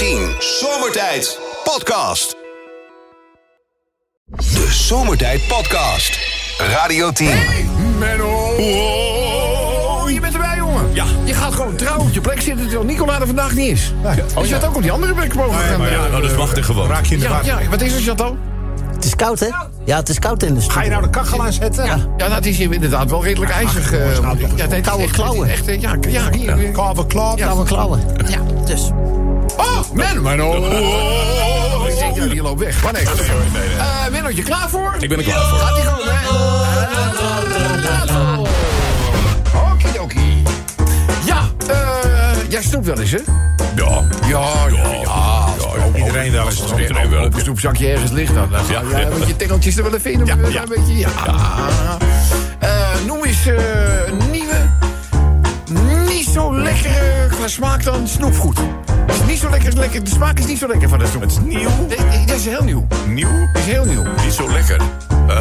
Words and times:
10 0.00 0.34
Zomertijd 0.38 1.38
Podcast. 1.64 2.36
De 4.26 4.66
Zomertijd 4.70 5.46
Podcast. 5.48 6.18
Radio 6.58 7.10
10. 7.12 7.28
Menno! 7.98 8.54
Oh, 8.58 10.10
je 10.10 10.20
bent 10.20 10.32
erbij, 10.34 10.56
jongen. 10.56 10.94
Ja. 10.94 11.04
Je 11.24 11.34
gaat 11.34 11.54
gewoon 11.54 11.76
trouw 11.76 11.98
op 11.98 12.12
je 12.12 12.20
plek 12.20 12.40
zitten 12.40 12.62
terwijl 12.64 12.84
Nicola 12.84 13.20
er 13.20 13.26
vandaag 13.26 13.54
niet 13.54 13.70
is. 13.70 13.92
Oh, 14.34 14.46
je 14.46 14.54
had 14.54 14.64
ook 14.64 14.76
op 14.76 14.82
die 14.82 14.92
andere 14.92 15.14
plek 15.14 15.34
mogen 15.34 15.58
gaan. 15.58 15.78
maar 15.78 15.90
ja, 15.90 16.04
eh, 16.04 16.10
nou, 16.10 16.22
dat 16.22 16.30
is 16.30 16.36
machtig 16.36 16.66
gewoon. 16.66 16.88
Raak 16.88 17.04
je 17.04 17.14
in 17.14 17.20
de 17.20 17.26
ja, 17.26 17.40
ja, 17.44 17.58
wat 17.70 17.80
is 17.80 17.94
er, 17.94 18.00
Chantal? 18.00 18.36
Het 18.94 19.04
is 19.04 19.16
koud, 19.16 19.40
hè? 19.40 19.48
Ja, 19.84 19.96
het 19.96 20.08
is 20.08 20.18
koud 20.18 20.42
in 20.42 20.54
de 20.54 20.60
studio. 20.60 20.78
Ga 20.78 20.84
je 20.84 20.90
nou 20.90 21.02
de 21.02 21.10
kachel 21.10 21.42
aanzetten? 21.42 21.84
Ja. 21.84 22.06
Ja, 22.16 22.28
dat 22.28 22.44
is 22.44 22.56
hier 22.56 22.72
inderdaad 22.72 23.10
wel 23.10 23.24
redelijk 23.24 23.52
ijzig. 23.52 23.92
eh, 23.92 24.18
nou, 24.18 24.38
ja, 24.38 24.46
het 24.62 24.72
is 24.72 24.80
koude 24.80 25.10
klauwen. 25.10 25.48
Echt, 25.48 25.68
eh, 25.68 25.80
ja, 25.80 25.96
ja, 26.08 26.30
hier. 26.32 26.70
Koude 26.72 27.06
klauw. 27.06 27.36
Ja. 27.36 27.46
Koude 27.46 27.64
klauwen. 27.64 28.00
Ja, 28.28 28.40
dus. 28.64 28.90
Oh, 29.60 29.92
Men! 29.94 30.22
Menno! 30.22 30.48
Oh, 30.54 31.88
ik 31.88 31.98
denk, 31.98 32.16
ja, 32.16 32.26
die 32.26 32.42
loopt 32.42 32.60
weg. 32.60 32.82
Maar 32.82 32.92
nee. 32.92 33.02
Eh, 33.02 34.36
je 34.36 34.42
klaar 34.42 34.68
voor? 34.68 34.94
Ik 34.98 35.08
ben 35.08 35.18
er 35.18 35.24
klaar 35.24 35.44
voor. 35.48 35.58
Gaat 35.58 35.74
die 35.74 35.84
komen, 35.84 36.14
hè? 36.14 36.28
Okidoki. 39.72 40.42
Ja, 41.24 41.40
eh, 41.68 41.76
jij 42.48 42.62
snoept 42.62 42.86
wel 42.86 42.98
eens, 43.00 43.10
hè? 43.10 43.18
Ja. 43.76 44.02
Ja, 44.26 44.48
ja, 44.72 44.92
ja. 45.02 45.46
Iedereen 45.96 46.32
wel 46.32 46.46
eens. 46.46 46.62
Als 46.62 46.80
Iedereen 46.80 47.10
wel. 47.10 47.24
op 47.24 47.34
een 47.34 47.40
snoepzakje 47.40 47.88
ergens 47.88 48.10
ligt, 48.10 48.34
dan 48.34 48.50
dan 48.50 48.64
ga 48.64 48.72
Ja. 48.72 48.98
je 48.98 49.06
met 49.18 49.28
je 49.28 49.36
tengeltjes 49.36 49.76
er 49.76 49.82
wel 49.82 49.94
even 49.94 50.12
in. 50.12 50.24
Ja, 50.26 50.36
Een 50.36 50.52
ja. 50.52 50.64
beetje, 50.68 50.96
ja. 50.98 51.08
Eh, 52.58 52.68
noem 53.06 53.24
eens 53.24 53.46
eh, 53.46 53.54
een 54.06 54.30
nieuwe, 54.30 54.56
niet 56.08 56.28
zo 56.34 56.54
lekkere 56.60 57.26
qua 57.36 57.48
smaak 57.48 57.84
dan 57.84 58.08
snoepgoed. 58.08 58.58
Het 59.10 59.20
is 59.20 59.26
niet 59.26 59.38
zo 59.38 59.50
lekker, 59.50 59.72
lekker, 59.76 60.04
de 60.04 60.10
smaak 60.10 60.38
is 60.38 60.46
niet 60.46 60.58
zo 60.58 60.66
lekker 60.66 60.88
van 60.88 60.98
de 60.98 61.06
snoep. 61.06 61.22
Het 61.22 61.30
is 61.30 61.38
nieuw. 61.40 61.70
Dat 62.26 62.36
is 62.36 62.44
heel 62.46 62.62
nieuw. 62.64 62.86
Nieuw. 63.06 63.48
Is 63.54 63.64
heel 63.64 63.84
nieuw. 63.84 64.02
Niet 64.24 64.32
zo 64.32 64.50
lekker. 64.50 64.80
Eh 65.28 65.36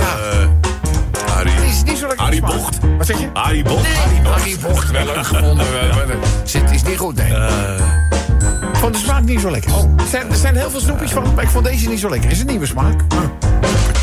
Harry. 1.33 1.51
Het 1.51 1.63
is 1.63 1.83
niet 1.83 1.97
zo 1.97 2.07
lekker. 2.07 2.25
Harry. 2.25 2.39
Bocht. 2.41 2.77
Wat 2.97 3.05
zeg 3.07 3.19
je? 3.19 3.29
Harry 3.33 3.63
Bocht. 3.63 3.81
Nee, 3.83 4.21
Harry 4.31 4.57
Bocht, 4.61 4.91
wel 4.91 5.05
leuk 5.05 5.25
gevonden. 5.25 5.65
wel. 5.71 6.05
Zit, 6.43 6.71
is 6.71 6.83
niet 6.83 6.97
goed, 6.97 7.15
nee. 7.15 7.33
Eh, 7.33 7.81
Van 8.73 8.91
de 8.91 8.97
smaak 8.97 9.23
niet 9.23 9.39
zo 9.39 9.51
lekker. 9.51 9.71
Er 9.71 10.05
zijn, 10.09 10.29
er 10.29 10.35
zijn 10.35 10.55
heel 10.55 10.69
veel 10.69 10.79
snoepjes 10.79 11.11
van, 11.11 11.33
maar 11.35 11.43
ik 11.43 11.49
vond 11.49 11.65
deze 11.65 11.89
niet 11.89 11.99
zo 11.99 12.09
lekker. 12.09 12.31
Is 12.31 12.39
een 12.39 12.45
nieuwe 12.47 12.65
smaak. 12.65 13.01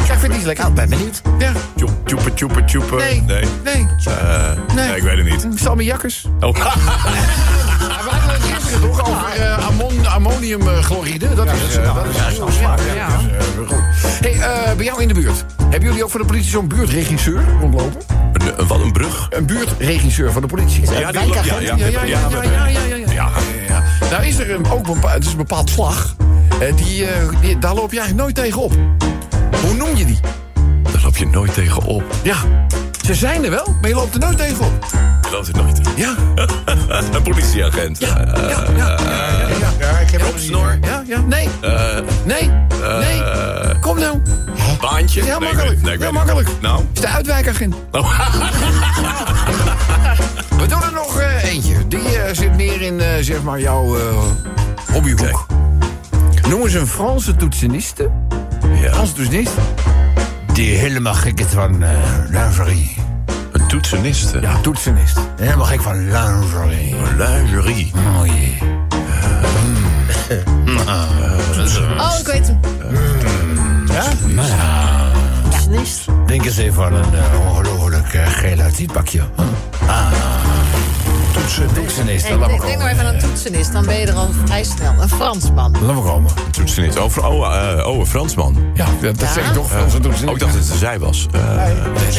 Ja, 0.07 0.13
ik 0.13 0.19
vind 0.19 0.33
die 0.33 0.45
lekker. 0.47 0.65
Nou, 0.65 0.75
ben 0.77 0.89
benieuwd. 0.89 1.23
Ja. 1.39 1.53
tjoep, 1.77 1.91
tjoepen, 2.05 2.35
tjoepen, 2.35 2.67
tjoepen. 2.67 2.97
Nee. 2.97 3.23
Nee. 3.27 3.45
Nee. 3.65 3.87
Eh, 4.05 4.51
Nee. 4.75 4.87
nee, 4.89 4.97
ik 4.97 5.03
weet 5.03 5.17
het 5.17 5.45
niet. 5.51 5.59
Sammy 5.61 5.85
Jakkers. 5.85 6.27
Oh. 6.41 6.57
over 8.75 9.27
eh, 9.37 9.67
ammon, 9.67 10.07
ammoniumchloride? 10.07 11.35
Dat, 11.35 11.47
is, 11.47 11.77
uh, 11.77 11.95
dat 11.95 12.07
is 12.31 12.41
afspraak. 12.41 12.81
Eh, 14.47 14.73
bij 14.77 14.85
jou 14.85 15.03
in 15.03 15.09
de 15.09 15.15
buurt. 15.15 15.45
Hebben 15.63 15.89
jullie 15.89 16.05
ook 16.05 16.11
voor 16.11 16.21
de 16.21 16.27
politie 16.27 16.51
zo'n 16.51 16.69
buurtregisseur 16.69 17.45
rondlopen? 17.61 18.01
Een, 18.33 18.67
wat, 18.67 18.81
een 18.81 18.93
brug? 18.93 19.27
Een 19.31 19.47
buurtregisseur 19.47 20.33
van 20.33 20.43
de 20.43 20.49
politie. 20.49 20.91
Ja, 20.91 20.99
ja, 20.99 21.11
ja, 21.11 21.21
ja, 21.43 21.77
ja, 21.77 22.03
ja, 22.05 23.31
ja, 24.11 24.21
is 24.21 24.39
er 24.39 24.51
een, 24.51 24.71
ook 24.71 24.89
een, 24.89 24.99
het 25.07 25.25
is 25.25 25.31
een 25.31 25.37
bepaald 25.37 25.71
slag. 25.71 26.17
Eh, 26.61 26.77
die, 26.77 27.07
die, 27.41 27.59
daar 27.59 27.75
loop 27.75 27.93
je 27.93 27.99
eigenlijk 27.99 28.15
nooit 28.17 28.35
tegen 28.35 28.63
op. 28.63 28.73
Hoe 29.63 29.75
noem 29.75 29.97
je 29.97 30.05
die? 30.05 30.19
Daar 30.93 31.03
loop 31.03 31.17
je 31.17 31.27
nooit 31.27 31.55
tegen 31.55 31.83
op. 31.83 32.05
Ja 32.23 32.37
ze 33.07 33.15
zijn 33.15 33.45
er 33.45 33.51
wel, 33.51 33.77
maar 33.81 33.89
je 33.91 33.97
loopt 33.97 34.15
er 34.15 34.21
nooit 34.21 34.39
tegen 34.39 34.65
op. 34.65 34.87
Je 35.23 35.29
loopt 35.31 35.49
er 35.49 35.55
nooit. 35.57 35.81
Ja, 35.97 36.15
Een 37.15 37.23
politieagent. 37.23 37.99
ja, 37.99 38.07
ja, 38.27 38.49
ja, 38.49 38.65
ja, 38.77 38.99
ja, 38.99 39.49
ja. 39.49 39.71
Ja, 39.79 39.99
ik 39.99 40.11
heb 40.11 40.25
Op 40.27 40.39
snor. 40.39 40.79
Ja, 40.83 41.03
ja, 41.07 41.21
nee, 41.21 41.49
Eh, 41.61 41.99
nee, 42.25 42.51
nee. 42.99 43.23
Kom 43.81 43.99
nou. 43.99 44.19
baantje. 44.81 45.23
Heel 45.25 45.41
makkelijk, 45.41 45.81
heel 45.83 46.01
het 46.01 46.11
makkelijk. 46.13 46.49
niet. 46.49 46.61
Nou. 46.61 46.83
is 46.95 47.01
de 47.01 47.09
uitwijkagent. 47.09 47.75
Oh. 47.91 48.21
We 50.61 50.67
doen 50.67 50.83
er 50.83 50.93
nog 50.93 51.21
eh, 51.21 51.45
eentje. 51.45 51.89
Die 51.89 52.19
eh, 52.19 52.35
zit 52.35 52.55
meer 52.57 52.81
in, 52.83 53.01
eh, 53.01 53.09
zeg 53.21 53.43
maar, 53.43 53.61
jouw 53.61 53.97
eh, 53.99 54.03
hobbyhoek. 54.93 55.47
Noem 56.49 56.63
eens 56.63 56.75
een 56.75 56.87
Franse 56.87 57.37
toetseniste. 57.37 58.11
Ja. 58.83 58.93
Franse 58.93 59.13
toetsenist. 59.13 59.53
Die 60.57 60.77
helemaal 60.77 61.15
gek 61.15 61.41
is 61.41 61.47
van 61.47 61.83
eh, 61.83 61.91
lingerie. 62.29 62.97
Een 63.53 63.67
toetsenist. 63.69 64.33
hè? 64.33 64.39
Ja, 64.39 64.61
toetsenist. 64.61 65.19
Helemaal 65.37 65.67
gek 65.67 65.83
van 65.83 66.11
lingerie. 66.11 66.95
Lingerie. 67.17 67.93
Oh 67.95 68.27
jee. 68.27 68.59
Oh, 71.99 72.19
ik 72.21 72.27
weet 72.27 72.47
hem. 72.47 72.61
Toetsenist. 75.51 76.05
Denk 76.27 76.45
eens 76.45 76.57
even 76.57 76.85
aan 76.85 76.93
een 76.93 77.13
uh, 77.13 77.47
ongelooflijk 77.49 78.15
uh. 78.15 78.93
Toetsenist. 78.93 79.27
Nee, 81.47 82.21
Laat 82.31 82.39
maar 82.39 82.49
denk, 82.49 82.49
denk 82.49 82.61
maar 82.61 82.71
komen. 82.71 82.87
even 82.91 83.07
aan 83.07 83.15
een 83.15 83.21
toetsenist. 83.21 83.73
Dan 83.73 83.85
ben 83.87 83.97
je 83.99 84.07
er 84.07 84.15
al 84.15 84.29
vrij 84.45 84.65
snel. 84.65 84.95
Een 85.01 85.09
Fransman. 85.09 85.77
Laat 85.83 85.95
maar 85.95 86.05
komen. 86.05 86.31
Een 86.47 86.51
toetsenist. 86.53 86.99
Oh, 86.99 87.17
oh, 87.17 87.57
eh, 87.79 87.87
oh, 87.87 87.99
een 87.99 88.07
Fransman. 88.07 88.57
Ja, 88.75 88.85
dat, 89.01 89.01
dat 89.19 89.21
Ja? 89.21 89.33
zeg 89.33 89.47
ik 89.47 89.53
toch, 89.53 89.69
Franse 89.71 90.01
toetsenist. 90.01 90.25
Oh, 90.29 90.33
ik 90.35 90.39
dacht 90.41 90.53
dat 90.55 90.69
het 90.69 90.79
zij 90.79 90.99
was. 90.99 91.27
Eh, 91.33 91.41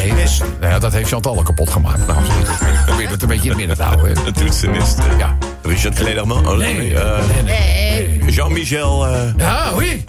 Nee, 0.02 0.12
nee, 0.12 0.24
dat, 0.24 0.42
nou 0.60 0.72
ja, 0.72 0.78
dat 0.78 0.92
heeft 0.92 1.08
Chantal 1.10 1.36
al 1.36 1.42
kapot 1.42 1.70
gemaakt. 1.70 2.06
Nou, 2.06 2.18
ik 2.20 2.84
probeer 2.86 3.08
het 3.10 3.22
een 3.22 3.28
beetje 3.28 3.42
in 3.44 3.48
het 3.48 3.58
midden 3.58 3.76
te 3.76 3.82
houden. 3.82 4.06
hè. 4.16 4.26
Een 4.26 4.32
toetsenist. 4.32 4.98
Ja. 5.18 5.36
Richard 5.62 5.94
Klederman. 5.94 6.48
Oh, 6.48 6.56
nee. 6.56 6.94
eh, 6.98 7.18
Nee. 7.44 8.24
Jean-Michel. 8.26 9.06
eh, 9.06 9.20
Ja, 9.36 9.70
oei. 9.74 10.04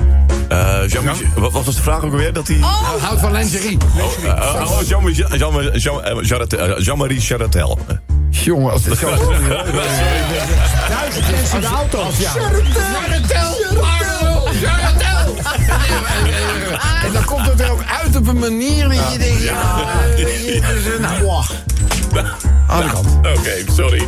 eh, 0.50 0.78
Jean-Michel. 0.88 1.28
Wat 1.36 1.52
wat 1.52 1.66
was 1.66 1.76
de 1.76 1.82
vraag 1.82 2.04
ook 2.04 2.12
alweer? 2.12 2.34
Dat 2.34 2.48
hij. 2.48 2.58
Oh. 2.58 3.04
Houd 3.04 3.20
van 3.20 3.32
lingerie. 3.32 3.78
Oh, 3.98 4.30
eh, 4.30 4.72
oh, 4.72 4.82
Jean- 4.82 6.04
eh, 6.04 6.16
eh, 6.70 6.78
Jean-Marie 6.78 7.20
Charatel. 7.22 7.80
Jongen, 8.44 8.72
als 8.72 8.84
dit 8.84 8.98
zo... 8.98 9.10
duizend 10.90 11.32
mensen 11.32 11.56
in 11.56 11.62
de 11.62 11.68
auto. 11.68 12.08
Ja. 12.18 12.30
Charatel! 12.30 13.58
Charatel! 14.62 15.36
En 17.06 17.14
dan 17.14 17.26
komt 17.26 17.46
het 17.46 17.62
er 17.62 17.72
ook 17.72 17.84
uit 18.04 18.16
op 18.16 18.28
een 18.28 18.40
manier 18.40 18.90
dat 18.90 19.12
je 19.12 19.18
denkt... 19.18 19.42
Ja, 19.42 19.86
nou, 21.00 21.24
wow. 21.24 21.44
Aan 22.68 22.84
de 22.84 22.90
kant. 22.90 23.08
Oké, 23.38 23.72
sorry. 23.74 24.08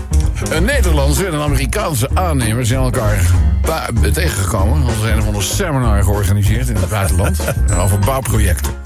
Een 0.50 0.64
Nederlandse 0.64 1.26
en 1.26 1.34
een 1.34 1.42
Amerikaanse 1.42 2.10
aannemer 2.14 2.66
zijn 2.66 2.80
elkaar 2.80 3.26
tegengekomen. 4.14 4.88
Er 4.88 5.06
is 5.06 5.12
een 5.12 5.20
of 5.20 5.26
ander 5.26 5.44
seminar 5.44 6.04
georganiseerd 6.04 6.70
in 6.70 6.76
het 6.76 6.90
buitenland 6.90 7.40
over 7.78 8.00
bouwprojecten. 8.00 8.81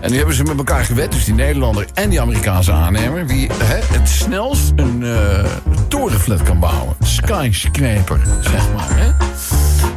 En 0.00 0.10
nu 0.10 0.16
hebben 0.16 0.34
ze 0.34 0.42
met 0.42 0.58
elkaar 0.58 0.84
gewet, 0.84 1.12
dus 1.12 1.24
die 1.24 1.34
Nederlander 1.34 1.86
en 1.94 2.10
die 2.10 2.20
Amerikaanse 2.20 2.72
aannemer... 2.72 3.26
wie 3.26 3.50
hè, 3.52 3.78
het 3.98 4.08
snelst 4.08 4.72
een 4.76 5.02
eh, 5.04 5.44
torenflat 5.88 6.42
kan 6.42 6.58
bouwen. 6.58 6.96
Skyscraper, 7.00 8.20
zeg 8.40 8.72
maar. 8.74 8.98
Hè? 8.98 9.10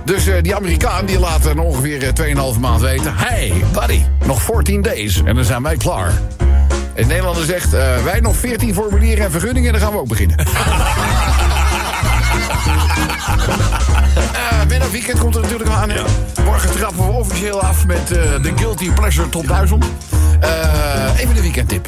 Dus 0.06 0.28
eh, 0.28 0.36
die 0.42 0.56
Amerikaan 0.56 1.06
die 1.06 1.20
laat 1.20 1.46
er 1.46 1.60
ongeveer 1.60 2.04
eh, 2.04 2.54
2,5 2.54 2.60
maand 2.60 2.82
weten... 2.82 3.14
Hey, 3.16 3.54
buddy, 3.74 4.02
nog 4.26 4.42
14 4.42 4.82
days 4.82 5.24
en 5.24 5.36
dan 5.36 5.44
zijn 5.44 5.64
wij 5.64 5.78
klaar. 5.78 6.12
En 6.94 7.02
de 7.02 7.06
Nederlander 7.06 7.46
zegt, 7.46 7.74
eh, 7.74 8.04
wij 8.04 8.20
nog 8.20 8.36
14 8.36 8.74
formulieren 8.74 9.26
en 9.26 9.32
vergunningen... 9.32 9.74
en 9.74 9.80
dan 9.80 9.82
gaan 9.82 9.92
we 9.92 10.00
ook 10.00 10.08
beginnen. 10.08 10.38
weekend 14.94 15.20
komt 15.20 15.36
er 15.36 15.42
natuurlijk 15.42 15.70
aan. 15.70 15.90
hè. 15.90 16.02
Morgen 16.46 16.72
trappen 16.72 17.06
we 17.06 17.12
officieel 17.12 17.62
af 17.62 17.86
met 17.86 18.12
eh, 18.12 18.42
de 18.42 18.52
Guilty 18.56 18.92
Pleasure 18.92 19.30
Top 19.30 19.48
1000. 19.48 19.86
Eh, 20.40 21.20
even 21.20 21.36
de 21.36 21.42
weekendtip. 21.42 21.88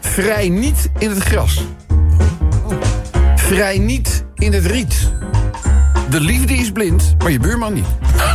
Vrij 0.00 0.48
niet 0.48 0.90
in 0.98 1.10
het 1.10 1.22
gras. 1.22 1.64
Vrij 3.36 3.78
niet 3.78 4.24
in 4.34 4.52
het 4.52 4.66
riet. 4.66 5.10
De 6.10 6.20
liefde 6.20 6.54
is 6.54 6.70
blind, 6.72 7.14
maar 7.18 7.30
je 7.30 7.38
buurman 7.38 7.72
niet. 7.72 7.86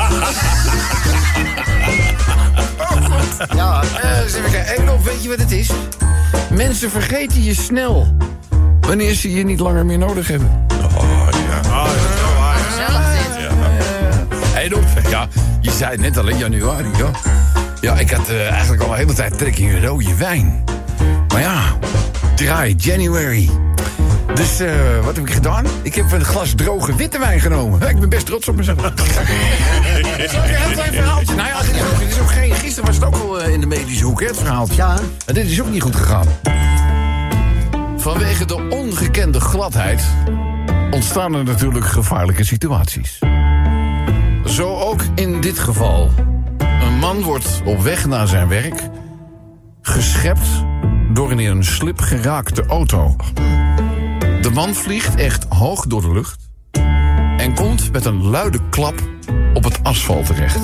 Ja, 3.55 3.81
Eh, 4.01 4.19
eens 4.23 4.33
even 4.35 4.51
kijken. 4.51 4.73
Edelop, 4.73 5.03
weet 5.05 5.23
je 5.23 5.29
wat 5.29 5.37
het 5.37 5.51
is? 5.51 5.69
Mensen 6.51 6.91
vergeten 6.91 7.43
je 7.43 7.53
snel. 7.53 8.15
Wanneer 8.81 9.13
ze 9.13 9.31
je 9.31 9.43
niet 9.43 9.59
langer 9.59 9.85
meer 9.85 9.97
nodig 9.97 10.27
hebben. 10.27 10.65
Oh, 10.97 11.27
ja. 11.31 11.76
Ja, 15.09 15.27
je 15.61 15.71
zei 15.71 15.91
het 15.91 15.99
net 15.99 16.17
al 16.17 16.27
in 16.27 16.37
januari, 16.37 16.89
ja. 16.97 17.11
Ja, 17.81 17.99
ik 17.99 18.11
had 18.11 18.29
eh, 18.29 18.51
eigenlijk 18.51 18.83
al 18.83 18.89
een 18.89 18.97
hele 18.97 19.13
tijd 19.13 19.37
trek 19.37 19.57
in 19.57 19.85
rode 19.85 20.15
wijn. 20.15 20.63
Maar 21.27 21.41
ja, 21.41 21.77
dry 22.35 22.75
January. 22.77 23.49
Dus 24.33 24.59
eh, 24.59 24.69
wat 25.03 25.15
heb 25.15 25.27
ik 25.27 25.33
gedaan? 25.33 25.65
Ik 25.81 25.95
heb 25.95 26.11
een 26.11 26.25
glas 26.25 26.53
droge 26.55 26.95
witte 26.95 27.19
wijn 27.19 27.39
genomen. 27.39 27.89
Ik 27.89 27.99
ben 27.99 28.09
best 28.09 28.25
trots 28.25 28.47
op 28.47 28.55
mezelf. 28.55 28.79
Zal 28.81 28.91
ik 30.43 30.49
een 30.49 30.55
heel 30.55 30.71
klein 30.71 30.93
verhaaltje? 30.93 31.35
Nou 31.35 31.47
ja, 31.47 31.61
dit 31.61 31.75
is 31.75 31.81
ook, 31.81 31.99
dit 31.99 32.09
is 32.09 32.19
ook 32.19 32.31
geen... 32.31 32.53
Gisteren 32.53 32.85
was 32.85 32.95
het 32.95 33.05
ook 33.05 33.15
al 33.15 33.41
eh, 33.41 33.53
in 33.53 33.59
de 33.59 33.67
medische 33.67 34.05
hoek, 34.05 34.19
hè, 34.19 34.27
het 34.27 34.37
verhaaltje. 34.37 34.75
Ja. 34.75 34.97
En 35.25 35.33
dit 35.33 35.45
is 35.45 35.61
ook 35.61 35.69
niet 35.69 35.81
goed 35.81 35.95
gegaan. 35.95 36.27
Vanwege 37.97 38.45
de 38.45 38.67
ongekende 38.69 39.39
gladheid 39.39 40.03
ontstaan 40.91 41.35
er 41.35 41.43
natuurlijk 41.43 41.85
gevaarlijke 41.85 42.43
situaties. 42.43 43.19
Zo 44.47 44.75
ook 44.75 45.01
in 45.15 45.41
dit 45.41 45.59
geval. 45.59 46.09
Een 46.57 46.99
man 46.99 47.21
wordt 47.21 47.61
op 47.65 47.81
weg 47.81 48.05
naar 48.05 48.27
zijn 48.27 48.47
werk 48.47 48.89
geschept 49.81 50.47
door 51.13 51.31
een 51.31 51.39
in 51.39 51.51
een 51.51 51.63
slip 51.63 51.99
geraakte 51.99 52.65
auto. 52.65 53.15
De 54.41 54.49
man 54.53 54.73
vliegt 54.73 55.15
echt 55.15 55.45
hoog 55.49 55.85
door 55.85 56.01
de 56.01 56.11
lucht 56.11 56.49
en 57.37 57.53
komt 57.55 57.91
met 57.91 58.05
een 58.05 58.23
luide 58.23 58.59
klap 58.69 58.95
op 59.53 59.63
het 59.63 59.83
asfalt 59.83 60.25
terecht. 60.25 60.61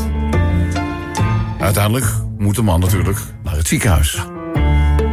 Uiteindelijk 1.60 2.06
moet 2.38 2.56
de 2.56 2.62
man 2.62 2.80
natuurlijk 2.80 3.20
naar 3.44 3.56
het 3.56 3.68
ziekenhuis. 3.68 4.26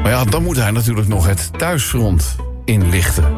Maar 0.03 0.11
ja, 0.11 0.25
dan 0.25 0.43
moet 0.43 0.57
hij 0.57 0.71
natuurlijk 0.71 1.09
nog 1.09 1.27
het 1.27 1.51
thuisfront 1.59 2.37
inlichten. 2.65 3.35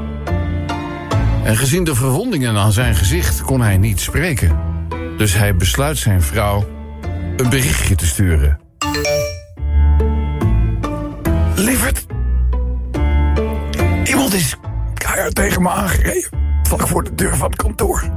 En 1.45 1.57
gezien 1.57 1.85
de 1.85 1.95
verwondingen 1.95 2.57
aan 2.57 2.73
zijn 2.73 2.95
gezicht 2.95 3.43
kon 3.43 3.61
hij 3.61 3.79
niet 3.79 4.01
spreken. 4.01 4.72
Dus 5.23 5.35
hij 5.35 5.57
besluit 5.57 5.99
zijn 5.99 6.23
vrouw 6.23 6.69
een 7.37 7.49
berichtje 7.49 7.95
te 7.95 8.07
sturen. 8.07 8.59
Lieverd, 11.55 12.07
iemand 14.05 14.35
is 14.35 14.57
keihard 14.95 15.35
tegen 15.35 15.63
me 15.63 15.69
aangereden. 15.69 16.29
Vlak 16.63 16.89
voor 16.89 17.05
de 17.05 17.15
deur 17.15 17.37
van 17.37 17.51
het 17.51 17.57
kantoor. 17.57 18.11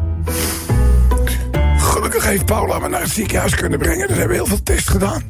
Gelukkig 1.77 2.25
heeft 2.25 2.45
Paula 2.45 2.79
me 2.79 2.89
naar 2.89 3.01
het 3.01 3.09
ziekenhuis 3.09 3.55
kunnen 3.55 3.79
brengen. 3.79 4.09
Er 4.09 4.15
hebben 4.15 4.35
heel 4.35 4.45
veel 4.45 4.63
tests 4.63 4.89
gedaan. 4.89 5.23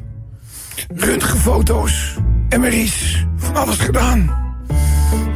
Röntgenfoto's, 0.94 2.16
MRI's, 2.58 3.26
van 3.36 3.56
alles 3.56 3.78
gedaan. 3.78 4.44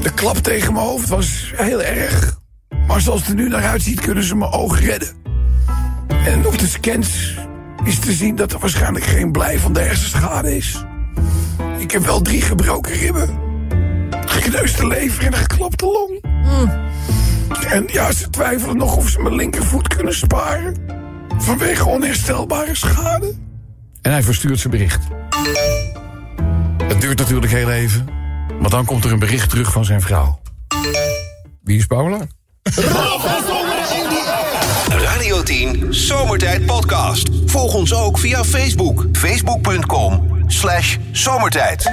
De 0.02 0.12
klap 0.14 0.36
tegen 0.36 0.72
mijn 0.72 0.86
hoofd 0.86 1.08
was 1.08 1.52
heel 1.56 1.82
erg. 1.82 2.38
Maar 2.86 3.00
zoals 3.00 3.20
het 3.20 3.28
er 3.28 3.34
nu 3.34 3.48
naar 3.48 3.64
uitziet, 3.64 4.00
kunnen 4.00 4.24
ze 4.24 4.36
mijn 4.36 4.52
ogen 4.52 4.78
redden. 4.78 5.20
En 6.24 6.46
op 6.46 6.58
de 6.58 6.66
scans 6.66 7.34
is 7.84 7.98
te 7.98 8.12
zien 8.12 8.36
dat 8.36 8.52
er 8.52 8.58
waarschijnlijk 8.58 9.04
geen 9.04 9.32
blij 9.32 9.58
van 9.58 9.72
de 9.72 9.80
hersenschade 9.80 10.56
is. 10.56 10.84
Ik 11.78 11.90
heb 11.90 12.04
wel 12.04 12.22
drie 12.22 12.42
gebroken 12.42 12.92
ribben. 12.92 13.38
Gekneusde 14.26 14.86
lever 14.86 15.26
en 15.26 15.32
een 15.32 15.38
geklapte 15.38 15.84
long. 15.84 16.20
En 17.66 17.84
ja, 17.86 18.12
ze 18.12 18.30
twijfelen 18.30 18.76
nog 18.76 18.96
of 18.96 19.08
ze 19.08 19.20
mijn 19.20 19.34
linkervoet 19.34 19.88
kunnen 19.88 20.14
sparen. 20.14 20.76
Vanwege 21.38 21.88
onherstelbare 21.88 22.74
schade. 22.74 23.34
En 24.02 24.10
hij 24.12 24.22
verstuurt 24.22 24.58
zijn 24.58 24.72
bericht. 24.72 25.02
Het 26.82 27.00
duurt 27.00 27.18
natuurlijk 27.18 27.52
heel 27.52 27.70
even. 27.70 28.08
Maar 28.60 28.70
dan 28.70 28.84
komt 28.84 29.04
er 29.04 29.12
een 29.12 29.18
bericht 29.18 29.50
terug 29.50 29.72
van 29.72 29.84
zijn 29.84 30.00
vrouw. 30.00 30.40
Wie 31.62 31.78
is 31.78 31.86
Paula? 31.86 32.26
Radio 35.14 35.42
10 35.42 35.94
Zomertijd 35.94 36.66
Podcast. 36.66 37.28
Volg 37.46 37.74
ons 37.74 37.94
ook 37.94 38.18
via 38.18 38.44
Facebook. 38.44 39.06
Facebook.com 39.12 40.29
slash 40.60 40.96
zomertijd. 41.12 41.90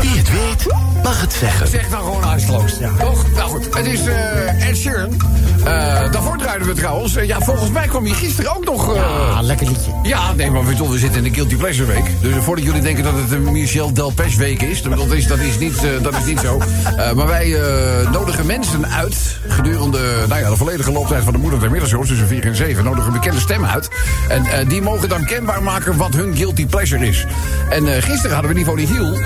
Wie 0.00 0.10
het 0.18 0.30
weet, 0.30 0.66
mag 1.02 1.20
het 1.20 1.32
zeggen. 1.32 1.68
Zeg 1.68 1.90
nou 1.90 2.04
gewoon 2.04 2.22
huisloos. 2.22 2.72
Toch? 3.00 3.24
Nou 3.34 3.50
goed, 3.50 3.74
het 3.76 3.86
is 3.86 4.06
eh 4.06 4.68
Ed 4.68 4.76
Sheeran. 4.76 5.16
Eh, 5.64 6.12
daarvoor 6.12 6.36
draaiden 6.38 6.66
we 6.66 6.72
trouwens. 6.74 7.16
eh, 7.16 7.26
ja, 7.26 7.40
volgens 7.40 7.70
mij 7.70 7.86
kwam 7.86 8.04
hij 8.04 8.14
gisteren 8.14 8.56
ook 8.56 8.64
nog... 8.64 8.94
eh, 8.94 9.02
Ah, 9.36 9.42
lekker 9.42 9.66
liedje. 9.66 9.90
Ja, 10.02 10.32
nee, 10.32 10.50
maar 10.50 10.66
we, 10.66 10.88
we 10.88 10.98
zitten 10.98 11.24
in 11.24 11.30
de 11.32 11.34
Guilty 11.34 11.56
Pleasure 11.56 11.92
Week. 11.92 12.04
Dus 12.20 12.34
voordat 12.44 12.64
jullie 12.64 12.82
denken 12.82 13.04
dat 13.04 13.14
het 13.14 13.30
een 13.32 13.52
Michel 13.52 13.92
Delpech 13.92 14.36
week 14.36 14.62
is... 14.62 14.82
Dat 14.82 15.12
is, 15.12 15.26
dat 15.26 15.38
is, 15.38 15.58
niet, 15.58 15.84
eh, 15.84 15.90
dat 16.02 16.14
is 16.16 16.24
niet 16.24 16.40
zo. 16.40 16.60
Eh, 16.96 17.12
maar 17.12 17.26
wij 17.26 17.54
eh, 17.60 18.10
nodigen 18.10 18.46
mensen 18.46 18.86
uit... 18.88 19.16
gedurende 19.48 20.24
nou 20.28 20.40
ja, 20.40 20.48
de 20.50 20.56
volledige 20.56 20.92
looptijd 20.92 21.24
van 21.24 21.32
de 21.32 21.38
moeder 21.38 21.60
der 21.60 21.70
middagshows... 21.70 22.08
tussen 22.08 22.26
4 22.26 22.44
en 22.46 22.56
7, 22.56 22.84
nodigen 22.84 23.06
een 23.06 23.12
bekende 23.20 23.40
stem 23.40 23.64
uit. 23.64 23.88
En 24.28 24.44
eh, 24.46 24.68
die 24.68 24.82
mogen 24.82 25.08
dan 25.08 25.24
kenbaar 25.24 25.62
maken 25.62 25.96
wat 25.96 26.14
hun 26.14 26.36
Guilty 26.36 26.66
Pleasure 26.66 27.06
is. 27.08 27.24
En 27.70 27.94
eh, 27.94 28.02
gisteren 28.10 28.36
hadden 28.36 28.52
we 28.52 28.58
Niveau 28.58 28.80
Hiel 28.80 29.18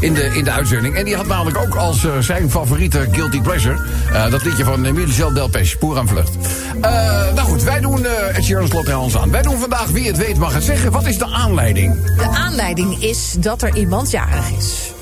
in 0.00 0.14
de, 0.14 0.24
in 0.24 0.44
de 0.44 0.50
uitzending. 0.50 0.94
En 0.96 1.04
die 1.04 1.16
had 1.16 1.26
namelijk 1.26 1.58
ook 1.58 1.74
als 1.74 2.04
eh, 2.04 2.18
zijn 2.20 2.50
favoriete 2.50 3.08
Guilty 3.12 3.40
Pleasure... 3.40 3.78
eh, 4.12 4.30
dat 4.30 4.44
liedje 4.44 4.64
van 4.64 4.86
uh, 4.86 4.92
Michel 4.92 5.32
Delpech, 5.32 5.78
Poer 5.78 5.98
aan 5.98 6.08
Vlucht. 6.08 6.30
Eh, 6.80 6.90
nou 7.34 7.38
goed, 7.38 7.62
wij 7.62 7.80
doen 7.80 8.00
uh, 8.00 8.36
Ed 8.36 8.44
Sheeran 8.44 8.68
slot 8.68 8.94
ons 8.94 9.16
aan. 9.16 9.30
Wij 9.30 9.42
doen 9.42 9.58
vandaag 9.58 9.86
Wie 9.86 10.06
het 10.06 10.16
weet 10.16 10.38
mag 10.38 10.54
het 10.54 10.64
zeggen. 10.64 10.90
Wat 10.90 11.06
is 11.06 11.18
de 11.18 11.26
aanleiding? 11.26 12.16
De 12.16 12.28
aanleiding 12.28 13.02
is 13.02 13.34
dat 13.38 13.62
er 13.62 13.76
iemand 13.76 14.10
jarig 14.10 14.50
is. 14.58 14.92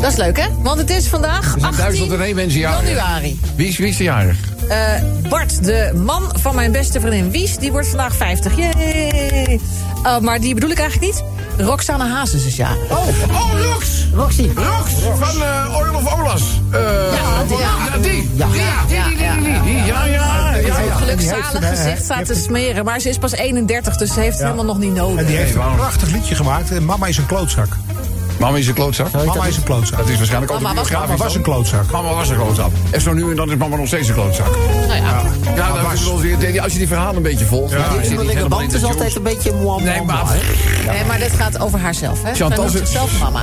Dat 0.00 0.12
is 0.12 0.18
leuk, 0.18 0.40
hè? 0.40 0.46
Want 0.62 0.78
het 0.78 0.90
is 0.90 1.06
vandaag 1.06 1.44
Er 1.44 1.60
zijn 1.60 1.64
18 1.64 1.76
duizend 1.84 2.12
en 2.12 2.20
één 2.20 2.34
mensen 2.34 2.60
jarig. 2.60 2.88
januari. 2.88 3.40
Wie 3.56 3.68
is, 3.68 3.78
wie 3.78 3.88
is 3.88 3.96
de 3.96 4.04
jarig? 4.04 4.36
Bart, 5.28 5.64
de 5.64 5.92
man 6.04 6.32
van 6.40 6.54
mijn 6.54 6.72
beste 6.72 7.00
vriendin 7.00 7.30
Wies, 7.30 7.56
die 7.56 7.72
wordt 7.72 7.88
vandaag 7.88 8.14
50. 8.16 8.56
Yay! 8.56 9.60
Eh, 10.04 10.18
maar 10.18 10.40
die 10.40 10.54
bedoel 10.54 10.70
ik 10.70 10.78
eigenlijk 10.78 11.12
niet. 11.12 11.24
Roxane 11.58 12.04
Hazes 12.08 12.44
is 12.44 12.56
jarig. 12.56 12.76
Oh, 12.90 13.06
oh 13.30 13.72
Rox! 13.72 14.06
Roxy. 14.14 14.50
Rox 14.54 14.90
van 15.18 15.36
uh, 15.42 15.76
Oil 15.76 15.94
of 15.94 16.18
Olas. 16.18 16.42
Uh, 16.72 16.80
Ja, 17.12 17.42
die- 17.48 17.56
ja, 17.58 17.98
die. 18.00 18.30
Ja. 18.34 18.46
Die, 18.46 18.60
die, 18.88 19.16
die, 19.16 19.42
die, 19.42 19.52
die, 19.52 19.62
die. 19.62 19.74
Ja, 19.84 20.04
ja, 20.04 20.50
ja. 20.56 20.60
Ja. 20.66 20.94
gelukzalig 20.94 21.68
gezicht 21.68 22.04
staat 22.04 22.26
te 22.26 22.34
smeren. 22.34 22.84
Maar 22.84 23.00
ze 23.00 23.08
is 23.08 23.18
pas 23.18 23.32
31, 23.32 23.96
dus 23.96 24.12
ze 24.12 24.20
heeft 24.20 24.32
het 24.38 24.42
helemaal 24.42 24.64
nog 24.64 24.78
niet 24.78 24.94
nodig. 24.94 25.18
En 25.18 25.26
die 25.26 25.36
heeft 25.36 25.54
een 25.54 25.74
prachtig 25.76 26.10
liedje 26.10 26.34
gemaakt. 26.34 26.70
En 26.70 26.84
mama 26.84 27.06
is 27.06 27.16
een 27.18 27.26
klootzak. 27.26 27.68
Mama 28.44 28.56
is 28.58 28.66
een 28.66 28.74
klootzak. 28.74 29.10
Mama 29.12 29.46
is 29.46 29.56
een 29.56 29.62
klootzak. 29.62 29.98
Dat 29.98 30.08
is 30.08 30.16
waarschijnlijk 30.16 30.52
ook 30.52 30.60
Mama 30.60 30.80
was- 30.80 30.90
Mama 30.90 31.16
was 31.16 31.34
een 31.34 31.42
klootzak. 31.42 31.90
Mama 31.90 32.14
was 32.14 32.28
een 32.28 32.36
klootzak. 32.36 32.70
En 32.90 33.00
zo 33.00 33.12
nu 33.12 33.30
en 33.30 33.36
dan 33.36 33.50
is 33.50 33.56
mama 33.56 33.76
nog 33.76 33.86
steeds 33.86 34.08
een 34.08 34.14
klootzak. 34.14 34.46
Nou 34.86 34.94
ja. 34.94 35.22
Ja, 35.56 35.82
dat 35.82 35.92
is 35.92 36.04
wel 36.04 36.20
weer- 36.20 36.60
als 36.60 36.72
je 36.72 36.78
die 36.78 36.88
verhalen 36.88 37.16
een 37.16 37.22
beetje 37.22 37.44
volgt. 37.44 37.72
Ja, 37.72 37.88
dan 37.88 38.24
ja. 38.24 38.32
Die 38.34 38.48
band 38.48 38.72
is 38.74 38.84
altijd 38.84 39.16
een 39.16 39.22
beetje 39.22 39.52
mwam, 39.52 39.82
Nee, 39.82 40.02
maar... 40.02 40.24
Nee, 40.86 41.04
maar 41.04 41.18
dit 41.18 41.32
gaat 41.32 41.60
over 41.60 41.78
haarzelf, 41.80 42.22
hè? 42.22 42.34
Chantal 42.34 42.68
zichzelf 42.68 43.20
mama. 43.20 43.42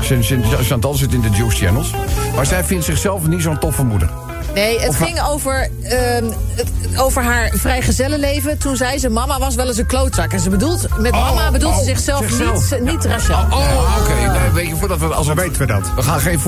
Chantal 0.61 0.93
zit 0.93 1.13
in 1.13 1.21
de 1.21 1.29
Juice 1.29 1.65
Channels. 1.65 1.91
Maar 2.35 2.45
zij 2.45 2.63
vindt 2.63 2.85
zichzelf 2.85 3.27
niet 3.27 3.41
zo'n 3.41 3.59
toffe 3.59 3.83
moeder. 3.83 4.09
Nee, 4.53 4.79
het 4.79 4.95
ging 4.95 5.21
over, 5.21 5.69
ehm, 5.83 6.25
het- 6.55 6.69
over 6.99 7.23
haar 7.23 7.51
vrijgezellenleven. 7.53 8.57
Toen 8.57 8.75
zei 8.75 8.97
ze, 8.99 9.09
mama 9.09 9.39
was 9.39 9.55
wel 9.55 9.67
eens 9.67 9.77
een 9.77 9.85
klootzak. 9.85 10.33
En 10.33 10.39
ze 10.39 10.49
bedoelt, 10.49 10.87
met 10.99 11.11
mama 11.11 11.51
bedoelt 11.51 11.73
ze 11.73 11.79
oh, 11.79 11.85
zichzelf, 11.85 12.25
zichzelf. 12.29 12.71
niet, 12.79 12.91
niet 12.91 13.05
Rachel. 13.05 13.35
Oh, 13.35 13.51
oh, 13.53 13.97
oké. 14.01 14.13
Nee, 14.39 14.49
weet 14.53 14.67
je, 14.67 14.75
voordat 14.75 14.99
we... 14.99 15.05
Als 15.05 15.27
Dan 15.27 15.35
weten 15.35 15.57
we 15.61 15.65
dat. 15.65 15.93
We 15.95 16.01
gaan 16.03 16.19
geen 16.19 16.39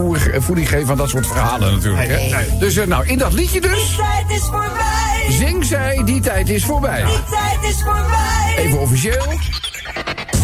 voeding 0.41 0.69
geven 0.69 0.89
aan 0.89 0.97
dat 0.97 1.09
soort 1.09 1.27
verhalen 1.27 1.71
natuurlijk. 1.73 2.07
Hè? 2.07 2.15
Nee. 2.15 2.57
Dus 2.59 2.75
eh, 2.75 2.87
nou, 2.87 3.07
in 3.07 3.17
dat 3.17 3.33
liedje 3.33 3.61
dus... 3.61 3.95
tijd 3.95 4.29
is 4.41 4.45
voorbij. 4.45 5.25
Zing 5.29 5.65
zij, 5.65 6.01
die 6.05 6.21
tijd 6.21 6.49
is 6.49 6.65
voorbij. 6.65 7.03
Die 7.05 7.23
tijd 7.29 7.71
is 7.73 7.81
voorbij. 7.83 8.53
Even 8.57 8.79
officieel. 8.79 9.25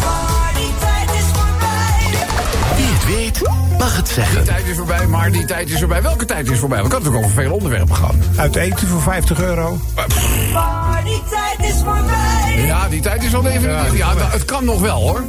Maar 0.00 0.52
die 0.54 0.72
tijd 0.80 1.10
is 1.18 1.24
voorbij. 1.32 2.26
Wie 2.76 2.86
het 2.86 3.04
weet, 3.06 3.40
mag 3.80 3.96
het 3.96 4.04
Die 4.06 4.14
zeggen. 4.14 4.44
tijd 4.44 4.66
is 4.66 4.76
voorbij, 4.76 5.06
maar 5.06 5.30
die 5.32 5.44
tijd 5.44 5.70
is 5.70 5.78
voorbij. 5.78 6.02
Welke 6.02 6.24
tijd 6.24 6.50
is 6.50 6.58
voorbij? 6.58 6.82
We 6.82 6.88
kunnen 6.88 7.02
natuurlijk 7.06 7.32
over 7.32 7.42
veel 7.42 7.54
onderwerpen 7.56 7.96
gaan. 7.96 8.22
Uit 8.36 8.56
eten 8.56 8.88
voor 8.88 9.02
50 9.02 9.40
euro. 9.40 9.78
Maar 10.52 11.02
die 11.04 11.22
tijd 11.30 11.70
is 11.74 11.80
voorbij. 11.84 12.64
Ja, 12.66 12.88
die 12.88 13.00
tijd 13.00 13.22
is 13.24 13.34
al 13.34 13.42
definitief. 13.42 13.96
Ja, 13.96 14.14
het 14.16 14.44
kan 14.44 14.64
nog 14.64 14.80
wel 14.80 15.00
hoor. 15.00 15.24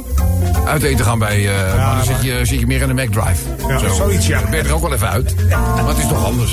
Uit 0.66 0.82
eten 0.82 1.04
gaan 1.04 1.18
bij. 1.18 1.48
eh, 1.48 1.76
maar 1.76 1.94
dan 1.96 2.04
zit 2.04 2.22
je, 2.22 2.44
zit 2.44 2.60
je 2.60 2.66
meer 2.66 2.80
in 2.82 2.96
de 2.96 3.02
McDrive. 3.02 3.42
Ja, 3.68 3.94
zoiets, 3.94 4.26
ja. 4.26 4.40
Dan 4.40 4.50
ben 4.50 4.62
je 4.62 4.68
er 4.68 4.74
ook 4.74 4.82
wel 4.82 4.92
even 4.92 5.08
uit. 5.08 5.34
Maar 5.48 5.86
het 5.88 5.98
is 5.98 6.06
toch 6.08 6.24
anders. 6.24 6.52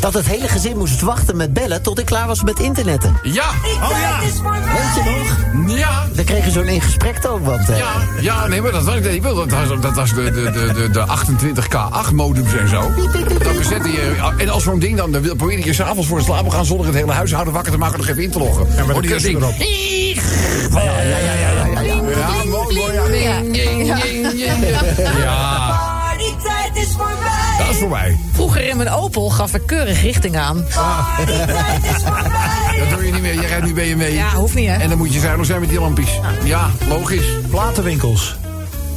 Dat 0.00 0.14
het 0.14 0.26
hele 0.26 0.48
gezin 0.48 0.76
moest 0.78 1.00
wachten 1.00 1.36
met 1.36 1.52
bellen 1.52 1.82
tot 1.82 1.98
ik 1.98 2.06
klaar 2.06 2.26
was 2.26 2.42
met 2.42 2.58
internetten. 2.58 3.16
Ja, 3.22 3.44
tijd 3.88 4.32
is 4.32 4.38
voorbij. 4.42 4.60
Weet 4.60 5.04
je 5.04 5.10
nog? 5.66 5.76
ja. 5.78 6.06
Dan 6.14 6.24
kregen 6.24 6.52
zo'n 6.52 6.68
in 6.68 6.80
gesprek 6.80 7.18
ook, 7.26 7.44
want... 7.44 7.68
eh, 7.68 7.78
Ja, 7.78 7.86
ja, 8.20 8.46
nee, 8.46 8.62
maar 8.62 8.72
dat 8.72 8.84
was, 8.84 8.94
ik 8.94 9.22
wil, 9.22 9.34
dat 9.34 9.50
was, 9.50 9.80
dat 9.80 9.94
was 9.94 10.14
de, 10.14 10.22
de, 10.30 10.50
de, 10.50 10.72
de, 10.74 10.90
de 10.90 11.06
28K8 11.06 12.14
modems 12.14 12.54
en 12.56 12.68
zo. 12.68 12.80
Dat 13.42 13.56
we 13.56 13.64
zetten 13.68 13.90
je, 13.92 14.30
en 14.38 14.48
als 14.48 14.62
zo'n 14.62 14.78
ding 14.78 14.96
dan, 14.96 15.12
dan 15.12 15.22
wil- 15.22 15.36
probeer 15.36 15.64
je 15.66 15.72
s'avonds 15.72 16.06
voor 16.08 16.16
het 16.16 16.26
slapen 16.26 16.52
gaan 16.52 16.64
zonder 16.64 16.86
het 16.86 16.94
hele 16.94 17.12
huishouden 17.12 17.52
wakker 17.52 17.72
te 17.72 17.78
maken 17.78 17.98
nog 17.98 18.08
even 18.08 18.22
in 18.22 18.30
te 18.30 18.38
loggen. 18.38 18.66
Ja, 18.76 18.84
maar 18.84 18.94
dat 18.94 19.04
erop. 19.22 19.54
ja, 20.72 20.82
ja, 21.02 21.16
ja, 21.18 21.32
ja, 21.32 21.59
ja, 22.20 22.28
ja. 22.28 22.42
Ja, 22.42 22.44
mooi, 22.44 22.74
mooi. 22.78 22.94
Ja. 25.22 25.88
Die 26.18 26.36
tijd 26.42 26.86
is 26.86 26.92
voorbij. 26.96 27.54
dat 27.58 27.68
is 27.68 27.76
voorbij. 27.78 28.18
Vroeger 28.32 28.68
in 28.68 28.76
mijn 28.76 28.90
Opel 28.90 29.30
gaf 29.30 29.54
ik 29.54 29.62
keurig 29.66 30.02
richting 30.02 30.36
aan. 30.36 30.56
Die 30.56 30.66
tijd 31.44 31.84
is 31.84 32.02
voorbij. 32.04 32.78
Dat 32.78 32.90
doe 32.90 33.06
je 33.06 33.12
niet 33.12 33.22
meer. 33.22 33.34
Je 33.34 33.46
rijdt 33.46 33.64
nu 33.64 33.74
BMW. 33.74 34.14
Ja, 34.14 34.28
hoeft 34.34 34.54
niet, 34.54 34.68
hè? 34.68 34.74
En 34.74 34.88
dan 34.88 34.98
moet 34.98 35.12
je 35.12 35.20
zuinig 35.20 35.46
zijn 35.46 35.60
met 35.60 35.68
die 35.68 35.80
lampjes. 35.80 36.20
Ja, 36.44 36.70
logisch. 36.88 37.26
Platenwinkels. 37.50 38.36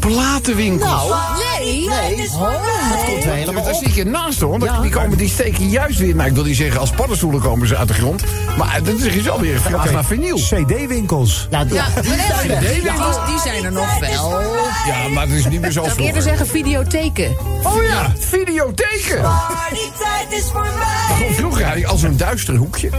Platenwinkel. 0.07 0.88
Nou, 0.88 1.13
Nee. 1.60 1.88
nee. 1.89 2.29
Oh. 2.33 2.39
Dat 2.41 3.05
komt 3.05 3.24
wel 3.24 3.33
helemaal 3.33 3.63
Daar 3.63 3.75
zit 3.75 3.95
je 3.95 4.05
naast 4.05 4.41
hoor. 4.41 4.50
want 4.50 4.63
Ja. 4.63 4.79
Die, 4.81 4.91
komen, 4.91 5.17
die 5.17 5.29
steken 5.29 5.69
juist 5.69 6.00
weer, 6.00 6.15
nou 6.15 6.29
ik 6.29 6.36
wil 6.36 6.43
niet 6.43 6.55
zeggen 6.57 6.79
als 6.79 6.89
paddenstoelen 6.89 7.41
komen 7.41 7.67
ze 7.67 7.77
uit 7.77 7.88
de 7.88 7.93
grond. 7.93 8.24
Maar 8.57 8.79
dan 8.83 8.98
zeg 9.00 9.13
je 9.13 9.22
zo 9.22 9.39
weer 9.39 9.60
vraag 9.60 9.91
naar 9.91 10.05
vinyl. 10.05 10.36
CD-winkels. 10.38 11.48
Ja, 11.50 11.63
die, 11.65 11.74
Ja, 11.74 11.86
die 12.01 12.10
maar 12.10 12.17
maar 12.27 12.50
er. 12.50 12.60
die, 12.60 12.81
die, 12.81 12.91
die 13.27 13.39
zijn 13.43 13.63
er 13.65 13.72
nog 13.72 14.00
wel. 14.00 14.41
Ja, 14.88 15.07
maar 15.13 15.24
het 15.27 15.31
is 15.36 15.48
niet 15.48 15.62
meer 15.62 15.72
zo 15.72 15.83
Zou 15.83 15.93
ik 15.93 16.00
eerder 16.05 16.22
vroeger. 16.22 16.45
zeggen 16.45 16.48
videotheken. 16.48 17.36
Oh 17.63 17.83
ja, 17.83 18.12
videotheken. 18.17 19.22
Partytijd 19.22 20.31
is 20.41 20.43
voorbij. 20.51 21.33
Vroeger 21.33 21.65
had 21.67 21.77
je 21.77 21.88
als 21.88 22.01
een 22.03 22.17
duister 22.17 22.55
hoekje. 22.55 22.89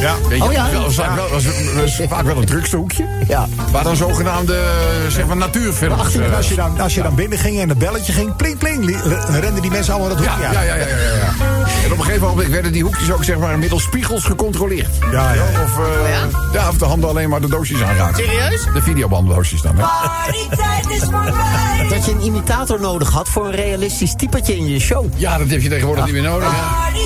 Ja. 0.00 0.14
Weet 0.28 0.38
je, 0.38 0.44
Oh 0.44 0.52
ja. 0.52 0.70
was 0.80 0.94
vaak, 0.94 1.14
wel, 1.14 1.28
was, 1.28 1.44
was 1.74 2.00
vaak 2.08 2.24
wel 2.24 2.36
een 2.36 2.44
drukste 2.44 2.76
hoekje. 2.76 3.04
Ja. 3.28 3.46
Waar 3.72 3.84
dan 3.84 3.96
zogenaamde 3.96 4.60
zeg 5.08 5.26
maar, 5.26 5.36
natuurfilms... 5.36 6.00
Achter, 6.00 6.24
eh, 6.30 6.36
als, 6.36 6.48
je 6.48 6.54
dan, 6.54 6.80
als 6.80 6.94
je 6.94 7.02
dan 7.02 7.14
binnen 7.14 7.38
ging 7.38 7.60
en 7.60 7.68
het 7.68 7.78
belletje 7.78 8.12
ging, 8.12 8.36
pling, 8.36 8.58
pling, 8.58 8.84
li- 8.84 8.96
re- 9.04 9.40
renden 9.40 9.62
die 9.62 9.70
mensen 9.70 9.92
allemaal 9.94 10.16
dat 10.16 10.18
hoekje 10.26 10.42
ja, 10.42 10.52
ja, 10.52 10.62
ja, 10.62 10.74
ja, 10.74 10.86
ja. 10.86 11.46
En 11.84 11.92
op 11.92 11.98
een 11.98 12.04
gegeven 12.04 12.26
moment 12.28 12.48
werden 12.48 12.72
die 12.72 12.82
hoekjes 12.82 13.12
ook 13.12 13.24
zeg 13.24 13.38
maar, 13.38 13.58
middels 13.58 13.82
spiegels 13.82 14.24
gecontroleerd. 14.24 14.88
Ja, 15.12 15.32
ja. 15.32 15.42
Of, 15.64 15.78
eh, 15.78 16.52
ja? 16.52 16.68
of 16.68 16.76
de 16.78 16.84
handen 16.84 17.08
alleen 17.08 17.28
maar 17.28 17.40
de 17.40 17.48
doosjes 17.48 17.82
aanraken. 17.82 18.24
Serieus? 18.24 18.62
De 18.74 18.82
videobanddoosjes 18.82 19.62
dan, 19.62 19.76
hè? 19.76 19.82
Partytijd 19.82 20.88
is 20.90 21.08
voorbij. 21.10 21.86
Dat 21.88 22.04
je 22.04 22.10
een 22.12 22.24
imitator 22.24 22.80
nodig 22.80 23.10
had 23.10 23.28
voor 23.28 23.44
een 23.46 23.54
realistisch 23.54 24.14
typetje 24.16 24.56
in 24.56 24.66
je 24.68 24.78
show. 24.80 25.06
Ja, 25.16 25.38
dat 25.38 25.48
heb 25.48 25.60
je 25.60 25.68
tegenwoordig 25.68 26.04
niet 26.04 26.12
meer 26.14 26.22
nodig. 26.22 26.48
hè? 26.50 26.98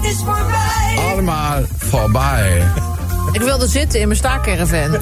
Partytijd 0.00 0.12
is 0.12 0.24
voorbij. 0.24 1.10
Allemaal 1.12 1.62
voorbij. 1.78 2.79
Ik 3.32 3.40
wilde 3.40 3.66
zitten 3.68 4.00
in 4.00 4.06
mijn 4.08 4.18
voorbij. 4.18 4.90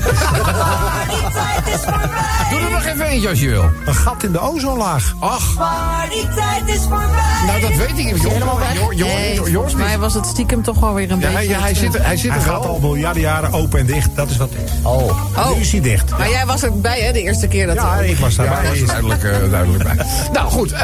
Doe 2.50 2.60
er 2.60 2.70
nog 2.70 2.84
even 2.84 3.06
eentje 3.06 3.28
als 3.28 3.40
je 3.40 3.48
wil. 3.48 3.70
Een 3.86 3.94
gat 3.94 4.22
in 4.22 4.32
de 4.32 4.40
ozonlaag. 4.40 5.14
Ach, 5.18 5.54
Partytijd 5.54 6.62
is 6.76 6.80
voorbij. 6.80 7.08
nou 7.46 7.60
dat 7.60 7.74
weet 7.74 7.88
ik 7.88 7.94
niet. 8.12 8.16
Volgens 8.22 9.50
joh, 9.50 9.74
mij 9.74 9.98
was 9.98 10.14
het 10.14 10.26
stiekem 10.26 10.62
toch 10.62 10.80
wel 10.80 10.94
weer 10.94 11.10
een 11.10 11.18
Ja, 11.20 11.26
hij, 11.28 11.34
beetje... 11.36 11.50
ja, 11.50 11.60
hij 11.60 11.74
zit, 11.74 11.94
er- 11.94 12.04
hij 12.04 12.16
zit 12.16 12.30
Hij 12.30 12.38
er 12.40 12.46
gaat 12.46 12.66
al 12.66 12.80
wel. 12.80 12.90
miljarden 12.90 13.22
jaren 13.22 13.52
open 13.52 13.78
en 13.80 13.86
dicht. 13.86 14.08
Dat 14.16 14.30
is 14.30 14.36
wat. 14.36 14.50
Oh. 14.82 15.02
Oh. 15.36 15.50
Nu 15.54 15.60
is 15.60 15.72
hij 15.72 15.80
dicht. 15.80 16.10
Maar 16.18 16.30
jij 16.30 16.46
was 16.46 16.62
erbij, 16.62 17.00
hè, 17.00 17.12
de 17.12 17.22
eerste 17.22 17.48
keer 17.48 17.66
dat 17.66 17.74
Ja, 17.76 17.94
hij- 17.94 18.08
ik 18.08 18.16
was 18.18 18.34
Ja, 18.34 18.44
daarbij. 18.44 18.76
is 18.78 18.86
duidelijk, 18.86 19.22
eh, 19.24 19.50
duidelijk 19.50 19.82
bij. 19.84 20.06
Nou 20.32 20.50
goed, 20.50 20.72
eh, 20.72 20.82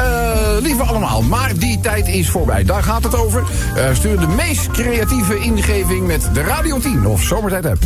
lieve 0.59 0.83
allemaal, 0.83 1.21
maar 1.21 1.51
die 1.57 1.79
tijd 1.79 2.07
is 2.07 2.29
voorbij. 2.29 2.63
Daar 2.63 2.83
gaat 2.83 3.03
het 3.03 3.15
over. 3.15 3.43
Eh, 3.75 3.83
stuur 3.93 4.19
de 4.19 4.27
meest 4.27 4.71
creatieve 4.71 5.39
ingeving 5.39 6.07
met 6.07 6.29
de 6.33 6.41
Radio 6.43 6.79
10 6.79 7.05
of 7.07 7.21
Zomertijd 7.35 7.65
app. 7.65 7.81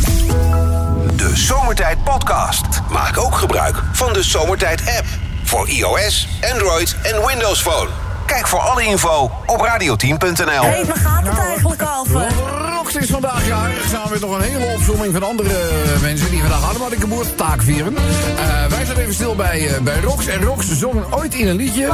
De 1.18 1.32
Zomertijd 1.34 2.04
Podcast. 2.04 2.66
Maak 2.92 3.18
ook 3.18 3.36
gebruik 3.36 3.76
van 3.94 4.14
de 4.14 4.24
Zomertijd 4.24 4.82
app. 4.82 5.06
Voor 5.44 5.70
iOS, 5.70 6.28
Android 6.54 6.96
en 7.02 7.26
Windows 7.26 7.62
Phone. 7.62 7.90
Kijk 8.26 8.48
voor 8.48 8.60
alle 8.60 8.84
info 8.84 9.32
op 9.46 9.68
radio10.nl. 9.68 10.64
Hé, 10.64 10.86
waar 10.86 10.98
gaat 10.98 11.28
het 11.28 11.38
eigenlijk 11.38 11.82
over? 12.00 12.28
Rox 12.76 12.96
is 12.96 13.10
vandaag 13.10 13.48
jarig. 13.48 13.86
Samen 13.92 14.12
met 14.12 14.22
nog 14.22 14.36
een 14.36 14.42
hele 14.42 14.66
opzomming 14.76 15.14
van 15.14 15.24
andere 15.24 15.70
mensen 16.02 16.30
die 16.30 16.40
vandaag 16.40 16.70
allemaal 16.70 16.90
de 16.90 17.00
geboortetaak 17.00 17.62
vieren. 17.62 17.96
Eh, 17.96 18.66
wij 18.66 18.86
zijn 18.86 18.98
even 18.98 19.14
stil 19.14 19.36
bij, 19.36 19.68
eh, 19.68 19.82
bij 19.82 20.00
Rox. 20.00 20.28
En 20.28 20.42
Rox 20.44 20.68
zong 20.72 21.14
ooit 21.14 21.34
in 21.34 21.48
een 21.48 21.56
liedje. 21.56 21.88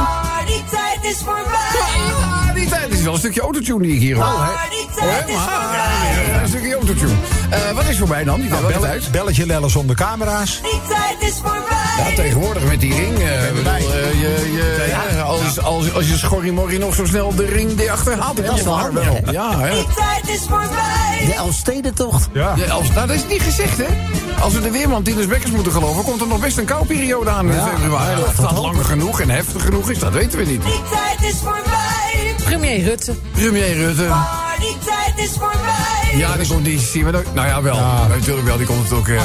Is 1.10 1.16
voorbij. 1.24 1.44
Ah, 2.22 2.54
die 2.54 2.68
tijd 2.68 2.92
is 2.92 3.02
wel 3.02 3.12
een 3.12 3.18
stukje 3.18 3.40
autotune 3.40 3.82
die 3.82 3.94
ik 3.94 4.00
hier 4.00 4.16
hoor. 4.16 4.24
Partytijd 4.24 5.28
is 5.28 5.34
maar 5.34 5.44
voorbij. 5.44 6.34
eh, 6.34 6.42
een 6.42 6.48
stukje 6.48 6.74
autotune. 6.74 7.12
Eh, 7.50 7.70
wat 7.74 7.84
is 7.88 7.98
voorbij 7.98 8.24
dan? 8.24 8.40
Die 8.40 8.50
Nou, 8.50 8.66
bell- 8.66 8.80
tijd? 8.80 9.10
belletje 9.10 9.46
lellen 9.46 9.70
zonder 9.70 9.96
camera's. 9.96 10.60
Partytijd 10.60 11.16
is 11.20 11.40
Ja, 11.42 11.48
voorbij. 11.48 12.14
tegenwoordig 12.14 12.64
met 12.64 12.80
die 12.80 12.94
ring. 12.94 13.18
eh, 13.18 13.52
bedoel, 13.54 13.72
je, 13.72 14.50
je, 14.52 14.86
ja, 15.14 15.20
als, 15.22 15.60
als, 15.60 15.94
als 15.94 16.08
je 16.08 16.16
schorrimorrie 16.16 16.78
nog 16.78 16.94
zo 16.94 17.04
snel 17.06 17.34
de 17.34 17.44
ring 17.46 17.74
die 17.74 17.92
achterhaalt. 17.92 18.46
Dat 18.46 18.56
is 18.58 18.62
wel 18.62 18.78
hè? 18.78 19.30
Ja, 19.30 19.58
hè. 19.58 19.68
Partytijd 19.68 20.28
is 20.28 20.40
De 20.40 20.48
voorbij. 20.48 21.34
Elfstedentocht. 21.36 22.28
Ja. 22.32 22.52
Ja, 22.56 22.72
als, 22.72 22.90
nou, 22.90 23.06
dat 23.06 23.16
is 23.16 23.26
niet 23.28 23.42
gezegd, 23.42 23.76
hè? 23.78 23.84
Als 24.40 24.52
we 24.54 24.60
de 24.60 24.70
weerman 24.70 25.02
Tinus 25.02 25.26
Bekkers 25.26 25.50
moeten 25.52 25.72
geloven... 25.72 26.02
komt 26.04 26.20
er 26.20 26.26
nog 26.26 26.40
best 26.40 26.58
een 26.58 26.64
kouperiode 26.64 27.30
aan 27.30 27.50
in 27.50 27.60
februari. 27.76 28.20
Of 28.22 28.34
dat 28.34 28.58
lang 28.58 28.86
genoeg 28.86 29.20
en 29.20 29.30
heftig 29.30 29.62
genoeg 29.64 29.90
is, 29.90 29.98
dat 29.98 30.12
weten 30.12 30.38
we 30.38 30.44
niet. 30.44 30.62
Partytijd 30.96 31.32
is 31.32 31.38
voorbij. 31.40 32.34
Premier 32.44 32.82
Rutte. 32.82 33.14
Premier 33.32 33.74
Rutte. 33.74 34.08
Is 35.16 35.30
voorbij. 35.38 36.16
Ja, 36.16 36.36
die 36.36 36.46
komt 36.48 36.64
die 36.64 36.78
zien 36.80 37.04
we 37.04 37.16
ook. 37.18 37.34
Nou 37.34 37.46
ja, 37.46 37.62
wel. 37.62 37.76
Natuurlijk 38.08 38.46
wel. 38.46 38.56
Die 38.56 38.66
komt 38.66 38.82
het 38.88 38.92
ook. 38.98 39.08
eh, 39.08 39.20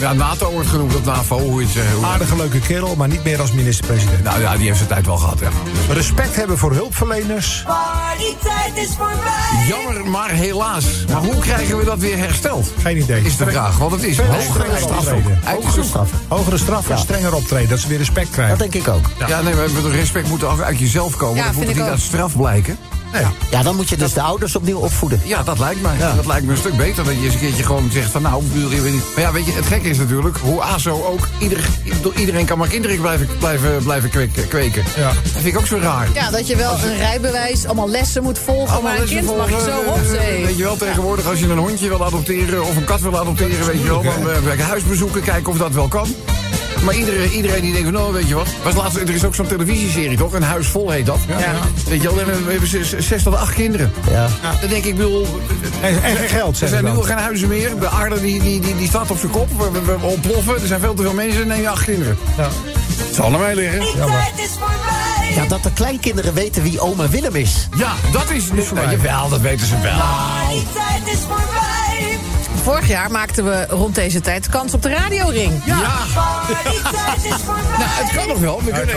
ja, 0.00 0.12
NATO 0.12 0.50
wordt 0.50 0.68
genoemd, 0.68 0.94
of 0.96 1.04
NAVO, 1.04 1.38
hoe 1.38 1.60
het 1.62 1.68
hoe- 1.94 2.04
Aardige 2.06 2.36
leuke 2.36 2.58
kerel, 2.58 2.94
maar 2.96 3.08
niet 3.08 3.24
meer 3.24 3.40
als 3.40 3.52
minister-president. 3.52 4.22
Nou 4.24 4.40
ja, 4.40 4.56
die 4.56 4.64
heeft 4.66 4.76
zijn 4.76 4.88
tijd 4.88 5.06
wel 5.06 5.16
gehad, 5.16 5.38
ja. 5.38 5.48
Respect 5.90 6.36
hebben 6.36 6.58
voor 6.58 6.72
hulpverleners. 6.72 7.64
Partytijd 7.66 8.76
is 8.88 8.88
voorbij. 8.98 9.66
Jammer, 9.68 10.06
maar 10.10 10.30
helaas. 10.30 10.84
Maar 11.12 11.20
hoe 11.22 11.38
krijgen 11.38 11.78
we 11.78 11.84
dat 11.84 11.98
weer 11.98 12.18
hersteld? 12.18 12.72
Geen 12.82 12.96
idee. 12.96 13.22
Is 13.24 13.36
de 13.36 13.46
vraag, 13.50 13.78
want 13.78 13.92
het 13.92 14.02
is 14.02 14.18
Hogere 14.18 14.36
hogere 14.44 14.76
straf 14.76 15.06
ook. 15.08 15.14
optreden. 15.14 15.40
Hogere 15.44 15.82
straf. 15.84 16.10
Hogere 16.28 16.58
straf 16.58 16.88
en 16.88 16.94
Ja. 16.96 17.00
strenger 17.00 17.34
optreden. 17.34 17.68
Dat 17.68 17.78
ze 17.78 17.88
weer 17.88 17.98
respect 17.98 18.26
Dat 18.26 18.34
krijgen. 18.34 18.58
denk 18.58 18.74
ik 18.74 18.88
ook. 18.88 19.10
Ja, 19.28 19.40
nee, 19.40 19.54
maar 19.54 19.66
respect 19.90 20.28
moet 20.28 20.44
uit 20.62 20.78
jezelf 20.78 21.16
komen. 21.16 21.36
Ja, 21.36 21.44
dat 21.44 21.54
moet 21.54 21.66
niet 21.66 21.80
uit 21.80 22.00
straf 22.00 22.36
blijken. 22.36 22.78
Ja, 23.50 23.62
dan 23.62 23.76
moet 23.76 23.88
je 23.88 23.96
dus 23.96 24.12
de 24.12 24.20
ouders 24.20 24.56
opnieuw 24.56 24.78
opvoeden. 24.78 25.20
Ja, 25.24 25.42
dat 25.42 25.58
lijkt 25.58 25.82
mij. 25.82 25.98
Dat 26.16 26.26
lijkt 26.26 26.46
me 26.46 26.52
een 26.52 26.58
stuk 26.58 26.76
beter 26.76 27.04
dat 27.04 27.14
je 27.14 27.24
eens 27.24 27.34
een 27.34 27.40
keertje 27.40 27.62
gewoon 27.62 27.90
zegt 27.90 28.10
van 28.10 28.22
nou, 28.22 28.42
niet. 28.52 29.02
Maar 29.14 29.24
ja, 29.24 29.32
weet 29.32 29.46
je, 29.46 29.52
het 29.52 29.66
gekke 29.66 29.88
is 29.88 29.98
natuurlijk 29.98 30.36
hoe 30.36 30.62
ASO 30.62 31.04
ook 31.04 31.28
ieder, 31.38 31.68
iedereen 32.16 32.46
kan 32.46 32.58
maar 32.58 32.68
kinderen 32.68 33.00
blijven, 33.00 33.28
blijven, 33.38 33.82
blijven 33.82 34.10
kweken. 34.10 34.48
kweken. 34.48 34.84
Ja. 34.96 35.12
Dat 35.12 35.32
vind 35.32 35.46
ik 35.46 35.58
ook 35.58 35.66
zo 35.66 35.78
raar. 35.78 36.08
Ja, 36.14 36.30
dat 36.30 36.46
je 36.46 36.56
wel 36.56 36.72
een 36.72 36.96
rijbewijs, 36.96 37.66
allemaal 37.66 37.88
lessen 37.88 38.22
moet 38.22 38.38
volgen. 38.38 38.72
Allemaal 38.72 38.82
maar 38.82 38.92
een 38.92 38.98
lessen 38.98 39.18
kind 39.18 39.36
mag 39.36 39.48
je 39.48 39.54
volgen, 39.54 39.72
zo 39.72 39.82
eh, 39.82 39.92
opzee. 39.92 40.44
Weet 40.44 40.56
je 40.56 40.62
wel, 40.62 40.76
tegenwoordig 40.76 41.26
als 41.26 41.38
je 41.38 41.48
een 41.48 41.58
hondje 41.58 41.88
wil 41.88 42.04
adopteren 42.04 42.64
of 42.64 42.76
een 42.76 42.84
kat 42.84 43.00
wil 43.00 43.18
adopteren, 43.18 43.66
weet 43.66 43.82
je 43.82 43.88
wel, 43.88 44.02
dan 44.02 44.30
eh, 44.30 44.68
huisbezoeken 44.68 45.22
kijken 45.22 45.52
of 45.52 45.58
dat 45.58 45.72
wel 45.72 45.88
kan. 45.88 46.08
Maar 46.84 46.94
iedereen, 46.94 47.30
iedereen 47.30 47.60
die 47.60 47.72
denkt 47.72 47.88
van, 47.88 48.00
nou, 48.00 48.12
weet 48.12 48.28
je 48.28 48.34
wat. 48.34 48.46
Was 48.62 48.74
laatst, 48.74 48.96
er 48.96 49.10
is 49.10 49.24
ook 49.24 49.34
zo'n 49.34 49.46
televisieserie, 49.46 50.16
toch? 50.16 50.32
Een 50.32 50.42
huis 50.42 50.66
vol 50.66 50.90
heet 50.90 51.06
dat. 51.06 51.18
Ja. 51.28 51.38
Weet 51.88 52.02
je 52.02 52.14
wel, 52.14 52.24
we 52.24 52.50
hebben, 52.50 52.68
zes, 52.68 52.98
zes 52.98 53.22
tot 53.22 53.34
acht 53.34 53.54
kinderen. 53.54 53.92
Ja. 54.10 54.28
Dan 54.60 54.68
denk 54.68 54.84
ik, 54.84 54.84
ik 54.84 54.96
bedoel, 54.96 55.26
En, 55.80 56.02
en 56.02 56.16
geld, 56.16 56.60
er 56.60 56.68
zijn 56.68 56.84
nu 56.84 56.90
al 56.90 57.02
geen 57.02 57.16
huizen 57.18 57.48
meer. 57.48 57.78
De 57.80 57.88
aarde 57.88 58.20
die, 58.20 58.42
die, 58.42 58.60
die, 58.60 58.76
die 58.76 58.88
staat 58.88 59.10
op 59.10 59.18
zijn 59.18 59.32
kop. 59.32 59.48
We, 59.58 59.80
we, 59.80 59.98
we 59.98 60.06
ontploffen. 60.06 60.54
Er 60.60 60.66
zijn 60.66 60.80
veel 60.80 60.94
te 60.94 61.02
veel 61.02 61.12
mensen. 61.12 61.46
Neem 61.46 61.60
je 61.60 61.68
acht 61.68 61.84
kinderen. 61.84 62.18
Ja. 62.36 62.48
Het 62.96 63.14
zal 63.14 63.24
aan 63.24 63.40
mij 63.40 63.54
liggen. 63.54 63.78
Partytijd 63.78 64.32
is 64.36 64.50
voorbij. 64.58 65.34
ja, 65.34 65.46
dat 65.46 65.62
de 65.62 65.72
kleinkinderen 65.72 66.34
weten 66.34 66.62
wie 66.62 66.80
oma 66.80 67.08
Willem 67.08 67.34
is. 67.34 67.68
Ja, 67.76 67.92
dat 68.12 68.30
is... 68.30 68.44
Nou, 68.74 68.90
jawel, 68.90 69.28
dat 69.28 69.40
weten 69.40 69.66
ze 69.66 69.80
wel. 69.80 69.92
Partytijd 69.98 71.14
is 71.14 71.20
voorbij. 71.28 71.51
Vorig 72.62 72.88
jaar 72.88 73.10
maakten 73.10 73.44
we 73.44 73.66
rond 73.68 73.94
deze 73.94 74.20
tijd 74.20 74.48
kans 74.48 74.74
op 74.74 74.82
de 74.82 74.88
radioring. 74.88 75.62
Ja. 75.64 75.76
Voorbij. 76.06 76.72
Nou, 77.78 77.90
het 77.90 78.16
kan 78.16 78.28
nog 78.28 78.38
wel. 78.38 78.60
We 78.64 78.70
kunnen, 78.70 78.96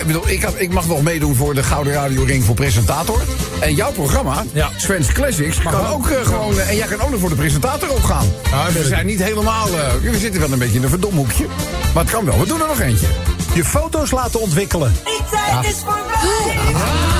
ik, 0.00 0.06
bedoel, 0.06 0.28
ik, 0.28 0.42
ik- 0.56 0.72
mag 0.72 0.86
nog 0.86 1.02
meedoen 1.02 1.34
voor 1.34 1.54
de 1.54 1.62
Gouden 1.62 1.92
Radio 1.92 2.22
Ring 2.22 2.44
voor 2.44 2.54
presentator. 2.54 3.22
En 3.60 3.74
jouw 3.74 3.92
programma, 3.92 4.44
Ja. 4.52 4.68
Sven's 4.76 5.12
Classics, 5.12 5.58
kan 5.62 5.86
ook 5.86 6.08
eh, 6.08 6.26
gewoon... 6.26 6.58
eh, 6.58 6.68
en 6.68 6.76
jij 6.76 6.86
kan 6.86 7.00
ook 7.00 7.10
nog 7.10 7.20
voor 7.20 7.28
de 7.28 7.34
presentator 7.34 7.90
opgaan. 7.90 8.32
Ja, 8.50 8.72
we 8.72 8.84
zijn 8.84 9.06
niet 9.06 9.22
helemaal... 9.22 9.66
eh, 9.66 9.92
we 10.02 10.18
zitten 10.18 10.40
wel 10.40 10.52
een 10.52 10.58
beetje 10.58 10.76
in 10.76 10.82
een 10.82 10.88
verdomhoekje. 10.88 11.46
Maar 11.94 12.02
het 12.02 12.12
kan 12.12 12.24
wel. 12.24 12.38
We 12.38 12.46
doen 12.46 12.60
er 12.60 12.66
nog 12.66 12.80
eentje. 12.80 13.06
Je 13.54 13.64
foto's 13.64 14.10
laten 14.10 14.40
ontwikkelen. 14.40 14.92
Partytijd 15.04 15.64
is 15.74 15.80
voorbij. 15.84 17.19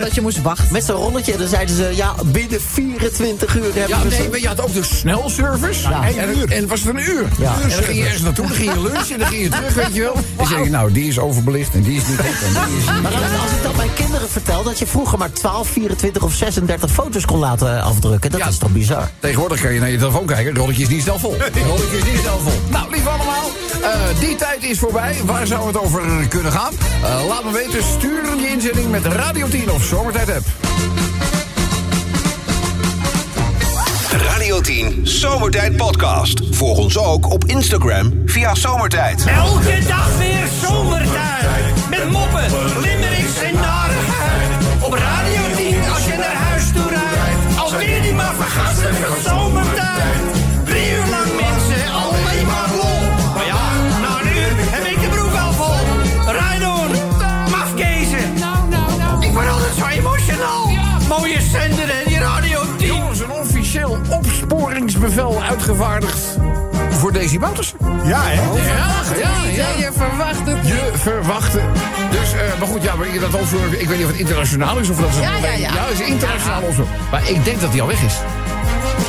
Dat 0.00 0.14
je 0.14 0.20
moest 0.20 0.42
wachten. 0.42 0.66
Met 0.72 0.84
zo'n 0.84 0.96
rolletje, 0.96 1.36
dan 1.36 1.48
zeiden 1.48 1.76
ze, 1.76 1.90
ja, 1.94 2.14
binnen 2.26 2.60
24 2.60 3.56
uur 3.56 3.62
hebben 3.62 3.88
Ja, 3.88 4.02
we 4.02 4.08
nee, 4.08 4.22
ze. 4.22 4.28
maar 4.30 4.40
je 4.40 4.46
had 4.48 4.60
ook 4.60 4.72
de 4.74 4.82
snelservice. 4.82 5.88
Ja. 5.88 6.02
en, 6.08 6.18
en, 6.18 6.48
en 6.50 6.66
was 6.68 6.80
het 6.80 6.88
een 6.88 7.00
uur. 7.10 7.24
Ja. 7.38 7.54
En 7.62 7.68
dan 7.68 7.82
ging 7.82 7.98
je 7.98 8.04
ergens 8.04 8.22
naartoe, 8.22 8.46
dan 8.46 8.54
ging 8.56 8.72
je 8.72 8.80
lunchen 8.82 9.12
en 9.14 9.18
dan 9.18 9.28
ging 9.28 9.42
je 9.42 9.48
terug, 9.48 9.74
weet 9.74 9.94
je 9.94 10.00
wel. 10.00 10.14
En 10.40 10.46
zeg 10.46 10.64
je, 10.64 10.70
nou, 10.70 10.92
die 10.92 11.08
is 11.08 11.18
overbelicht 11.18 11.74
en 11.74 11.82
die 11.82 11.96
is 11.96 12.06
niet 12.06 12.16
goed 12.18 12.26
en 12.54 12.66
die 12.68 12.78
is 12.78 12.84
niet... 12.92 13.02
Maar 13.02 13.12
als 13.12 13.22
als 13.42 13.50
ik 13.56 13.62
dat 13.62 13.76
mijn 13.76 13.94
kinderen 13.94 14.28
vertel, 14.28 14.62
dat 14.62 14.78
je 14.78 14.86
vroeger 14.86 15.18
maar 15.18 15.32
12, 15.32 15.68
24 15.68 16.22
of 16.22 16.32
36 16.34 16.90
foto's 16.90 17.24
kon 17.24 17.38
laten 17.38 17.82
afdrukken, 17.82 18.30
dat 18.30 18.40
Ja. 18.40 18.46
is 18.48 18.58
toch 18.58 18.70
bizar? 18.72 19.10
Tegenwoordig 19.18 19.60
kan 19.60 19.72
je 19.72 19.80
naar 19.80 19.90
je 19.90 19.98
telefoon 19.98 20.26
kijken, 20.26 20.46
het 20.46 20.56
rolletje 20.56 20.82
is 20.82 20.88
niet 20.88 21.02
snel 21.02 21.18
vol. 21.18 21.34
Het 21.40 21.56
rolletje 21.66 21.96
is 21.96 22.04
niet 22.04 22.20
snel 22.20 22.38
vol. 22.38 22.52
Nou, 22.68 22.90
lief 22.90 23.06
allemaal, 23.06 23.50
eh, 23.82 24.20
die 24.20 24.36
tijd 24.36 24.62
is 24.62 24.78
voorbij. 24.78 25.16
Waar 25.24 25.46
zou 25.46 25.66
het 25.66 25.78
over 25.78 26.28
kunnen 26.28 26.52
gaan? 26.52 26.72
Eh, 27.02 27.26
laat 27.28 27.44
me 27.44 27.52
weten, 27.52 27.82
stuur 27.98 28.36
je 28.36 28.48
inzending 28.48 28.90
met 28.90 29.06
Radio 29.06 29.48
10 29.48 29.70
of 29.70 29.82
Zomertijd 29.82 30.30
app. 30.30 30.44
Radio 34.40 34.60
10 34.60 35.00
Zomertijd 35.06 35.76
Podcast. 35.76 36.40
Volg 36.50 36.78
ons 36.78 36.98
ook 36.98 37.32
op 37.32 37.44
Instagram 37.44 38.22
via 38.26 38.54
Zomertijd. 38.54 39.24
Elke 39.26 39.78
dag 39.88 40.16
weer 40.18 40.46
zomertijd. 40.62 41.88
Met 41.90 42.10
moppen, 42.10 42.50
opsporingsbevel 65.04 65.42
uitgevaardigd 65.42 66.36
voor 66.90 67.12
Daisy 67.12 67.38
Wouters. 67.38 67.74
Ja, 68.04 68.22
hè? 68.22 68.42
Ja, 68.42 69.18
ja, 69.18 69.52
Ja, 69.52 69.68
je 69.78 69.90
verwacht 69.92 70.46
het. 70.46 70.68
Je 70.68 70.90
verwachtte. 70.94 71.60
Dus, 72.10 72.32
eh, 72.32 72.58
maar 72.58 72.68
goed, 72.68 72.82
ja, 72.82 72.94
maar 72.94 73.06
ik, 73.06 73.20
dat 73.20 73.30
ik 73.78 73.88
weet 73.88 73.96
niet 73.96 74.04
of 74.04 74.10
het 74.10 74.20
internationaal 74.20 74.78
is 74.78 74.88
of 74.88 74.96
dat 74.96 75.08
is 75.08 75.18
Ja, 75.18 75.36
ja, 75.36 75.52
ja. 75.52 75.74
Ja, 75.74 75.84
het 75.84 76.00
is 76.00 76.06
internationaal 76.06 76.62
zo. 76.76 76.86
Maar 77.10 77.30
ik 77.30 77.44
denk 77.44 77.60
dat 77.60 77.70
hij 77.70 77.80
al 77.80 77.86
weg 77.86 78.02
is. 78.02 78.14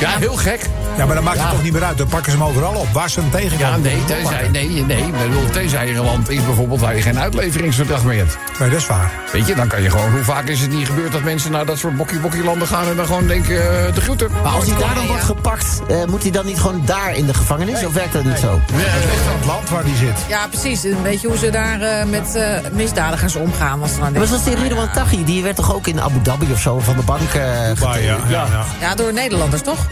Ja, 0.00 0.10
heel 0.18 0.36
gek. 0.36 0.60
Ja, 0.96 1.06
maar 1.06 1.14
dan 1.14 1.24
maakt 1.24 1.40
het 1.40 1.50
toch 1.50 1.62
niet 1.62 1.72
meer 1.72 1.84
uit. 1.84 1.98
Dan 1.98 2.06
pakken 2.06 2.32
ze 2.32 2.38
hem 2.38 2.46
overal 2.46 2.74
op. 2.74 2.88
Waar 2.92 3.10
ze 3.10 3.20
hem 3.20 3.28
Ja, 3.32 3.38
tegenkomen. 3.38 3.80
nee, 3.82 4.04
tenzij, 4.04 4.48
nee, 4.52 4.68
nee. 4.68 4.98
Ik 5.06 5.12
bedoel, 5.12 5.50
tenzij 5.50 5.88
er 5.88 5.96
een 5.96 6.04
land 6.04 6.28
is 6.30 6.44
bijvoorbeeld 6.44 6.80
waar 6.80 6.96
je 6.96 7.02
geen 7.02 7.18
uitleveringsverdrag 7.18 8.04
meer 8.04 8.16
hebt. 8.18 8.38
Nee, 8.58 8.68
dat 8.70 8.78
is 8.78 8.86
waar. 8.86 9.10
Weet 9.32 9.46
je, 9.46 9.54
dan 9.54 9.68
kan 9.68 9.82
je 9.82 9.90
gewoon... 9.90 10.10
Hoe 10.10 10.22
vaak 10.24 10.48
is 10.48 10.60
het 10.60 10.70
niet 10.70 10.86
gebeurd 10.86 11.12
dat 11.12 11.22
mensen 11.22 11.50
naar 11.52 11.66
dat 11.66 11.78
soort 11.78 11.96
bokkie-bokkie-landen 11.96 12.68
gaan... 12.68 12.86
en 12.88 12.96
dan 12.96 13.06
gewoon 13.06 13.26
denken, 13.26 13.86
eh, 13.86 13.94
de 13.94 14.00
groeten. 14.00 14.30
Maar 14.42 14.52
als 14.52 14.66
hij 14.66 14.78
daar 14.78 14.94
dan 14.94 15.06
wordt 15.06 15.22
gepakt, 15.24 15.80
eh, 15.88 16.04
moet 16.04 16.22
hij 16.22 16.30
dan 16.30 16.46
niet 16.46 16.60
gewoon 16.60 16.82
daar 16.84 17.14
in 17.16 17.26
de 17.26 17.34
gevangenis? 17.34 17.84
Of 17.84 17.92
werkt 17.92 18.12
dat 18.12 18.24
niet 18.24 18.38
zo? 18.38 18.60
Het 18.72 18.76
ligt 18.76 19.26
aan 19.28 19.36
het 19.36 19.46
land 19.46 19.68
waar 19.68 19.84
die 19.84 19.96
zit. 19.96 20.18
Ja, 20.28 20.46
precies. 20.48 20.84
Een 20.84 21.02
beetje 21.02 21.28
hoe 21.28 21.36
ze 21.36 21.50
daar 21.50 21.80
eh, 21.80 22.06
met 22.06 22.34
eh, 22.34 22.70
misdadigers 22.72 23.36
omgaan. 23.36 23.82
Als 23.82 23.96
er 23.96 24.02
aan 24.02 24.12
Maar 24.12 24.26
zoals 24.26 24.44
die 24.44 24.54
Ridwan 24.54 24.90
Taghi, 24.92 25.24
die 25.24 25.42
werd 25.42 25.56
toch 25.56 25.74
ook 25.74 25.86
in 25.86 26.00
Abu 26.00 26.20
Dhabi 26.22 26.52
of 26.52 26.60
zo 26.60 26.78
van 26.78 26.96
de 26.96 27.02
bank 27.02 27.20
eh 27.34 27.74
ja, 27.74 27.96
ja, 27.96 28.24
ja. 28.28 28.46
Ja, 28.80 28.94
door 28.94 29.12
Nederlanders, 29.12 29.62
toch? 29.62 29.86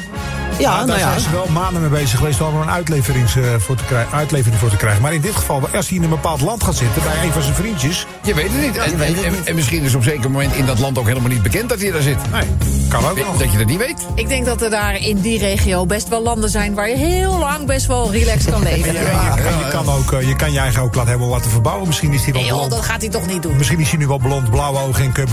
Ja, 0.61 0.77
daar 0.77 0.87
nou 0.87 0.99
ja. 0.99 1.09
zijn 1.09 1.21
ze 1.21 1.31
wel 1.31 1.47
maanden 1.53 1.81
mee 1.81 1.91
bezig 1.91 2.19
geweest 2.19 2.41
om 2.41 2.55
er 2.57 2.63
een 2.63 2.71
uitleverings, 2.71 3.37
eh, 3.37 3.43
voor 3.59 3.77
te 3.77 3.85
krijgen, 3.85 4.13
uitlevering 4.17 4.61
voor 4.61 4.71
te 4.71 4.77
krijgen. 4.77 5.03
Maar 5.03 5.15
in 5.15 5.21
dit 5.21 5.37
geval, 5.37 5.69
als 5.75 5.89
hij 5.89 5.97
in 5.97 6.03
een 6.03 6.09
bepaald 6.11 6.41
land 6.41 6.65
gaat 6.65 6.75
zitten 6.77 7.03
bij 7.03 7.25
een 7.27 7.33
van 7.33 7.43
zijn 7.43 7.55
vriendjes. 7.55 8.07
Je 8.23 8.35
weet 8.35 8.49
het 8.53 8.61
niet. 8.61 8.77
En, 8.77 8.99
weet 8.99 9.17
het 9.17 9.25
en- 9.25 9.33
niet. 9.33 9.45
en 9.45 9.55
misschien 9.55 9.83
is 9.83 9.95
op 9.95 10.01
een 10.01 10.07
zeker 10.11 10.31
moment 10.31 10.55
in 10.55 10.67
dat 10.67 10.79
land 10.79 10.99
ook 10.99 11.07
helemaal 11.07 11.29
niet 11.31 11.43
bekend 11.43 11.69
dat 11.69 11.81
hij 11.81 11.91
daar 11.91 12.03
zit. 12.03 12.19
Nee, 12.33 12.43
kan 12.89 13.05
ook 13.09 13.17
nog. 13.17 13.37
Dat 13.37 13.53
je 13.53 13.59
dat 13.59 13.67
niet 13.67 13.79
weet. 13.79 14.07
Ik 14.15 14.29
denk 14.29 14.47
dat 14.47 14.63
er 14.63 14.71
daar 14.71 14.95
in 14.97 15.21
die 15.21 15.39
regio 15.39 15.87
best 15.87 16.09
wel 16.09 16.23
landen 16.23 16.51
zijn... 16.51 16.75
waar 16.75 16.89
je 16.89 16.97
heel 16.97 17.39
lang 17.39 17.67
best 17.67 17.87
wel 17.87 18.13
relaxed 18.13 18.51
kan 18.51 18.63
leven. 18.63 18.93
Ja, 18.93 19.01
je, 19.01 19.43
kan, 19.43 19.59
je, 19.59 19.69
kan 19.71 19.89
ook, 19.95 20.13
eh, 20.13 20.29
je 20.29 20.37
kan 20.37 20.53
je 20.53 20.59
eigen 20.59 20.83
ook 20.83 20.95
laten, 20.95 21.11
helemaal 21.11 21.33
laten 21.35 21.51
verbouwen. 21.51 21.87
Misschien 21.87 22.13
is 22.13 22.23
hij 22.25 22.33
wel 22.33 22.41
Nee 22.41 22.51
joh, 22.51 22.59
blond. 22.59 22.73
dat 22.73 22.85
gaat 22.85 23.01
hij 23.01 23.11
toch 23.11 23.27
niet 23.27 23.43
doen? 23.43 23.57
Misschien 23.57 23.81
is 23.81 23.89
hij 23.91 23.99
nu 23.99 24.07
wel 24.07 24.19
blond, 24.19 24.51
blauwe 24.51 24.79
ogen 24.79 25.05
en 25.05 25.13
QB. 25.13 25.31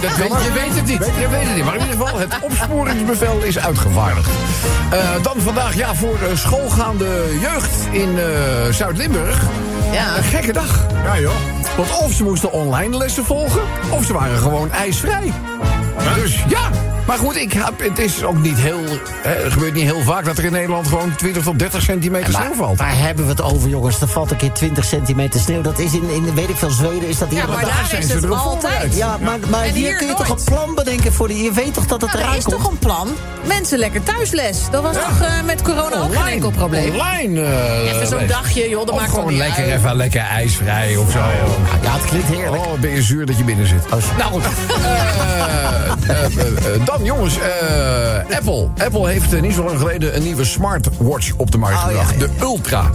Dat 0.00 0.16
weet, 0.16 0.28
je 0.28 0.52
weet 0.54 0.74
het 0.74 0.84
niet. 0.86 1.10
Je 1.20 1.28
weet 1.30 1.46
het 1.46 1.54
niet. 1.56 1.64
Maar 1.64 1.74
in 1.76 1.80
ieder 1.80 1.96
geval, 1.98 2.18
het 2.18 2.38
opsporingsbevel 2.40 3.38
is 3.42 3.58
uitgevaardigd. 3.58 4.28
Eh, 4.90 5.22
dan 5.22 5.40
vandaag, 5.40 5.74
ja, 5.74 5.94
voor 5.94 6.18
eh, 6.22 6.36
schoolgaande 6.36 7.38
jeugd 7.40 7.86
in 7.90 8.18
eh, 8.18 8.72
Zuid-Limburg. 8.72 9.42
Ja. 9.92 10.16
Een 10.16 10.22
gekke 10.22 10.52
dag. 10.52 10.86
Ja, 11.04 11.20
joh. 11.20 11.34
Want 11.76 11.96
of 11.96 12.12
ze 12.12 12.24
moesten 12.24 12.52
online 12.52 12.96
lessen 12.96 13.24
volgen, 13.24 13.62
of 13.90 14.04
ze 14.04 14.12
waren 14.12 14.38
gewoon 14.38 14.72
ijsvrij. 14.72 15.32
Dus 16.14 16.44
ja. 16.48 16.87
Maar 17.08 17.18
goed, 17.18 17.36
ik 17.36 17.52
heb, 17.52 17.72
het 17.82 17.98
is 17.98 18.22
ook 18.24 18.38
niet 18.38 18.58
heel. 18.58 18.80
Hè, 19.22 19.30
het 19.30 19.52
gebeurt 19.52 19.74
niet 19.74 19.84
heel 19.84 20.00
vaak 20.00 20.24
dat 20.24 20.38
er 20.38 20.44
in 20.44 20.52
Nederland 20.52 20.86
gewoon 20.88 21.14
20 21.16 21.42
tot 21.42 21.58
30 21.58 21.82
centimeter 21.82 22.32
Maar 22.32 22.42
sneeuw 22.42 22.54
valt. 22.54 22.78
waar 22.78 22.96
hebben 22.98 23.24
we 23.24 23.30
het 23.30 23.40
over, 23.42 23.68
jongens? 23.68 24.00
Er 24.00 24.08
valt 24.08 24.30
een 24.30 24.36
keer 24.36 24.52
20 24.52 24.84
centimeter 24.84 25.40
sneeuw. 25.40 25.62
Dat 25.62 25.78
is 25.78 25.92
in, 25.92 26.10
in 26.10 26.34
weet 26.34 26.48
ik 26.48 26.56
veel, 26.56 26.70
Zweden 26.70 27.08
is 27.08 27.18
dat 27.18 27.28
hier. 27.28 27.38
Ja, 27.38 27.46
maar 27.46 27.60
daar 27.64 27.74
daar 27.76 27.86
zijn 27.86 28.00
is 28.02 28.08
ze 28.08 28.14
het 28.14 28.24
erop 28.24 28.36
altijd. 28.38 28.96
Ja, 28.96 29.16
maar, 29.20 29.38
maar 29.50 29.62
hier, 29.62 29.72
hier 29.72 29.96
kun 29.96 30.06
je 30.06 30.14
toch 30.14 30.28
een 30.28 30.44
plan 30.44 30.74
bedenken 30.74 31.12
voor 31.12 31.28
die... 31.28 31.42
Je 31.42 31.52
weet 31.52 31.74
toch 31.74 31.86
dat 31.86 32.00
het 32.00 32.10
Nou, 32.10 32.22
er 32.22 32.26
eraan 32.28 32.38
is 32.38 32.44
komt? 32.44 32.56
toch 32.62 32.70
een 32.70 32.78
plan? 32.78 33.08
Mensen 33.46 33.78
lekker 33.78 34.02
thuisles. 34.02 34.58
Dat 34.70 34.82
was 34.82 34.94
toch 34.96 35.20
eh, 35.20 35.42
met 35.44 35.62
corona 35.62 35.96
ook 36.02 36.14
geen 36.16 36.32
enkel 36.32 36.50
probleem? 36.50 36.90
Online. 36.92 37.42
eh, 37.42 37.94
Even 37.94 38.06
zo'n 38.06 38.26
dagje, 38.26 38.68
joh, 38.68 38.80
dat 38.80 38.90
Of 38.90 39.00
maakt 39.00 39.10
toch 39.12 39.18
gewoon 39.22 39.36
lekker 39.36 39.64
uit. 39.64 39.72
even 39.78 39.96
lekker 39.96 40.20
ijsvrij 40.20 40.96
of 40.96 41.10
zo. 41.10 41.18
Ja, 41.82 41.92
het 41.92 42.04
klinkt 42.04 42.28
heerlijk. 42.28 42.66
Oh, 42.66 42.72
ben 42.80 42.90
je 42.90 43.02
zuur 43.02 43.26
dat 43.26 43.36
je 43.38 43.44
binnen 43.44 43.66
zit. 43.66 43.84
Oh, 43.84 44.18
nou 44.18 44.30
goed. 44.32 44.42
Eh, 44.88 45.67
dan 46.84 47.04
jongens, 47.04 47.38
eh, 47.38 48.36
Apple. 48.36 48.68
Apple 48.84 49.08
heeft 49.08 49.32
eh, 49.34 49.40
niet 49.40 49.54
zo 49.54 49.64
lang 49.64 49.78
geleden 49.78 50.16
een 50.16 50.22
nieuwe 50.22 50.44
smartwatch 50.44 51.32
op 51.36 51.50
de 51.50 51.58
markt 51.58 51.76
Oh, 51.76 51.84
gebracht. 51.86 52.10
ja. 52.12 52.18
De 52.18 52.28
Ultra. 52.40 52.90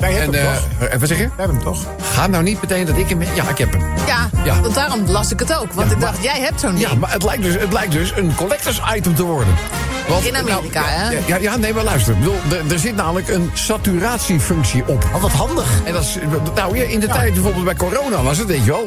Jij 0.00 0.12
hebt 0.12 0.34
hem 0.34 0.44
eh, 0.78 0.92
eh, 0.92 0.98
wat 1.00 1.08
zeg 1.08 1.18
je? 1.18 1.24
We 1.24 1.30
hebben 1.36 1.56
hem 1.56 1.64
toch? 1.64 1.78
Ga 2.12 2.26
nou 2.26 2.42
niet 2.42 2.60
meteen 2.60 2.86
dat 2.86 2.96
ik 2.96 3.08
hem... 3.08 3.22
Ja, 3.22 3.48
ik 3.48 3.58
heb 3.58 3.72
hem. 3.72 3.82
Ja, 4.06 4.30
Ja. 4.44 4.60
want 4.60 4.74
daarom 4.74 5.04
las 5.06 5.32
ik 5.32 5.38
het 5.38 5.56
ook. 5.58 5.72
Want 5.72 5.90
ik 5.92 5.98
maar- 5.98 6.10
dacht, 6.12 6.22
jij 6.22 6.40
hebt 6.40 6.60
zo'n 6.60 6.74
ding. 6.74 6.88
Ja, 6.88 6.94
maar 6.94 7.12
het 7.12 7.24
lijkt 7.24 7.42
dus, 7.42 7.54
het 7.54 7.72
lijkt 7.72 7.92
dus 7.92 8.12
een 8.16 8.34
collectors 8.34 8.80
item 8.96 9.14
te 9.14 9.22
worden. 9.22 9.54
Want, 10.08 10.24
In 10.24 10.36
Amerika, 10.36 10.80
nou, 10.80 10.92
hè? 10.92 11.10
Ja, 11.10 11.18
ja, 11.26 11.36
ja, 11.36 11.56
nee, 11.56 11.74
maar 11.74 11.84
luister. 11.84 12.16
Bedoel, 12.18 12.36
er, 12.50 12.72
er 12.72 12.78
zit 12.78 12.96
namelijk 12.96 13.28
een 13.28 13.50
saturatiefunctie 13.54 14.82
op. 14.86 15.04
Oh, 15.14 15.22
wat 15.22 15.30
handig. 15.32 15.66
En 15.84 15.92
dat 15.92 16.02
is, 16.02 16.18
nou, 16.54 16.78
in 16.78 17.00
de 17.00 17.06
tijd 17.06 17.32
bijvoorbeeld 17.34 17.64
bij 17.64 17.74
corona 17.74 18.22
was 18.22 18.38
het, 18.38 18.46
weet 18.46 18.64
je 18.64 18.70
wel. 18.70 18.86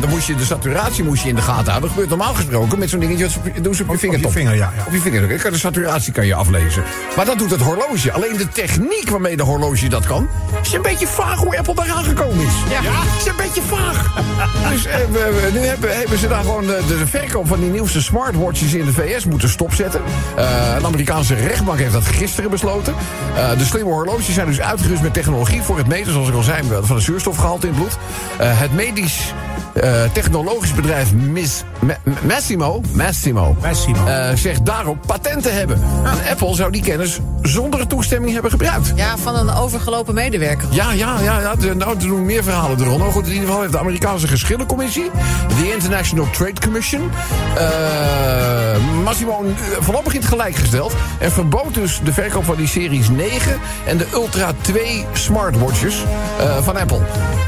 Dan 0.00 0.10
moest 0.10 0.26
je 0.26 0.34
de 0.34 0.44
saturatie 0.44 1.04
moest 1.04 1.22
je 1.22 1.28
in 1.28 1.34
de 1.34 1.42
gaten 1.42 1.62
houden. 1.64 1.80
Dat 1.80 1.90
gebeurt 1.90 2.08
normaal 2.08 2.34
gesproken 2.34 2.78
met 2.78 2.87
zo'n 2.88 3.00
dingetje. 3.00 3.22
dat 3.24 3.32
ze 3.32 3.38
op- 3.38 3.64
Doen 3.64 3.74
ze 3.74 3.82
op 3.82 3.90
je 3.90 3.98
vingertop. 3.98 4.32
vinger, 4.32 4.54
ja, 4.54 4.72
ja. 4.76 4.84
Op 4.86 4.92
je 4.92 5.00
vinger. 5.00 5.28
De 5.50 5.58
saturatie 5.58 6.12
kan 6.12 6.26
je 6.26 6.34
aflezen. 6.34 6.82
Maar 7.16 7.24
dat 7.24 7.38
doet 7.38 7.50
het 7.50 7.60
horloge. 7.60 8.12
Alleen 8.12 8.36
de 8.36 8.48
techniek 8.48 9.10
waarmee 9.10 9.36
de 9.36 9.42
horloge 9.42 9.88
dat 9.88 10.06
kan... 10.06 10.28
is 10.62 10.72
een 10.72 10.82
beetje 10.82 11.06
vaag 11.06 11.38
hoe 11.38 11.58
Apple 11.58 11.74
daar 11.74 11.90
aangekomen 11.90 12.46
is. 12.46 12.52
Ja, 12.70 12.80
is 13.18 13.26
een 13.26 13.36
beetje 13.36 13.62
vaag. 13.62 14.14
dus 14.72 14.86
eh, 14.86 14.96
we- 15.12 15.48
nu 15.52 15.58
hebben, 15.58 15.96
hebben 15.98 16.18
ze 16.18 16.28
daar 16.28 16.42
gewoon 16.42 16.66
de, 16.66 16.80
de 16.88 17.06
verkoop 17.06 17.46
van 17.48 17.60
die 17.60 17.70
nieuwste 17.70 18.02
smartwatches 18.02 18.74
in 18.74 18.84
de 18.84 18.92
VS 18.92 19.24
moeten 19.24 19.48
stopzetten. 19.48 20.00
Eh, 20.36 20.74
een 20.78 20.84
Amerikaanse 20.86 21.34
rechtbank 21.34 21.78
heeft 21.78 21.92
dat 21.92 22.04
gisteren 22.06 22.50
besloten. 22.50 22.94
Eh, 23.36 23.58
de 23.58 23.64
slimme 23.64 23.92
horloges 23.92 24.34
zijn 24.34 24.46
dus 24.46 24.60
uitgerust 24.60 25.02
met 25.02 25.14
technologie 25.14 25.62
voor 25.62 25.78
het 25.78 25.86
meten, 25.86 26.12
zoals 26.12 26.28
ik 26.28 26.34
al 26.34 26.42
zei, 26.42 26.62
van 26.82 26.96
de 26.96 27.02
zuurstofgehalte 27.02 27.66
in 27.66 27.72
het 27.72 27.82
bloed. 27.82 27.98
Eh, 28.38 28.60
het 28.60 28.72
medisch 28.74 29.32
eh, 29.80 29.90
technologisch 30.12 30.74
bedrijf 30.74 31.12
Miss, 31.12 31.62
Ma- 31.80 31.96
Massimo, 32.26 32.80
Massimo, 32.92 33.56
Massimo. 33.62 34.06
eh, 34.06 34.28
zegt 34.34 34.66
daarop 34.66 34.98
patent 35.06 35.42
te 35.42 35.48
hebben. 35.50 35.82
En 36.04 36.30
Apple 36.30 36.54
zou 36.54 36.70
die 36.72 36.82
kennis 36.82 37.18
zonder 37.42 37.86
toestemming 37.86 38.32
hebben 38.32 38.50
gebruikt. 38.50 38.92
Ja, 38.94 39.16
van 39.18 39.36
een 39.36 39.50
overgelopen 39.50 40.14
medewerker. 40.14 40.68
Ja, 40.70 40.92
ja, 40.92 41.20
ja, 41.22 41.40
ja 41.40 41.54
de- 41.54 41.74
nou, 41.74 41.90
er 41.92 41.98
doen 41.98 42.24
meer 42.24 42.42
verhalen 42.42 42.78
eronder. 42.80 42.98
Maar 42.98 43.12
goed, 43.12 43.26
in 43.26 43.32
ieder 43.32 43.46
geval 43.46 43.60
heeft 43.60 43.72
de 43.72 43.78
Amerikaanse 43.78 44.26
geschillencommissie... 44.28 45.10
de 45.60 45.72
International 45.72 46.30
Trade 46.30 46.60
Commission... 46.60 47.10
eh 47.56 48.76
Massimo 49.04 49.44
voorlopig 49.80 50.12
in 50.14 50.20
het 50.20 50.28
gelijk 50.28 50.56
gesteld... 50.56 50.92
en 51.18 51.32
verbood 51.32 51.74
dus 51.74 52.00
de 52.04 52.12
verkoop 52.12 52.44
van 52.44 52.56
die 52.56 52.66
Series 52.66 53.08
9... 53.08 53.58
en 53.86 53.96
de 53.96 54.06
Ultra 54.12 54.52
2 54.60 55.04
smartwatches 55.12 55.96
eh, 56.40 56.56
van 56.62 56.76
Apple. 56.76 57.00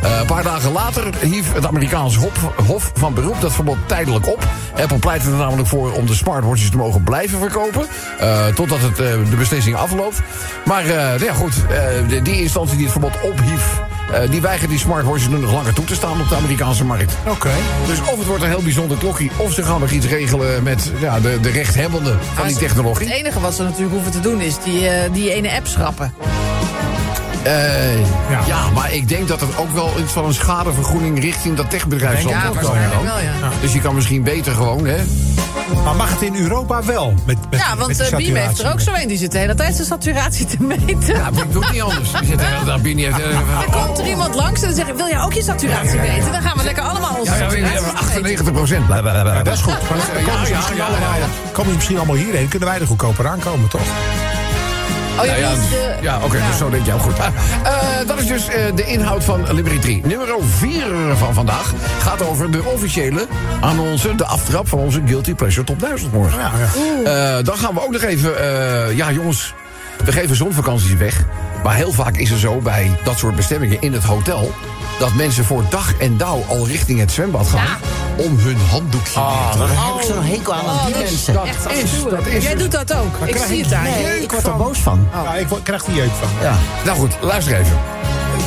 Eh, 0.02 0.18
een 0.20 0.26
paar 0.26 0.42
dagen 0.42 0.72
later 0.72 1.04
hief 1.20 1.52
het 1.52 1.66
Amerikaans 1.66 2.16
Hof, 2.20 2.66
Hof 2.66 2.92
van 2.94 3.14
Beroep 3.14 3.40
dat 3.40 3.52
verbod 3.52 3.76
tijdelijk 3.86 4.26
op. 4.28 4.44
Apple 4.80 4.98
pleitte 4.98 5.26
er 5.30 5.36
namelijk 5.36 5.68
voor 5.68 5.92
om 5.92 6.06
de 6.06 6.14
smartwatches 6.14 6.70
te 6.70 6.76
mogen 6.76 7.02
blijven 7.02 7.38
verkopen... 7.38 7.86
eh, 8.18 8.46
totdat 8.46 8.78
het, 8.80 8.98
eh, 9.00 9.06
de 9.30 9.36
beslissing 9.38 9.76
afloopt. 9.76 10.20
Maar 10.64 10.84
eh, 10.84 10.90
nou 10.96 11.24
ja, 11.24 11.32
goed, 11.32 11.52
eh, 12.10 12.22
die 12.24 12.42
instantie 12.42 12.74
die 12.76 12.82
het 12.84 12.92
verbod 12.92 13.20
ophief... 13.22 13.80
eh, 14.12 14.30
die 14.30 14.40
weigert 14.40 14.70
die 14.70 14.78
smartwatches 14.78 15.28
nu 15.28 15.38
nog 15.38 15.52
langer 15.52 15.72
toe 15.74 15.84
te 15.84 15.94
staan 15.94 16.20
op 16.20 16.28
de 16.28 16.34
Amerikaanse 16.36 16.84
markt. 16.84 17.14
Oké. 17.28 17.50
Dus 17.86 18.00
of 18.00 18.18
het 18.18 18.26
wordt 18.26 18.42
een 18.42 18.48
heel 18.48 18.62
bijzonder 18.62 18.96
klokje... 18.98 19.28
of 19.36 19.52
ze 19.52 19.62
gaan 19.62 19.80
nog 19.80 19.90
iets 19.90 20.06
regelen 20.06 20.62
met 20.62 20.90
ja, 21.00 21.20
de, 21.20 21.38
de 21.40 21.50
rechthebbenden 21.50 22.18
van 22.34 22.46
die 22.46 22.56
technologie. 22.56 23.06
Het 23.06 23.16
enige 23.16 23.40
wat 23.40 23.54
ze 23.54 23.62
natuurlijk 23.62 23.92
hoeven 23.92 24.12
te 24.12 24.20
doen 24.20 24.40
is 24.40 24.54
die, 24.64 24.88
eh, 24.88 25.12
die 25.12 25.34
ene 25.34 25.50
app 25.52 25.66
schrappen. 25.66 26.14
Eh, 27.42 27.98
ja. 28.30 28.40
Ja. 28.46 28.70
maar 28.74 28.92
ik 28.92 29.08
denk 29.08 29.28
dat 29.28 29.40
er 29.40 29.48
ook 29.56 29.72
wel 29.74 29.90
iets 29.98 30.12
van 30.12 30.24
een 30.24 30.34
schadevergoeding... 30.34 31.20
richting 31.20 31.56
dat 31.56 31.70
techbedrijf 31.70 32.20
zal 32.20 32.30
Ja, 32.30 32.44
moeten 32.44 32.62
komen. 32.62 32.90
wel, 33.04 33.18
ja. 33.18 33.32
Dus 33.60 33.72
je 33.72 33.80
kan 33.80 33.94
misschien 33.94 34.22
beter 34.22 34.52
gewoon, 34.54 34.86
hè... 34.86 34.96
Maar 35.84 35.96
mag 35.96 36.10
het 36.10 36.22
in 36.22 36.36
Europa 36.36 36.82
wel? 36.84 37.14
Met, 37.26 37.36
met, 37.50 37.58
Ja, 37.60 37.68
met 37.74 37.78
want 37.78 37.96
die 37.96 38.06
eh, 38.06 38.16
Beam 38.16 38.34
heeft 38.46 38.58
er 38.62 38.72
ook 38.72 38.80
zo 38.80 38.92
een. 38.94 39.08
Die 39.08 39.18
zit 39.18 39.32
de 39.32 39.38
hele 39.38 39.54
tijd 39.54 39.74
zijn 39.74 39.86
saturatie 39.86 40.46
te 40.46 40.56
meten. 40.62 41.14
Ja, 41.14 41.30
maar 41.30 41.42
ik 41.42 41.52
doe 41.52 41.62
het 41.64 41.72
niet 41.72 41.82
anders. 41.82 42.10
Die 42.12 42.26
zit 42.28 42.40
er 42.60 42.64
daar 42.64 42.80
binnen. 42.80 43.04
heeft- 43.04 43.72
Dan 43.72 43.84
komt 43.84 43.98
er 43.98 44.06
iemand 44.06 44.34
langs 44.34 44.60
en 44.60 44.66
dan 44.66 44.76
zeg 44.76 44.86
ik, 44.88 44.94
wil 44.94 45.08
jij 45.08 45.20
ook 45.22 45.32
je 45.32 45.42
saturatie 45.42 45.98
meten? 46.00 46.32
Dan 46.32 46.42
gaan 46.42 46.56
we 46.56 46.64
lekker 46.64 46.82
allemaal 46.82 47.14
onze 47.18 47.32
Ja, 47.32 47.38
ja, 47.38 47.42
saturatie 47.50 47.80
meten. 47.80 47.96
98 47.98 48.52
procent. 48.52 48.84
Ja, 48.88 49.42
dat 49.42 49.54
is 49.54 49.60
goed. 49.60 49.72
Maar 49.72 49.98
dan 50.24 50.24
Ja, 50.24 50.60
komen 51.52 51.70
ze 51.70 51.74
misschien 51.76 51.96
allemaal 51.96 52.16
hierheen? 52.16 52.48
Kunnen 52.48 52.68
wij 52.68 52.80
er 52.80 52.86
goedkoper 52.86 53.26
aankomen, 53.28 53.68
toch? 53.68 53.80
Oh, 55.10 55.16
Nou 55.16 55.38
ja, 55.38 55.50
de- 55.50 55.96
ja, 56.00 56.18
oké, 56.24 56.36
ja. 56.36 56.46
dus 56.48 56.58
zo 56.58 56.70
denk 56.70 56.86
je 56.86 56.92
ook 56.92 57.00
goed. 57.00 57.18
Ah, 57.18 57.26
eh, 57.26 58.06
dat 58.06 58.18
is 58.18 58.26
dus 58.26 58.48
eh, 58.48 58.64
de 58.74 58.84
inhoud 58.86 59.24
van 59.24 59.52
Liberty 59.54 59.78
3. 59.78 60.02
Nummer 60.06 60.28
4 60.58 60.84
van 61.16 61.34
vandaag 61.34 61.72
gaat 62.02 62.22
over 62.22 62.50
de 62.50 62.62
officiële 62.64 63.26
annonce, 63.60 64.14
de 64.14 64.24
aftrap 64.24 64.68
van 64.68 64.78
onze 64.78 65.00
Guilty 65.06 65.34
Pleasure 65.34 65.66
Top 65.66 65.80
1000 65.80 66.12
morgen. 66.12 66.38
Ja, 66.38 66.50
ja. 67.04 67.38
Eh, 67.38 67.44
dan 67.44 67.56
gaan 67.58 67.74
we 67.74 67.82
ook 67.84 67.90
nog 67.92 68.02
even, 68.02 68.38
eh, 68.88 68.96
ja 68.96 69.12
jongens, 69.12 69.54
we 70.04 70.12
geven 70.12 70.36
zonvakanties 70.36 70.94
weg. 70.94 71.24
Maar 71.64 71.74
heel 71.74 71.92
vaak 71.92 72.16
is 72.16 72.30
er 72.30 72.38
zo 72.38 72.58
bij 72.58 72.90
dat 73.04 73.18
soort 73.18 73.36
bestemmingen 73.36 73.80
in 73.80 73.92
het 73.92 74.04
hotel... 74.04 74.52
dat 74.98 75.14
mensen 75.14 75.44
voor 75.44 75.64
dag 75.70 75.94
en 75.98 76.16
dauw 76.16 76.44
al 76.48 76.66
richting 76.66 76.98
het 77.00 77.12
zwembad 77.12 77.48
gaan... 77.48 77.66
om 78.24 78.38
hun 78.38 78.56
handdoekje 78.70 79.20
neer 79.20 79.50
te 79.52 79.58
leggen. 79.58 79.76
Daar 79.76 79.86
heb 79.86 80.00
ik 80.02 80.06
zo'n 80.14 80.22
hekel 80.24 80.54
aan, 80.54 80.60
aan 80.66 80.74
Oh, 80.76 80.84
die 80.84 80.94
dat 80.94 81.02
is 81.02 81.10
mensen. 81.10 81.34
dat 81.34 81.44
echt 81.46 81.70
is- 81.70 81.82
afschuwelijk. 81.82 82.24
dat 82.24 82.32
is 82.34 82.42
Jij 82.42 82.54
doet 82.54 82.72
dat 82.72 82.94
ook. 82.94 83.14
Ik 83.28 83.36
zie 83.48 83.62
het 83.62 83.72
aan. 83.72 83.82
Nee, 83.82 84.22
ik 84.22 84.30
word 84.30 84.46
er 84.46 84.56
boos 84.56 84.78
van. 84.78 85.08
Ja, 85.24 85.34
ik 85.34 85.46
krijg 85.62 85.84
die 85.84 85.94
jeuk 85.94 86.10
van. 86.20 86.28
Ja. 86.40 86.54
Nou 86.84 86.98
goed, 86.98 87.12
luister 87.20 87.54
even. 87.58 87.76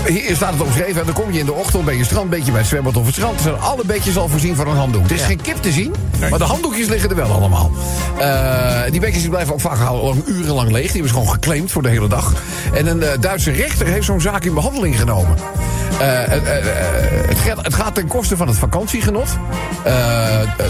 Hier 0.06 0.36
staat 0.36 0.54
het 0.54 0.62
omschreven. 0.62 1.00
En 1.00 1.06
dan 1.06 1.14
kom 1.14 1.32
je 1.32 1.40
in 1.40 1.46
de 1.46 1.54
ochtend 1.54 1.86
bij 1.86 1.98
je 1.98 2.04
strandbeetje 2.04 2.52
bij 2.52 2.60
het 2.60 2.70
zwembad 2.70 2.98
of 2.98 3.06
het 3.06 3.16
strand. 3.16 3.36
Er 3.36 3.42
zijn 3.42 3.60
alle 3.60 3.86
beetjes 3.86 4.18
al 4.18 4.30
voorzien 4.30 4.56
van 4.56 4.68
een 4.68 4.76
handdoek. 4.76 5.06
Er 5.06 5.16
is 5.16 5.24
geen 5.24 5.42
kip 5.42 5.58
te 5.62 5.72
zien, 5.72 5.94
maar 6.30 6.40
de 6.40 6.46
handdoekjes 6.46 6.88
liggen 6.88 7.10
er 7.10 7.16
wel 7.16 7.32
allemaal. 7.32 7.72
Eh, 8.20 8.92
die 8.92 9.00
beetjes 9.00 9.22
die 9.22 9.30
blijven 9.30 9.54
ook 9.54 9.62
vaak 9.62 9.90
lang 9.90 10.26
urenlang 10.26 10.72
leeg. 10.72 10.82
Die 10.82 10.92
hebben 10.92 11.08
ze 11.08 11.14
gewoon 11.14 11.30
geclaimd 11.30 11.72
voor 11.72 11.82
de 11.82 11.90
hele 11.90 12.08
dag. 12.08 12.34
En 12.74 12.88
een 12.88 13.04
eh, 13.04 13.20
Duitse 13.20 13.52
rechter 13.52 13.88
heeft 13.88 14.06
zo'n 14.06 14.22
zaak 14.22 14.44
in 14.44 14.54
behandeling 14.54 15.00
genomen. 15.00 15.38
Eh, 16.00 16.08
het, 17.28 17.38
gaat, 17.38 17.58
het 17.62 17.74
gaat 17.74 17.96
ten 17.96 18.08
koste 18.08 18.38
van 18.38 18.48
het 18.48 18.58
vakantiegenot. 18.58 19.38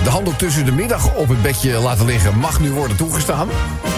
De 0.04 0.10
handdoek 0.10 0.38
tussen 0.38 0.66
de 0.66 0.72
middag 0.72 1.16
op 1.16 1.28
het 1.28 1.42
bedje 1.42 1.80
laten 1.80 2.06
liggen 2.06 2.38
mag 2.38 2.60
nu 2.60 2.72
worden 2.72 2.98
toegestaan. 2.98 3.48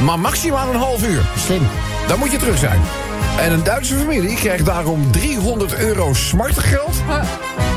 Maar 0.04 0.20
maximaal 0.20 0.70
een 0.70 0.80
half 0.80 1.08
uur. 1.08 1.22
Slim. 1.38 1.62
Dan 2.08 2.20
moet 2.20 2.32
je 2.32 2.38
terug 2.38 2.58
zijn. 2.58 2.80
En 3.40 3.52
een 3.52 3.64
Duitse 3.64 3.96
familie 3.96 4.36
krijgt 4.36 4.66
daarom 4.66 5.12
300 5.12 5.76
euro 5.78 6.14
smartgeld. 6.14 6.96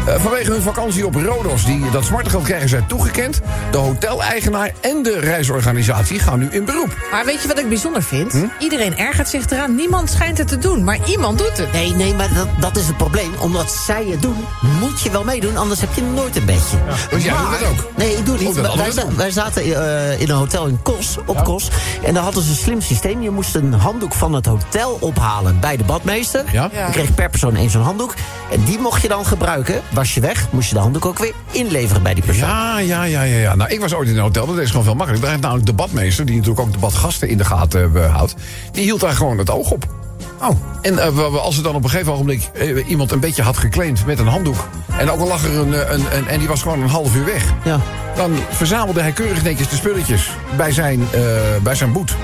eh, 0.07 0.15
vanwege 0.21 0.51
hun 0.53 0.63
vakantie 0.63 1.07
op 1.07 1.15
Rodos. 1.15 1.65
Die, 1.65 1.91
dat 1.91 2.05
smartgeld 2.05 2.45
krijgen 2.45 2.69
zij 2.69 2.85
toegekend. 2.89 3.41
De 3.71 3.77
hoteleigenaar 3.79 4.73
en 4.81 5.03
de 5.03 5.19
reisorganisatie 5.21 6.19
gaan 6.19 6.39
nu 6.39 6.49
in 6.51 6.65
beroep. 6.65 6.97
Maar 7.11 7.25
weet 7.25 7.43
je 7.43 7.49
wat 7.49 7.59
ik 7.59 7.69
bijzonder 7.69 8.03
vind? 8.03 8.33
Hm? 8.33 8.45
Iedereen 8.59 8.97
ergert 8.99 9.29
zich 9.29 9.51
eraan. 9.51 9.75
Niemand 9.75 10.11
schijnt 10.11 10.39
het 10.39 10.49
te 10.49 10.59
doen, 10.59 10.85
maar 10.85 10.99
iemand 11.07 11.39
doet 11.39 11.57
het. 11.59 11.73
Nee, 11.73 11.95
nee, 11.95 12.15
maar 12.15 12.35
dat, 12.35 12.49
dat 12.61 12.77
is 12.77 12.87
het 12.87 12.97
probleem. 12.97 13.31
Omdat 13.41 13.71
zij 13.87 14.05
het 14.11 14.23
doen, 14.23 14.37
moet 14.81 15.01
je 15.01 15.11
wel 15.11 15.25
meedoen, 15.25 15.57
anders 15.57 15.81
heb 15.81 15.95
je 15.95 16.03
nooit 16.03 16.37
een 16.37 16.45
bedje. 16.45 16.77
Dus 17.11 17.25
jij 17.25 17.35
doet 17.37 17.61
dat 17.61 17.69
ook? 17.69 17.91
Nee, 17.97 18.17
ik 18.17 18.27
doe 18.27 18.35
het 18.35 18.43
Oh, 18.47 18.47
niet. 18.55 18.63
dat 18.63 18.75
wij, 18.75 18.85
hadden 18.85 18.87
we 18.87 19.01
za- 19.01 19.07
doen. 19.07 19.17
wij 19.17 19.31
zaten 19.31 19.63
eh, 19.63 20.21
in 20.21 20.31
een 20.31 20.37
hotel 20.37 20.67
in 20.67 20.83
Kos, 20.83 21.17
op 21.27 21.45
Kos. 21.45 21.69
En 22.03 22.15
daar 22.15 22.23
hadden 22.23 22.43
ze 22.43 22.51
een 22.51 22.57
slim 22.57 22.81
systeem. 22.81 23.23
Je 23.23 23.31
moest 23.31 23.55
een 23.55 23.73
handdoek 23.73 24.15
van 24.15 24.33
het 24.33 24.47
hotel 24.47 24.97
ophalen 25.01 25.48
bij 25.61 25.77
de 25.77 25.85
badmeester. 25.85 26.45
Ja. 26.53 26.71
Je 26.73 26.93
kreeg 26.93 27.15
per 27.15 27.31
persoon 27.31 27.57
één 27.57 27.71
zo'n 27.71 27.83
handdoek. 27.83 28.15
En 28.51 28.65
die 28.65 28.79
mocht 28.79 29.03
je 29.03 29.09
dan 29.09 29.27
gebruiken. 29.27 29.81
Was 29.91 30.15
je 30.15 30.21
weg, 30.21 30.47
moest 30.51 30.69
je 30.69 30.75
de 30.75 30.81
handdoek 30.81 31.07
ook 31.07 31.19
weer 31.19 31.33
inleveren 31.51 32.03
bij 32.03 32.15
die 32.15 32.25
persoon. 32.25 32.49
Ja, 32.49 32.79
ja, 32.79 33.05
ja, 33.05 33.23
ja, 33.23 33.39
ja. 33.39 33.55
Nou, 33.55 33.71
ik 33.71 33.81
was 33.81 33.95
ooit 33.95 34.09
in 34.09 34.17
een 34.17 34.23
hotel. 34.23 34.47
Dat 34.47 34.59
is 34.59 34.71
gewoon 34.71 34.85
veel 34.85 34.95
makkelijker. 34.95 35.21
Daar 35.21 35.31
heeft 35.31 35.43
namelijk 35.43 35.67
de 35.67 35.83
badmeester, 35.83 36.27
die 36.27 36.37
natuurlijk 36.37 36.67
ook 36.67 36.73
de 36.73 36.79
badgasten 36.79 37.29
in 37.29 37.39
de 37.39 37.45
gaten 37.45 37.91
eh, 37.95 38.15
houdt... 38.15 38.35
die 38.73 38.83
hield 38.83 39.01
daar 39.01 39.13
gewoon 39.13 39.39
het 39.39 39.51
oog 39.51 39.71
op. 39.71 39.87
Oh. 40.41 40.57
En 40.83 40.99
eh, 40.99 41.35
als 41.35 41.57
er 41.57 41.63
dan 41.63 41.75
op 41.75 41.85
een 41.85 41.91
gegeven 41.91 42.13
ogenblik 42.13 42.51
eh, 42.55 42.89
iemand 42.89 43.13
een 43.13 43.21
beetje 43.21 43.43
had 43.43 43.57
geclaimd 43.57 44.07
met 44.07 44.19
een 44.19 44.27
handdoek... 44.27 44.69
en 44.99 45.11
ook 45.11 45.21
al 45.21 45.27
lag 45.27 45.45
er 45.45 45.59
een, 45.59 45.93
een, 45.93 46.17
een... 46.17 46.29
en 46.29 46.39
die 46.39 46.49
was 46.49 46.63
gewoon 46.63 46.83
een 46.83 46.89
half 46.89 47.15
uur 47.17 47.25
weg... 47.25 47.45
Ja. 47.65 47.81
dan 48.17 48.37
verzamelde 48.51 49.01
hij 49.01 49.13
keurig 49.13 49.43
netjes 49.43 49.69
de 49.69 49.77
spulletjes 49.77 50.31
bij 50.57 50.73
zijn, 50.73 51.01
eh, 51.13 51.21
bij 51.63 51.75
zijn 51.75 51.93
boet. 51.93 52.17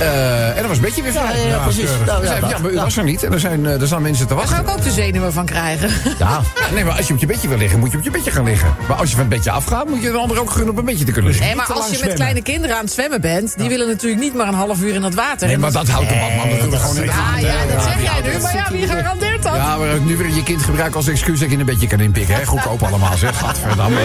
Eh, 0.00 0.48
en 0.48 0.54
dan 0.56 0.66
was 0.66 0.76
het 0.76 0.80
bedje 0.86 1.02
weer 1.02 1.12
vrij. 1.12 1.40
ja, 1.40 1.48
ja, 1.48 1.58
precies. 1.58 1.90
Nou, 2.06 2.24
ja, 2.24 2.58
maar 2.62 2.70
u 2.70 2.74
was 2.76 2.96
er 2.96 3.04
niet. 3.04 3.22
En 3.22 3.32
er, 3.32 3.40
zijn, 3.40 3.66
eh, 3.66 3.80
er 3.80 3.86
staan 3.86 4.02
mensen 4.02 4.26
te 4.26 4.34
Daar 4.34 4.42
wachten. 4.42 4.64
zou 4.64 4.68
ik 4.68 4.76
ook 4.78 4.84
de 4.84 4.90
zenuwen 4.90 5.32
van 5.32 5.46
krijgen. 5.46 5.90
Ja. 6.18 6.40
Nee, 6.74 6.84
maar 6.84 6.96
als 6.96 7.06
je 7.06 7.14
op 7.14 7.20
je 7.20 7.26
bedje 7.26 7.48
wil 7.48 7.58
liggen, 7.58 7.78
moet 7.78 7.90
je 7.90 7.98
op 7.98 8.04
je 8.04 8.10
bedje 8.10 8.30
gaan 8.30 8.44
liggen. 8.44 8.74
Maar 8.88 8.96
als 8.96 9.08
je 9.10 9.16
van 9.16 9.24
het 9.24 9.34
bedje 9.34 9.50
afgaat, 9.50 9.88
moet 9.88 10.02
je 10.02 10.10
de 10.10 10.16
ander 10.16 10.40
ook 10.40 10.50
gunnen 10.50 10.70
op 10.70 10.76
een 10.78 10.84
bedje 10.84 11.04
te 11.04 11.12
kunnen 11.12 11.30
liggen. 11.30 11.46
Nee, 11.46 11.56
maar 11.56 11.66
als 11.66 11.76
je 11.84 11.88
met 11.90 11.96
zwemmen. 11.98 12.16
kleine 12.16 12.42
kinderen 12.42 12.76
aan 12.76 12.84
het 12.84 12.92
zwemmen 12.92 13.20
bent... 13.20 13.58
die 13.58 13.68
willen 13.68 13.86
natuurlijk 13.86 14.20
niet 14.22 14.34
maar 14.34 14.48
een 14.48 14.54
half 14.54 14.80
uur 14.80 14.94
in 14.94 15.00
dat 15.00 15.14
water. 15.14 15.46
Nee, 15.46 15.58
maar 15.58 15.72
dat 15.72 15.88
houdt 15.88 16.08
de 16.08 16.14
badman 16.14 16.48
natuurlijk 16.48 16.82
gewoon 16.82 16.96
in 16.96 17.02
de 17.02 17.06
Ja, 17.06 17.38
ja, 17.38 17.74
dat 17.74 17.82
zeg 17.82 18.02
jij 18.02 18.32
nu. 18.32 18.40
Maar 18.42 18.54
ja, 18.54 18.66
wie 18.70 18.86
garandeert 18.86 19.42
dat? 19.42 19.54
Ja, 19.54 19.76
maar 19.76 20.00
nu 20.00 20.16
weer 20.16 20.34
je 20.34 20.42
kind 20.42 20.62
gebruiken 20.62 20.96
als 20.96 21.08
excuus 21.08 21.40
dat 21.40 21.50
je 21.50 21.56
een 21.58 21.64
beetje 21.64 21.86
kan 21.86 22.00
inpikken. 22.00 22.46
Goedkoop 22.46 22.82
allemaal, 22.82 23.16
zeg. 23.16 23.38
Gadverdamme. 23.38 24.00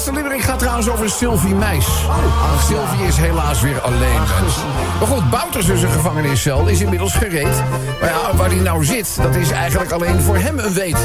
De 0.00 0.06
laatste 0.06 0.22
limmering 0.22 0.50
gaat 0.50 0.58
trouwens 0.58 0.88
over 0.88 1.10
Sylvie 1.10 1.54
Meis. 1.54 1.86
Sylvie 2.66 3.06
is 3.06 3.16
helaas 3.16 3.60
weer 3.60 3.80
alleen. 3.80 4.20
Maar 4.98 5.08
goed, 5.08 5.30
Bouters 5.30 5.68
in 5.68 5.76
zijn 5.76 5.92
gevangeniscel 5.92 6.66
is 6.66 6.80
inmiddels 6.80 7.14
gereed. 7.14 7.62
Maar 8.00 8.10
ja, 8.10 8.36
waar 8.36 8.48
hij 8.50 8.58
nou 8.58 8.84
zit, 8.84 9.16
dat 9.22 9.34
is 9.34 9.50
eigenlijk 9.50 9.90
alleen 9.90 10.20
voor 10.20 10.36
hem 10.36 10.58
een 10.58 10.72
weet. 10.72 10.98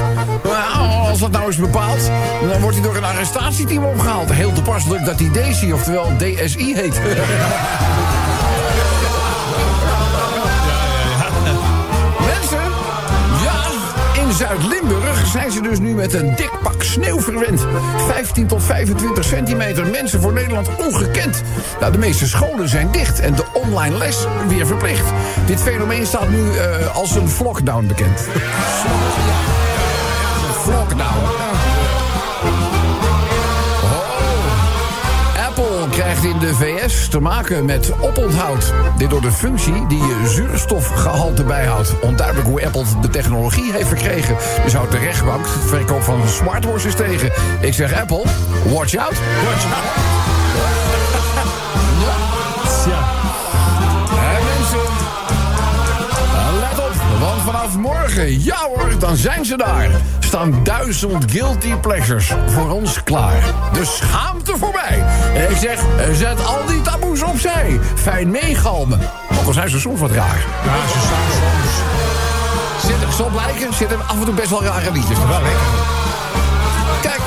Maar 0.43 0.65
als 1.09 1.19
dat 1.19 1.31
nou 1.31 1.49
is 1.49 1.55
bepaald, 1.55 2.09
dan 2.49 2.61
wordt 2.61 2.75
hij 2.75 2.85
door 2.85 2.95
een 2.95 3.03
arrestatieteam 3.03 3.83
opgehaald. 3.83 4.31
Heel 4.31 4.53
toepasselijk 4.53 5.05
dat 5.05 5.19
hij 5.19 5.31
Daisy, 5.31 5.71
oftewel 5.71 6.11
DSI 6.17 6.75
heet. 6.75 6.99
Zuid-Limburg 14.37 15.27
zijn 15.27 15.51
ze 15.51 15.61
dus 15.61 15.79
nu 15.79 15.93
met 15.93 16.13
een 16.13 16.35
dik 16.35 16.51
pak 16.63 16.83
sneeuw 16.83 17.19
verwend. 17.19 17.65
15 18.07 18.47
tot 18.47 18.63
25 18.63 19.23
centimeter, 19.23 19.87
mensen 19.87 20.21
voor 20.21 20.33
Nederland 20.33 20.69
ongekend. 20.77 21.41
Nou, 21.79 21.91
de 21.91 21.97
meeste 21.97 22.27
scholen 22.27 22.69
zijn 22.69 22.91
dicht 22.91 23.19
en 23.19 23.35
de 23.35 23.45
online 23.53 23.97
les 23.97 24.25
weer 24.47 24.67
verplicht. 24.67 25.05
Dit 25.45 25.61
fenomeen 25.61 26.05
staat 26.05 26.29
nu 26.29 26.57
eh, 26.57 26.95
als 26.95 27.15
een 27.15 27.29
lockdown 27.43 27.87
bekend. 27.87 28.27
Krijgt 36.05 36.23
in 36.23 36.39
de 36.39 36.55
VS 36.55 37.07
te 37.07 37.19
maken 37.19 37.65
met 37.65 37.91
oponthoud. 38.01 38.73
Dit 38.97 39.09
door 39.09 39.21
de 39.21 39.31
functie 39.31 39.87
die 39.87 39.97
je 39.97 40.27
zuurstofgehalte 40.27 41.43
bijhoudt. 41.43 41.99
Onduidelijk 41.99 42.47
hoe 42.47 42.65
Apple 42.65 42.83
de 43.01 43.09
technologie 43.09 43.71
heeft 43.71 43.87
verkregen. 43.87 44.35
Dus 44.63 44.73
houdt 44.73 44.91
de 44.91 44.97
rechtbank 44.97 45.45
het 45.45 45.69
verkoop 45.69 46.01
van 46.01 46.27
smartwatches 46.27 46.95
tegen. 46.95 47.31
Ik 47.61 47.73
zeg 47.73 48.01
Apple, 48.01 48.23
watch 48.63 48.95
out. 48.95 49.17
Watch 49.45 49.65
out. 49.65 50.03
Mensen, 54.43 54.89
let 56.59 56.79
op, 56.79 57.19
want 57.19 57.41
vanaf 57.41 57.77
morgen, 57.77 58.43
ja 58.43 58.67
hoor, 58.67 58.99
dan 58.99 59.15
zijn 59.15 59.45
ze 59.45 59.57
daar. 59.57 59.89
Staan 60.35 60.63
duizend 60.63 61.31
guilty 61.31 61.75
pleasures 61.75 62.33
voor 62.47 62.69
ons 62.69 63.03
klaar. 63.03 63.43
De 63.73 63.85
schaamte 63.85 64.57
voorbij. 64.57 65.03
En 65.35 65.51
ik 65.51 65.57
zeg, 65.57 65.79
zet 66.13 66.45
al 66.45 66.65
die 66.67 66.81
taboes 66.81 67.23
opzij. 67.23 67.79
Fijn 67.95 68.31
meegalmen. 68.31 68.99
Ook 69.39 69.47
al 69.47 69.53
zijn 69.53 69.69
ze 69.69 69.79
soms 69.79 69.99
wat 69.99 70.11
raar. 70.11 70.45
Ja, 70.65 70.87
ze 70.87 70.99
staan 70.99 71.31
soms. 71.31 71.73
Zit 72.85 73.07
er, 73.07 73.13
zal 73.13 73.29
blijken, 73.29 73.73
zitten 73.73 73.99
af 74.07 74.19
en 74.19 74.25
toe 74.25 74.33
best 74.33 74.49
wel 74.49 74.63
rare 74.63 74.91
liedjes. 74.91 75.17
Wel 75.17 75.41
lekker. 75.41 75.61
Kijk, 77.01 77.21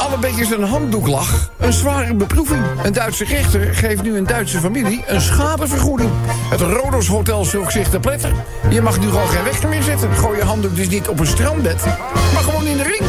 alle 0.00 0.18
beetjes 0.18 0.50
een 0.50 0.64
handdoek 0.64 1.06
lag. 1.06 1.50
Een 1.56 1.72
zware 1.72 2.14
beproeving. 2.14 2.64
Een 2.82 2.92
Duitse 2.92 3.24
rechter 3.24 3.74
geeft 3.74 4.02
nu 4.02 4.16
een 4.16 4.26
Duitse 4.26 4.58
familie 4.58 5.04
een 5.06 5.20
schadevergoeding. 5.20 6.10
Het 6.50 6.60
Rodos 6.60 7.06
Hotel 7.06 7.44
zoekt 7.44 7.72
zich 7.72 7.88
te 7.88 8.00
pletter. 8.00 8.32
Je 8.70 8.82
mag 8.82 9.00
nu 9.00 9.08
gewoon 9.08 9.28
geen 9.28 9.44
weg 9.44 9.68
meer 9.68 9.82
zetten. 9.82 10.14
Gooi 10.16 10.38
je 10.38 10.44
handdoek 10.44 10.76
dus 10.76 10.88
niet 10.88 11.08
op 11.08 11.20
een 11.20 11.26
strandbed, 11.26 11.84
maar 12.32 12.42
gewoon 12.42 12.66
in 12.66 12.76
de 12.76 12.82
ring. 12.82 13.00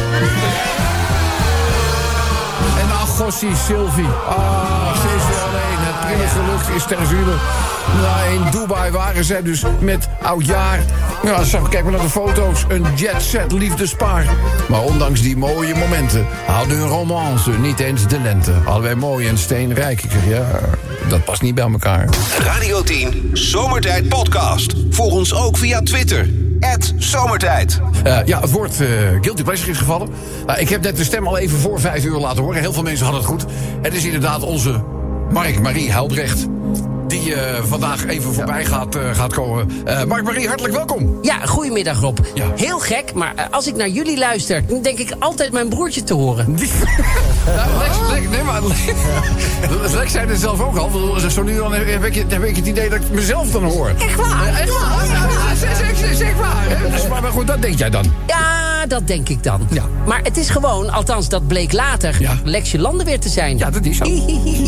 En 2.80 2.90
ach, 2.92 3.32
Sylvie. 3.66 4.08
Ah, 4.28 4.94
ze 5.00 5.14
is 5.16 5.26
weer 5.28 5.42
alleen. 5.42 5.78
Het 5.78 6.00
prille 6.06 6.28
geluk 6.28 6.76
is 6.76 6.84
ter 6.84 7.06
ziele. 7.06 7.34
Nou, 8.02 8.34
in 8.34 8.50
Dubai 8.50 8.90
waren 8.90 9.24
zij 9.24 9.42
dus 9.42 9.64
met 9.80 10.08
oudjaar. 10.22 10.80
Ja, 11.22 11.42
zo, 11.42 11.62
kijk 11.62 11.82
maar 11.82 11.92
naar 11.92 12.02
de 12.02 12.10
foto's. 12.10 12.64
Een 12.68 12.84
jet-set 12.94 13.52
liefdespaar. 13.52 14.26
Maar 14.68 14.82
ondanks 14.82 15.20
die 15.20 15.36
mooie 15.36 15.74
momenten 15.74 16.26
hadden 16.46 16.76
hun 16.76 16.88
romance 16.88 17.50
niet 17.50 17.80
eens 17.80 18.06
de 18.06 18.20
lente. 18.20 18.52
Allebei 18.64 18.94
mooi 18.94 19.28
en 19.28 19.38
steenrijk. 19.38 20.02
Ik 20.02 20.10
zeg, 20.10 20.28
ja, 20.28 20.46
dat 21.08 21.24
past 21.24 21.42
niet 21.42 21.54
bij 21.54 21.70
elkaar. 21.70 22.08
Radio 22.38 22.82
10 22.82 23.30
Zomertijd 23.32 24.08
Podcast. 24.08 24.74
Volg 24.90 25.12
ons 25.12 25.34
ook 25.34 25.56
via 25.56 25.80
Twitter. 25.82 26.28
Zomertijd. 26.98 27.80
Eh, 28.04 28.18
ja, 28.24 28.40
het 28.40 28.50
woord 28.50 28.80
eh, 28.80 28.88
guilty 29.20 29.42
pleasure 29.42 29.70
is 29.70 29.78
gevallen. 29.78 30.08
Nou, 30.46 30.60
ik 30.60 30.68
heb 30.68 30.82
net 30.82 30.96
de 30.96 31.04
stem 31.04 31.26
al 31.26 31.38
even 31.38 31.58
voor 31.58 31.80
vijf 31.80 32.04
uur 32.04 32.18
laten 32.18 32.42
horen. 32.42 32.60
Heel 32.60 32.72
veel 32.72 32.82
mensen 32.82 33.04
hadden 33.04 33.22
het 33.22 33.30
goed. 33.30 33.44
Het 33.82 33.94
is 33.94 34.04
inderdaad 34.04 34.42
onze 34.42 34.84
Mark-Marie 35.30 35.92
Heldrecht. 35.92 36.46
Die 37.12 37.34
eh, 37.34 37.62
vandaag 37.64 38.06
even 38.06 38.34
voorbij 38.34 38.64
gaat, 38.64 38.94
eh, 38.94 39.14
gaat 39.14 39.34
komen. 39.34 39.70
Eh 39.84 40.04
Mark-Marie, 40.04 40.48
hartelijk 40.48 40.74
welkom. 40.74 41.18
Ja, 41.22 41.46
goedemiddag 41.46 42.00
Rob. 42.00 42.18
Ja. 42.34 42.46
Heel 42.56 42.78
gek, 42.78 43.14
maar 43.14 43.48
als 43.50 43.66
ik 43.66 43.76
naar 43.76 43.88
jullie 43.88 44.18
luister... 44.18 44.66
dan 44.66 44.82
denk 44.82 44.98
ik 44.98 45.14
altijd 45.18 45.52
mijn 45.52 45.68
broertje 45.68 46.02
te 46.02 46.14
horen. 46.14 46.46
nou, 46.50 46.58
Lex, 47.82 47.96
Lex, 48.10 48.28
nee, 48.28 48.42
maar 48.42 48.62
Lex, 48.62 48.80
Lex 49.98 50.12
zei 50.12 50.28
het 50.28 50.40
zelf 50.40 50.60
ook 50.60 50.76
al. 50.76 50.90
Zo 51.30 51.42
nu 51.42 51.56
dan 51.56 51.72
heb 51.72 52.04
ik, 52.04 52.24
heb 52.28 52.44
ik 52.44 52.56
het 52.56 52.66
idee 52.66 52.88
dat 52.88 52.98
ik 52.98 53.10
mezelf 53.10 53.50
dan 53.50 53.64
hoor. 53.64 53.88
Echt 53.98 54.16
waar? 54.16 54.46
Ja, 54.46 54.58
echt 54.58 54.70
waar? 54.70 55.06
Zeg, 56.14 56.36
waar. 56.36 56.90
Dus, 56.90 57.08
maar, 57.08 57.22
maar 57.22 57.32
goed, 57.32 57.46
dat 57.46 57.62
denk 57.62 57.78
jij 57.78 57.90
dan. 57.90 58.04
Ja, 58.26 58.86
dat 58.86 59.06
denk 59.06 59.28
ik 59.28 59.42
dan. 59.42 59.66
Ja. 59.70 59.84
Maar 60.06 60.20
het 60.22 60.36
is 60.36 60.48
gewoon, 60.50 60.90
althans 60.90 61.28
dat 61.28 61.46
bleek 61.46 61.72
later... 61.72 62.16
Ja. 62.20 62.34
Lexje 62.44 62.78
Landen 62.78 63.06
weer 63.06 63.20
te 63.20 63.28
zijn. 63.28 63.58
Ja, 63.58 63.70
dat 63.70 63.84
is 63.84 63.96
zo. 63.96 64.04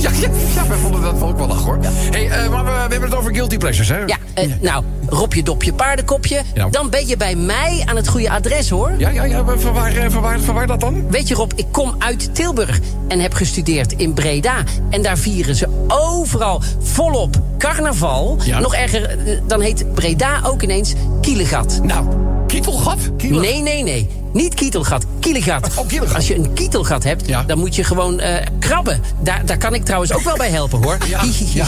Ja, 0.04 0.10
ja, 0.10 0.28
ja 0.54 0.66
wij 0.68 0.78
vonden 0.78 1.02
dat 1.02 1.22
ook 1.22 1.38
wel 1.38 1.46
lach 1.46 1.64
hoor. 1.64 1.78
Hey, 1.82 2.33
eh, 2.42 2.50
maar 2.50 2.64
we, 2.64 2.70
we 2.70 2.76
hebben 2.78 3.02
het 3.02 3.14
over 3.14 3.34
guilty 3.34 3.56
pleasures, 3.58 3.88
hè? 3.88 3.98
Ja. 3.98 4.16
Eh, 4.34 4.48
Nou, 4.60 4.84
Robje 5.08 5.42
Dopje 5.42 5.72
Paardenkopje. 5.72 6.42
Ja. 6.54 6.68
Dan 6.68 6.90
ben 6.90 7.06
je 7.06 7.16
bij 7.16 7.34
mij 7.34 7.82
aan 7.86 7.96
het 7.96 8.08
goede 8.08 8.30
adres, 8.30 8.70
hoor. 8.70 8.92
Ja, 8.98 9.08
ja, 9.08 9.24
ja, 9.24 9.44
van 9.56 9.72
waar, 9.72 9.96
eh, 9.96 10.10
van 10.10 10.22
waar, 10.22 10.40
van 10.40 10.54
waar 10.54 10.66
dat 10.66 10.80
dan? 10.80 11.10
Weet 11.10 11.28
je 11.28 11.34
Rob, 11.34 11.52
ik 11.54 11.66
kom 11.70 11.94
uit 11.98 12.34
Tilburg 12.34 12.78
en 13.08 13.20
heb 13.20 13.34
gestudeerd 13.34 13.92
in 13.92 14.12
Breda. 14.14 14.54
En 14.90 15.02
daar 15.02 15.18
vieren 15.18 15.54
ze 15.54 15.68
overal 15.88 16.62
volop 16.82 17.36
carnaval. 17.58 18.38
Ja. 18.44 18.58
Nog 18.58 18.74
erger, 18.74 19.18
dan 19.46 19.60
heet 19.60 19.94
Breda 19.94 20.40
ook 20.44 20.62
ineens 20.62 20.92
Kielegat. 21.20 21.80
Nou, 21.82 22.06
Kietelgat? 22.46 22.98
Nee, 23.22 23.60
nee, 23.60 23.82
nee. 23.82 24.08
Niet 24.32 24.54
kietelgat, 24.54 25.04
kielegat. 25.20 25.68
Oh, 25.76 25.86
kielegat. 25.88 26.14
Als 26.16 26.28
je 26.28 26.34
een 26.34 26.52
kietelgat 26.52 27.04
hebt, 27.04 27.26
Ja. 27.28 27.42
dan 27.42 27.58
moet 27.58 27.74
je 27.74 27.84
gewoon 27.84 28.20
eh, 28.20 28.46
krabben. 28.58 29.02
Daar, 29.20 29.46
daar 29.46 29.58
kan 29.58 29.74
ik 29.74 29.84
trouwens 29.84 30.12
ook 30.12 30.20
wel 30.22 30.36
bij 30.36 30.50
helpen, 30.50 30.82
hoor. 30.82 30.98
Ja, 31.08 31.22
ja, 31.52 31.66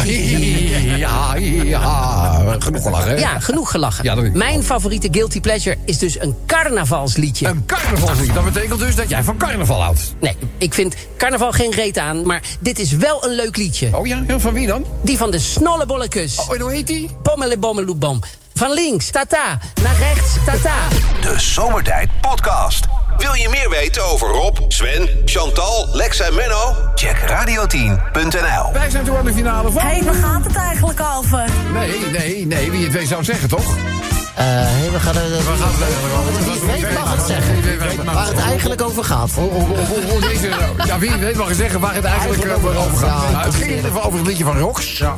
ja, 0.96 1.34
ja, 1.64 2.56
genoeg 2.58 2.82
gelachen, 2.82 3.10
hè? 3.10 3.16
Ja, 3.16 3.38
genoeg 3.40 3.70
gelachen. 3.70 4.04
Ja, 4.04 4.14
Mijn 4.32 4.62
favoriete 4.62 5.08
guilty 5.10 5.40
pleasure 5.40 5.76
is 5.84 5.98
dus 5.98 6.20
een 6.20 6.34
carnavalsliedje. 6.46 7.46
Een 7.48 7.66
carnavalslied. 7.66 8.34
Dat 8.34 8.44
betekent 8.44 8.78
dus 8.78 8.94
dat 8.94 9.08
jij 9.08 9.22
van 9.22 9.36
carnaval 9.36 9.82
houdt. 9.82 10.14
Nee, 10.20 10.36
ik 10.58 10.74
vind 10.74 10.94
carnaval 11.16 11.52
geen 11.52 11.72
reet 11.72 11.98
aan, 11.98 12.26
maar 12.26 12.42
dit 12.60 12.78
is 12.78 12.92
wel 12.92 13.24
een 13.24 13.34
leuk 13.34 13.56
liedje. 13.56 13.96
Oh 13.96 14.06
ja? 14.06 14.24
van 14.36 14.52
wie 14.52 14.66
dan? 14.66 14.84
Die 15.02 15.16
van 15.16 15.30
de 15.30 15.38
Snollebollekes. 15.38 16.38
Oh, 16.38 16.54
en 16.54 16.60
hoe 16.60 16.72
heet 16.72 16.86
die? 16.86 17.10
Pommelebommeloebom. 17.22 18.20
Van 18.56 18.72
links, 18.72 19.10
tata. 19.10 19.58
Naar 19.82 19.96
rechts, 19.98 20.34
tata. 20.44 20.74
De 21.20 21.40
Zomertijd 21.40 22.08
Podcast. 22.20 22.86
Wil 23.16 23.34
je 23.34 23.48
meer 23.48 23.70
weten 23.70 24.04
over 24.04 24.28
Rob, 24.28 24.58
Sven, 24.68 25.08
Chantal, 25.24 25.88
Lex 25.92 26.20
en 26.20 26.34
Menno? 26.34 26.74
Check 26.94 27.16
radio10.nl. 27.16 28.72
Wij 28.72 28.90
zijn 28.90 29.04
toe 29.04 29.16
aan 29.16 29.24
de 29.24 29.32
finale 29.32 29.70
van... 29.72 29.82
Hé, 29.82 29.88
hey, 29.88 30.04
waar 30.04 30.14
gaat 30.14 30.44
het 30.44 30.56
eigenlijk 30.56 31.00
over? 31.16 31.44
Nee, 31.72 31.98
nee, 32.10 32.46
nee. 32.46 32.70
Wie 32.70 32.84
het 32.84 32.92
weet 32.92 33.08
zou 33.08 33.24
zeggen, 33.24 33.48
toch? 33.48 33.76
Eh, 33.76 34.44
hey, 34.44 34.90
we 34.90 35.00
gaan... 35.00 35.14
het 35.16 35.32
eigenlijk 35.82 36.12
over? 36.18 36.44
Wie 36.44 36.66
weet 36.66 36.94
mag 36.94 37.16
het 37.16 37.26
zeggen. 37.26 38.04
Waar 38.04 38.26
het 38.26 38.38
eigenlijk 38.38 38.82
over 38.82 39.04
gaat. 39.04 39.30
Oh, 39.36 39.56
oh, 39.56 39.70
oh, 39.70 39.90
oh, 39.90 40.12
oh, 40.12 40.86
ja, 40.86 40.98
wie 40.98 41.12
weet 41.12 41.36
mag 41.36 41.48
je 41.48 41.54
zeggen 41.54 41.80
waar 41.80 41.94
het 41.94 42.04
eigenlijk 42.04 42.56
over 42.56 42.76
over 42.76 42.96
gaat. 42.96 43.44
het 43.44 43.54
ging 43.54 43.70
in 43.70 43.76
ieder 43.76 43.90
geval 43.90 44.06
over 44.06 44.18
het 44.18 44.28
liedje 44.28 44.44
van 44.44 44.58
Rox. 44.58 44.98
Ja. 44.98 45.14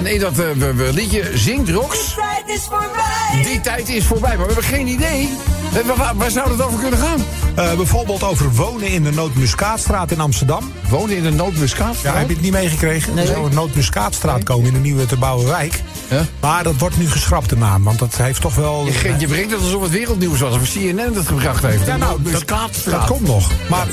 En 0.00 0.06
in 0.06 0.20
dat 0.20 0.38
eh, 0.38 0.50
we- 0.56 0.74
we 0.74 0.92
liedje 0.92 1.30
zingt 1.34 1.68
Rox. 1.70 2.14
Tijd 2.14 2.58
is 2.58 2.64
voorbij. 2.68 3.42
Die 3.42 3.60
tijd 3.60 3.88
is 3.88 4.04
voorbij, 4.04 4.36
maar 4.36 4.46
we 4.46 4.52
hebben 4.52 4.70
geen 4.70 4.86
idee. 4.86 5.28
Eh, 5.74 6.12
Waar, 6.14 6.30
zou 6.30 6.50
het 6.50 6.62
over 6.62 6.78
kunnen 6.80 6.98
gaan? 6.98 7.24
Eh, 7.54 7.74
bijvoorbeeld 7.76 8.22
over 8.22 8.50
wonen 8.54 8.88
in 8.88 9.02
de 9.02 9.10
Nootmuskaatstraat 9.12 10.10
in 10.10 10.20
Amsterdam. 10.20 10.72
Wonen 10.88 11.16
in 11.16 11.24
een 11.24 11.36
noodmuskaat? 11.36 11.96
Ja, 12.02 12.14
heb 12.16 12.28
je 12.28 12.32
het 12.34 12.42
niet 12.42 12.52
meegekregen? 12.52 13.18
Er 13.18 13.26
zou 13.26 13.46
een 13.46 13.54
Nootmuskaatstraat 13.54 14.42
komen 14.42 14.66
in 14.68 14.74
een 14.74 14.82
nieuwe 14.82 15.06
te 15.06 15.16
bouwen 15.16 15.46
wijk. 15.46 15.80
Ja. 16.10 16.24
Maar 16.40 16.62
dat 16.62 16.74
wordt 16.78 16.98
nu 16.98 17.10
geschrapt, 17.10 17.48
de 17.48 17.56
naam. 17.56 17.82
Want 17.84 17.98
dat 17.98 18.16
heeft 18.16 18.40
toch 18.40 18.54
wel... 18.54 18.86
Je, 18.86 19.14
je 19.18 19.26
brengt 19.26 19.50
het 19.50 19.60
alsof 19.60 19.82
het 19.82 19.90
wereldnieuws 19.90 20.40
was, 20.40 20.54
of 20.54 20.62
CNN 20.72 21.14
het 21.14 21.26
gebracht 21.26 21.62
heeft. 21.62 21.86
Ja, 21.86 21.96
nou, 21.96 22.22
dat, 22.22 22.44
dat 22.84 23.04
komt 23.06 23.26
nog. 23.26 23.50
Maar 23.68 23.86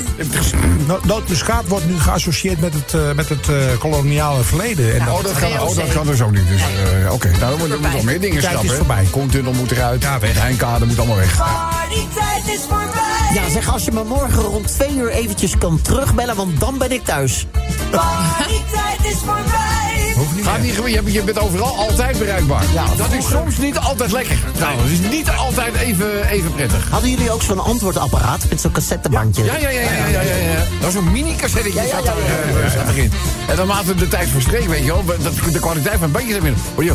no- 0.86 1.00
nootmuskaat 1.04 1.66
wordt 1.68 1.86
nu 1.86 1.98
geassocieerd 2.00 2.60
met 2.60 2.74
het, 2.74 2.94
eh, 2.94 3.12
met 3.12 3.28
het 3.28 3.48
eh, 3.48 3.56
koloniale 3.78 4.42
verleden. 4.42 4.94
En 5.00 5.08
Oh, 5.08 5.22
dat 5.22 5.38
kan, 5.38 5.52
oh, 5.60 5.76
dat 5.76 5.92
kan 5.92 6.06
dus 6.06 6.20
ook 6.22 6.30
niet. 6.32 6.48
Dus, 6.48 6.60
eh, 6.60 7.12
Oké, 7.12 7.28
nou, 7.28 7.40
dan 7.40 7.58
moeten 7.58 7.80
we 7.82 7.88
nog 7.88 8.02
meer 8.02 8.20
dingen 8.20 8.40
Tijd 8.40 8.44
is 8.44 8.48
schrappen. 8.50 8.70
hè. 8.70 8.76
voorbij. 8.76 9.04
Koentunnel 9.10 9.52
moet 9.52 9.70
eruit. 9.70 10.02
Ja, 10.02 10.18
weg. 10.18 10.32
De 10.32 10.38
Heinkade 10.40 10.86
moet 10.86 10.98
allemaal 10.98 11.16
weg. 11.16 11.36
Partytijd 11.36 12.46
is 12.58 12.60
voorbij. 12.68 13.30
Ja, 13.34 13.50
zeg, 13.50 13.72
als 13.72 13.84
je 13.84 13.92
me 13.92 14.04
morgen 14.04 14.42
rond 14.42 14.66
twee 14.66 14.96
uur 14.96 15.08
eventjes 15.10 15.58
kan 15.58 15.80
terugbellen, 15.82 16.36
want 16.36 16.60
dan 16.60 16.78
ben 16.78 16.92
ik 16.92 17.04
thuis. 17.04 17.46
Partytijd 17.90 19.12
is 19.12 19.18
voorbij. 19.24 19.97
Hoeft 20.18 20.34
niet 20.34 20.44
Gaat 20.44 20.56
meer. 20.56 20.62
niet 20.66 20.74
gebeuren. 20.74 21.04
Je, 21.04 21.12
je 21.12 21.22
bent 21.22 21.38
overal 21.38 21.76
altijd 21.76 22.18
bereikbaar. 22.18 22.64
Ja, 22.72 22.84
dat 22.96 23.12
is 23.12 23.28
soms 23.28 23.56
niet 23.58 23.78
altijd 23.78 24.12
lekker. 24.12 24.38
Nou, 24.58 24.80
het 24.80 24.90
is 24.90 25.10
niet 25.10 25.30
altijd 25.30 25.74
even, 25.74 26.28
even 26.28 26.54
prettig. 26.54 26.90
Hadden 26.90 27.10
jullie 27.10 27.30
ook 27.30 27.42
zo'n 27.42 27.60
antwoordapparaat 27.60 28.44
met 28.48 28.60
zo'n 28.60 28.72
cassettebandje? 28.72 29.44
Ja, 29.44 29.56
ja, 29.56 29.68
ja, 29.68 29.80
ja, 29.80 30.06
ja, 30.06 30.20
ja, 30.20 30.36
ja. 30.36 30.62
Dat 30.80 30.88
is 30.88 30.94
een 30.94 31.12
mini-cassettetje 31.12 31.78
Ja, 31.80 31.82
ja, 31.82 31.90
zat, 31.90 32.04
ja, 32.04 32.10
er, 32.12 32.18
ja, 32.52 32.58
ja, 32.58 32.64
eh, 32.64 32.72
zat 32.72 32.88
erin. 32.88 33.12
En 33.48 33.56
dan 33.56 33.66
naarmate 33.66 33.94
de 33.94 34.08
tijd 34.08 34.28
verstreek, 34.28 34.66
weet 34.68 34.84
je 34.84 34.86
wel, 34.86 35.04
dat, 35.04 35.34
de 35.52 35.58
kwaliteit 35.60 35.94
van 35.94 36.02
het 36.02 36.12
bandje 36.12 36.40
binnen. 36.40 36.60
Hoor 36.74 36.84
je, 36.84 36.94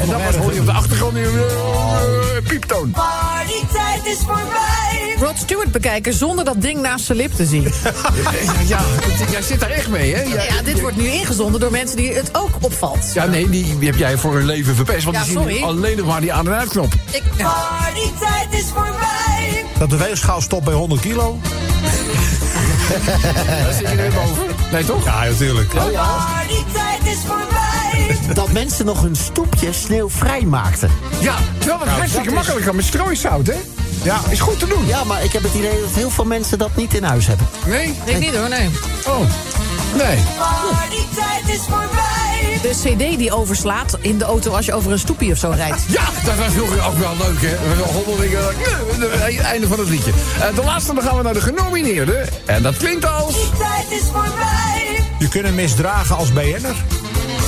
en 0.00 0.08
dan 0.08 0.22
pas 0.22 0.36
hoor 0.36 0.52
je 0.54 0.60
op 0.60 0.66
de 0.66 0.72
achtergrond 0.72 1.14
die 1.14 1.24
pieptoon. 3.66 3.84
Partytijd 3.84 4.06
is 4.16 4.18
voorbij. 4.26 5.14
Rod 5.20 5.38
Stewart 5.38 5.72
bekijken 5.72 6.12
zonder 6.14 6.44
dat 6.44 6.60
ding 6.62 6.80
naast 6.80 7.04
zijn 7.04 7.18
lip 7.18 7.32
te 7.34 7.46
zien. 7.46 7.62
Ja, 8.66 8.78
het- 8.82 9.30
jij 9.30 9.42
zit 9.42 9.60
daar 9.60 9.70
echt 9.70 9.88
mee, 9.88 10.14
hè? 10.14 10.20
Ja, 10.22 10.62
dit 10.64 10.80
wordt 10.80 10.96
nu 10.96 11.06
ingezonden 11.06 11.60
door 11.60 11.70
mensen 11.70 11.96
die 11.96 12.12
het 12.14 12.28
ook 12.32 12.50
opvalt. 12.60 13.12
Ja, 13.14 13.24
nee, 13.24 13.48
die 13.50 13.76
heb 13.80 13.96
jij 13.96 14.16
voor 14.18 14.34
hun 14.34 14.44
leven 14.46 14.74
verpest. 14.74 15.04
Want 15.04 15.16
Ja, 15.16 15.22
die 15.22 15.32
zien 15.32 15.40
sorry. 15.42 15.62
alleen 15.62 15.96
nog 15.96 16.06
maar 16.06 16.20
die 16.20 16.32
aan- 16.32 16.46
en 16.46 16.54
uitknop. 16.54 16.92
Ik, 17.10 17.22
ja. 17.36 17.54
Partytijd 17.78 18.46
is 18.62 18.64
voorbij. 18.74 19.64
Dat 19.78 19.90
de 19.90 19.96
weegschaal 19.96 20.40
stopt 20.40 20.64
bij 20.64 20.74
100 20.74 21.00
kilo. 21.00 21.38
Daar 23.46 23.72
zit 23.72 23.90
je 23.90 23.96
er 23.96 24.12
boven. 24.12 24.46
Nee, 24.72 24.84
toch? 24.84 25.04
Ja, 25.04 25.24
natuurlijk. 25.24 25.68
Partytijd 25.68 27.02
is 27.04 27.18
voorbij. 27.26 27.55
Dat 28.34 28.52
mensen 28.52 28.84
nog 28.86 29.02
hun 29.02 29.16
stoepje 29.16 29.72
sneeuwvrij 29.72 30.42
maakten. 30.42 30.90
Ja, 31.20 31.34
terwijl 31.58 31.80
het 31.80 31.88
hartstikke 31.88 32.30
makkelijk 32.30 32.64
kan 32.66 32.76
met 32.76 32.84
strooisout, 32.84 33.46
hè? 33.46 33.56
Ja, 34.02 34.20
Is 34.28 34.40
goed 34.40 34.58
te 34.58 34.66
doen. 34.66 34.86
Ja, 34.86 35.04
maar 35.04 35.24
ik 35.24 35.32
heb 35.32 35.42
het 35.42 35.54
idee 35.54 35.80
dat 35.80 35.90
heel 35.90 36.10
veel 36.10 36.24
mensen 36.24 36.58
dat 36.58 36.76
niet 36.76 36.94
in 36.94 37.02
huis 37.02 37.26
hebben. 37.26 37.46
Nee? 37.66 37.94
Ik 38.04 38.18
niet 38.18 38.34
hoor, 38.34 38.48
nee. 38.48 38.68
Oh. 39.06 39.18
Nee. 39.96 40.18
Partytijd 40.38 41.48
is 41.58 41.60
voorbij. 41.68 42.58
De 42.62 42.70
cd 42.70 43.18
die 43.18 43.32
overslaat 43.32 43.98
in 44.00 44.18
de 44.18 44.24
auto 44.24 44.52
als 44.52 44.66
je 44.66 44.74
over 44.74 44.92
een 44.92 44.98
stoepie 44.98 45.32
of 45.32 45.38
zo 45.38 45.50
rijdt. 45.50 45.82
Ja, 45.88 46.04
dat 46.24 46.36
was 46.36 46.52
vroeger 46.52 46.86
ook 46.86 46.98
wel 46.98 47.12
leuk, 47.18 47.40
hè? 47.40 47.68
We 47.68 47.76
wel 47.76 47.86
honderden 47.86 49.24
Het 49.24 49.38
einde 49.38 49.66
van 49.66 49.78
het 49.78 49.88
liedje. 49.88 50.10
Eh, 50.40 50.54
de 50.54 50.62
laatste, 50.64 50.94
dan 50.94 51.02
gaan 51.02 51.16
we 51.16 51.22
naar 51.22 51.34
de 51.34 51.40
genomineerden. 51.40 52.28
En 52.44 52.62
dat 52.62 52.76
klinkt 52.76 53.06
als... 53.06 53.34
Tijd 53.34 54.00
is 54.00 54.06
voorbij. 54.12 55.04
je 55.18 55.28
kunt 55.28 55.44
hem 55.44 55.54
misdragen 55.54 56.16
als 56.16 56.32
BN'er. 56.32 56.74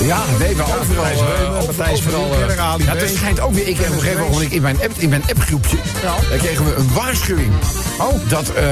Ja, 0.01 0.23
nee, 0.39 0.55
maar 0.55 0.65
overal... 0.79 1.03
Matthijs 1.03 1.19
eh, 1.19 1.37
Reumer, 1.37 1.57
over- 1.57 1.65
Matthijs 1.75 2.01
Nieuwkerk, 2.05 2.49
eh, 2.49 2.73
Ja, 2.85 2.95
het 2.95 3.11
schijnt 3.15 3.39
ook 3.39 3.53
weer... 3.53 3.67
Ik 3.67 3.77
heb 3.77 3.87
op 3.87 3.93
een 3.93 3.99
gegeven 4.01 4.29
moment 4.29 4.51
in 4.51 4.61
mijn, 4.61 4.75
app, 4.81 4.91
in 4.97 5.09
mijn 5.09 5.23
appgroepje... 5.29 5.77
Daar 6.01 6.37
kregen 6.37 6.65
we 6.65 6.75
een 6.75 6.93
waarschuwing. 6.93 7.51
Oh. 7.99 8.13
Dat, 8.27 8.49
eh 8.53 8.63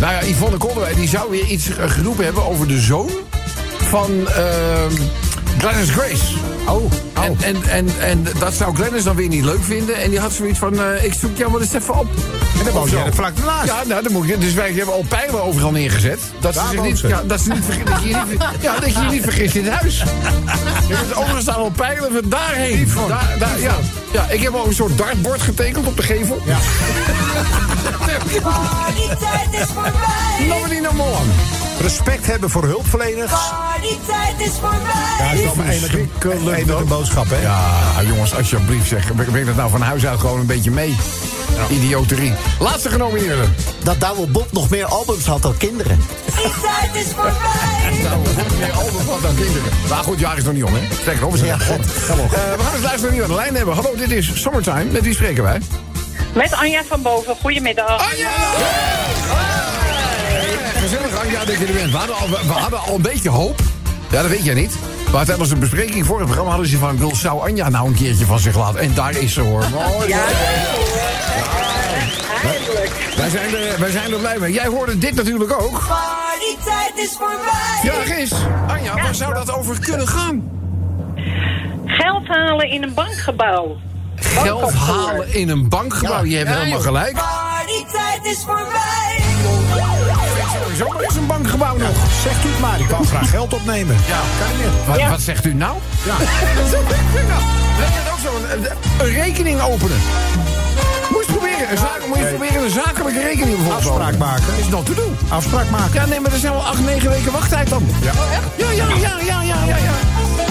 nou 0.00 0.12
ja, 0.12 0.22
Yvonne 0.24 0.56
Koldewij, 0.56 0.94
die 0.94 1.08
zou 1.08 1.30
weer 1.30 1.44
iets 1.44 1.68
eh, 1.76 1.90
geroepen 1.90 2.24
hebben 2.24 2.44
over 2.46 2.68
de 2.68 2.80
zoon 2.80 3.10
van... 3.88 4.28
ehm 4.28 4.92
Glennis 5.58 5.90
Grace. 5.90 6.24
Oh, 6.68 6.92
En, 7.12 7.36
en, 7.40 7.56
en, 7.68 7.88
en 8.00 8.26
dat 8.38 8.54
zou 8.54 8.74
Glennis 8.74 9.04
dan 9.04 9.16
weer 9.16 9.28
niet 9.28 9.44
leuk 9.44 9.62
vinden. 9.62 9.96
En 9.96 10.10
die 10.10 10.18
had 10.18 10.32
zoiets 10.32 10.58
van, 10.58 10.80
eh, 10.80 11.04
ik 11.04 11.14
zoek 11.14 11.36
jou 11.36 11.50
maar 11.50 11.60
eens 11.60 11.72
even 11.72 11.98
op. 11.98 12.06
En 12.58 12.64
dan 12.64 12.72
woon 12.72 12.88
zo. 12.88 13.04
er 13.04 13.14
vlak 13.14 13.32
naast. 13.44 13.66
Ja, 13.66 13.82
nou, 13.86 14.02
dan 14.02 14.12
moet 14.12 14.28
je, 14.28 14.38
dus 14.38 14.54
wij 14.54 14.72
hebben 14.72 14.94
al 14.94 15.04
pijlen 15.08 15.42
overal 15.42 15.70
neergezet. 15.70 16.20
Dat 16.40 16.54
ze, 16.54 16.60
zich 16.70 16.82
niet, 16.82 16.98
ze. 16.98 17.08
ja, 17.08 17.22
dat, 17.26 17.40
ze 17.40 17.52
niet, 17.52 17.64
dat, 17.86 18.02
je 18.02 18.08
je 18.08 18.22
niet, 18.28 18.42
ja, 18.60 18.78
dat 18.78 18.94
je 18.94 19.00
je 19.00 19.10
niet 19.10 19.22
vergist 19.22 19.54
in 19.54 19.64
het 19.64 19.72
huis. 19.72 20.04
Dus 20.88 21.14
overigens 21.14 21.42
staan 21.42 21.54
al 21.56 21.70
pijlen 21.70 22.12
van 22.12 22.22
daarheen. 22.28 22.88
Daar, 23.08 23.36
daar, 23.38 23.60
ja. 23.60 23.74
ja, 24.12 24.28
ik 24.28 24.40
heb 24.40 24.54
al 24.54 24.66
een 24.66 24.74
soort 24.74 24.98
dartbord 24.98 25.42
getekend 25.42 25.86
op 25.86 25.96
de 25.96 26.02
gevel. 26.02 26.42
Ja. 26.44 26.58
Partytijd 28.42 29.52
is 29.52 29.66
voorbij. 29.74 30.46
Laten 30.48 30.62
we 30.62 30.68
die 30.68 30.80
nou 30.80 30.94
maar 30.94 31.06
aan. 31.06 31.70
Respect 31.82 32.26
hebben 32.26 32.50
voor 32.50 32.64
hulpverleners. 32.64 33.30
Partytijd 33.30 34.48
is 34.48 34.58
voorbij. 34.60 34.78
Ja, 35.18 35.28
dat 35.28 35.38
is 35.38 35.44
wel 35.44 35.54
maar 35.54 35.66
één 35.66 35.80
met 35.80 36.68
een, 36.68 36.76
een 36.76 36.86
boodschap, 36.86 37.30
hè? 37.30 37.40
Ja, 37.40 38.02
jongens, 38.02 38.34
alsjeblieft 38.34 38.88
zeg. 38.88 39.14
Breng 39.14 39.46
dat 39.46 39.56
nou 39.56 39.70
van 39.70 39.80
huis 39.80 40.06
uit 40.06 40.20
gewoon 40.20 40.40
een 40.40 40.46
beetje 40.46 40.70
mee. 40.70 40.96
Idioterie. 41.70 42.32
Laatste 42.58 42.90
genomineerde. 42.90 43.44
dat 43.82 44.00
Douwe 44.00 44.26
Bob 44.26 44.52
nog 44.52 44.70
meer 44.70 44.84
albums 44.84 45.26
had 45.26 45.42
dan 45.42 45.56
kinderen. 45.56 46.04
Tijd 46.34 47.06
is 47.06 47.12
voorbij. 47.12 48.02
Nou, 48.02 48.20
meer 48.58 48.72
album 48.72 49.00
van 49.00 49.18
dan 49.22 49.34
kinderen. 49.34 49.72
Maar 49.88 50.04
goed, 50.04 50.18
jaar 50.18 50.36
is 50.36 50.44
nog 50.44 50.52
niet 50.52 50.64
om, 50.64 50.74
hè? 50.74 50.80
Nog, 51.20 51.30
we 51.30 51.38
zijn 51.38 51.58
begonnen. 51.58 51.86
Eh, 52.24 52.56
we 52.56 52.62
gaan 52.62 52.74
eens 52.74 52.82
luisteren 52.82 53.10
wie 53.10 53.18
we 53.18 53.24
aan 53.24 53.30
de 53.30 53.36
lijn 53.36 53.54
hebben. 53.54 53.74
Hallo, 53.74 53.94
dit 53.96 54.10
is 54.10 54.40
Summertime. 54.40 54.84
Met 54.84 55.02
wie 55.02 55.14
spreken 55.14 55.42
wij? 55.42 55.60
Met 56.34 56.52
Anja 56.52 56.82
van 56.88 57.02
Boven. 57.02 57.36
Goedemiddag. 57.36 58.10
Anja! 58.10 59.51
Dat 61.46 61.58
je 61.58 61.66
er 61.66 61.72
bent. 61.72 61.90
We 61.90 61.96
hadden, 61.96 62.16
al, 62.16 62.28
we 62.28 62.52
hadden 62.52 62.80
al 62.80 62.94
een 62.94 63.02
beetje 63.02 63.30
hoop. 63.30 63.60
Ja, 64.10 64.22
dat 64.22 64.30
weet 64.30 64.44
jij 64.44 64.54
niet. 64.54 64.74
Maar 65.12 65.24
tijdens 65.24 65.48
de 65.48 65.56
bespreking 65.56 66.06
voor 66.06 66.16
het 66.16 66.24
programma 66.24 66.50
hadden 66.50 66.68
ze 66.70 66.78
van... 66.78 66.98
wil 66.98 67.14
zou 67.16 67.48
Anja 67.48 67.68
nou 67.68 67.86
een 67.86 67.94
keertje 67.94 68.24
van 68.24 68.38
zich 68.38 68.56
laten? 68.56 68.80
En 68.80 68.94
daar 68.94 69.16
is 69.16 69.32
ze, 69.32 69.40
hoor. 69.40 69.64
Mooi. 69.70 70.08
Ja, 70.08 70.24
Wij 73.16 73.28
zijn, 73.28 73.54
er, 73.54 73.80
wij 73.80 73.90
zijn 73.90 74.12
er 74.12 74.18
blij 74.18 74.38
mee. 74.38 74.52
Jij 74.52 74.66
hoorde 74.66 74.98
dit 74.98 75.14
natuurlijk 75.14 75.60
ook. 75.62 75.86
Partytijd 75.88 76.92
is 76.94 77.16
voorbij. 77.18 77.80
Ja, 77.82 78.14
Gis. 78.14 78.32
Anja, 78.68 78.94
waar 78.94 79.14
zou 79.14 79.34
dat 79.34 79.52
over 79.52 79.80
kunnen 79.80 80.08
gaan? 80.08 80.50
Geld 81.86 82.26
halen 82.28 82.70
in 82.70 82.82
een 82.82 82.94
bankgebouw. 82.94 83.76
Geld 84.16 84.72
halen 84.72 85.34
in 85.34 85.48
een 85.48 85.68
bankgebouw. 85.68 86.24
Je 86.24 86.36
hebt 86.36 86.50
helemaal 86.50 86.80
gelijk. 86.80 87.12
Partytijd 87.12 88.24
is 88.24 88.42
voorbij. 88.46 89.91
Is 91.08 91.16
een 91.16 91.26
bankgebouw 91.26 91.76
nog. 91.76 91.96
Zegt 92.22 92.44
u 92.44 92.48
het 92.48 92.58
maar 92.60 92.80
Ik 92.80 92.86
kan 92.88 93.04
graag 93.06 93.30
geld 93.30 93.52
opnemen. 93.54 93.96
Ja. 94.06 94.20
Kan 94.40 94.56
je 94.56 94.64
niet. 94.64 94.86
Wat, 94.86 94.98
Ja. 94.98 95.10
wat 95.10 95.20
zegt 95.20 95.44
u 95.44 95.54
nou? 95.54 95.76
Ja. 96.04 96.14
Je 97.78 98.00
dat 98.04 98.12
ook 98.12 98.18
zo? 98.18 98.54
Een, 98.54 99.06
een 99.06 99.12
rekening 99.14 99.60
openen. 99.60 99.96
Moet 101.10 101.26
je 101.26 101.32
proberen. 101.32 101.70
Een, 101.70 101.78
zaak, 101.78 102.06
moet 102.06 102.18
je 102.18 102.24
proberen 102.24 102.62
een 102.64 102.70
zakelijke 102.70 103.20
rekening 103.20 103.56
bijvoorbeeld. 103.56 103.86
Afspraak 103.88 104.16
maken. 104.18 104.58
Is 104.58 104.68
not 104.68 104.86
to 104.86 104.94
do. 104.94 105.12
Afspraak 105.28 105.70
maken. 105.70 105.94
Ja, 105.94 106.06
nee, 106.06 106.20
maar 106.20 106.32
er 106.32 106.38
zijn 106.38 106.52
wel 106.52 106.62
acht, 106.66 106.80
negen 106.84 107.10
weken 107.10 107.32
wachttijd 107.32 107.68
dan. 107.68 107.86
Ja. 108.02 108.10
Oh, 108.10 108.32
echt? 108.32 108.44
Ja, 108.56 108.70
ja, 108.70 108.88
ja, 108.88 109.16
ja, 109.24 109.42
ja, 109.42 109.64
ja. 109.64 109.76
ja. 109.76 109.92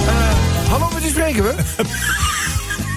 Eh, 0.07 0.69
hallo, 0.69 0.89
met 0.93 1.01
wie 1.01 1.09
spreken 1.11 1.43
we? 1.43 1.53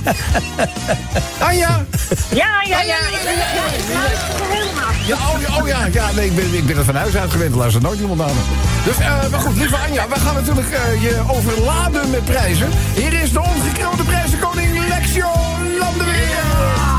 Anja? 1.48 1.84
Ja, 2.30 2.62
ja, 2.68 2.82
ja. 2.82 2.96
Ik 2.96 3.22
ben 4.38 4.50
helemaal. 4.50 4.92
Ja, 5.06 5.16
oh, 5.16 5.40
ja, 5.40 5.60
oh 5.60 5.68
ja, 5.68 5.86
ja 5.92 6.10
nee, 6.14 6.26
ik 6.26 6.36
ben, 6.36 6.54
ik 6.54 6.66
ben 6.66 6.76
er 6.76 6.84
van 6.84 6.94
huis 6.94 7.16
uit 7.16 7.30
gewend. 7.30 7.52
Er 7.52 7.58
luistert 7.58 7.84
nooit 7.84 8.00
iemand 8.00 8.20
aan. 8.20 8.36
Dus, 8.84 8.98
eh, 8.98 9.30
maar 9.30 9.40
goed, 9.40 9.56
lieve 9.56 9.76
Anja, 9.76 10.08
we 10.08 10.20
gaan 10.20 10.34
natuurlijk 10.34 10.70
eh, 10.70 11.02
je 11.02 11.22
overladen 11.28 12.10
met 12.10 12.24
prijzen. 12.24 12.68
Hier 12.94 13.12
is 13.22 13.32
de 13.32 13.40
ongekroonde 13.40 14.02
prijzenkoning 14.02 14.88
Lexio 14.88 15.30
Landeweer. 15.78 16.93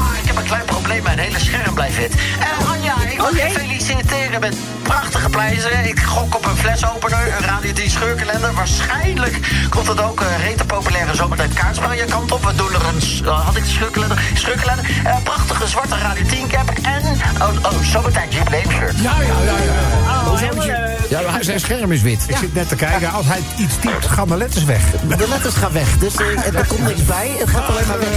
Probleem, 0.85 1.03
mijn 1.03 1.19
hele 1.19 1.39
scherm 1.39 1.73
blijft 1.73 1.97
wit. 1.97 2.13
En 2.39 2.67
Anja, 2.67 2.95
ik 3.09 3.17
wil 3.17 3.35
je 3.35 3.49
feliciteren 3.51 4.39
met 4.39 4.55
prachtige 4.81 5.29
prijzen. 5.29 5.87
Ik 5.87 5.99
gok 5.99 6.35
op 6.35 6.45
een 6.45 6.57
flesopener, 6.57 7.33
een 7.37 7.45
Radio 7.45 7.73
10 7.73 7.89
scheurkalender. 7.89 8.53
Waarschijnlijk 8.53 9.39
komt 9.69 9.87
het 9.87 10.01
ook 10.01 10.19
een 10.19 10.37
rete 10.37 10.65
populaire 10.65 11.15
zomertijd 11.15 11.53
kaartspel 11.53 11.93
je 11.93 12.05
kant 12.05 12.31
op. 12.31 12.43
We 12.43 12.55
doen 12.55 12.73
er 12.73 12.85
een, 12.85 13.25
eh, 13.25 13.45
had 13.45 13.55
ik 13.55 13.63
de 13.63 13.69
scheurkalender? 13.69 14.21
Scheurkalender. 14.33 14.85
Een 15.05 15.23
prachtige 15.23 15.67
zwarte 15.67 15.97
Radio 15.97 16.25
10 16.25 16.47
cap 16.47 16.69
en, 16.81 17.03
oh, 17.41 17.73
oh 17.73 17.81
zomertijd 17.81 18.33
jubileumshirt. 18.33 18.99
Ja, 18.99 19.21
ja, 19.21 19.41
ja, 19.45 19.57
ja. 19.63 20.31
Oh, 20.31 20.39
helemaal 20.39 20.65
leuk. 20.65 20.84
Ja, 21.21 21.31
maar 21.31 21.43
zijn 21.43 21.59
scherm 21.59 21.91
is 21.91 22.01
wit. 22.01 22.23
Ik 22.27 22.35
zit 22.35 22.53
net 22.53 22.67
te 22.69 22.75
kijken. 22.75 23.11
Als 23.11 23.25
hij 23.25 23.39
iets 23.57 23.75
typt, 23.79 24.05
gaan 24.05 24.27
de 24.27 24.37
letters 24.37 24.63
weg. 24.65 24.91
De 25.17 25.27
letters 25.29 25.55
gaan 25.55 25.71
weg, 25.71 25.97
dus 25.97 26.15
eh, 26.15 26.55
er 26.55 26.65
komt 26.67 26.83
niks 26.83 27.05
bij. 27.05 27.31
Het 27.37 27.49
gaat 27.49 27.67
alleen 27.69 27.87
maar 27.87 27.99
weg. 27.99 28.09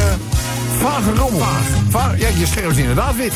Vage 0.78 1.14
rommel. 1.14 1.42
Vaag. 1.88 2.18
Ja, 2.18 2.28
je 2.38 2.46
scherm 2.46 2.70
is 2.70 2.76
inderdaad 2.76 3.16
wit. 3.16 3.32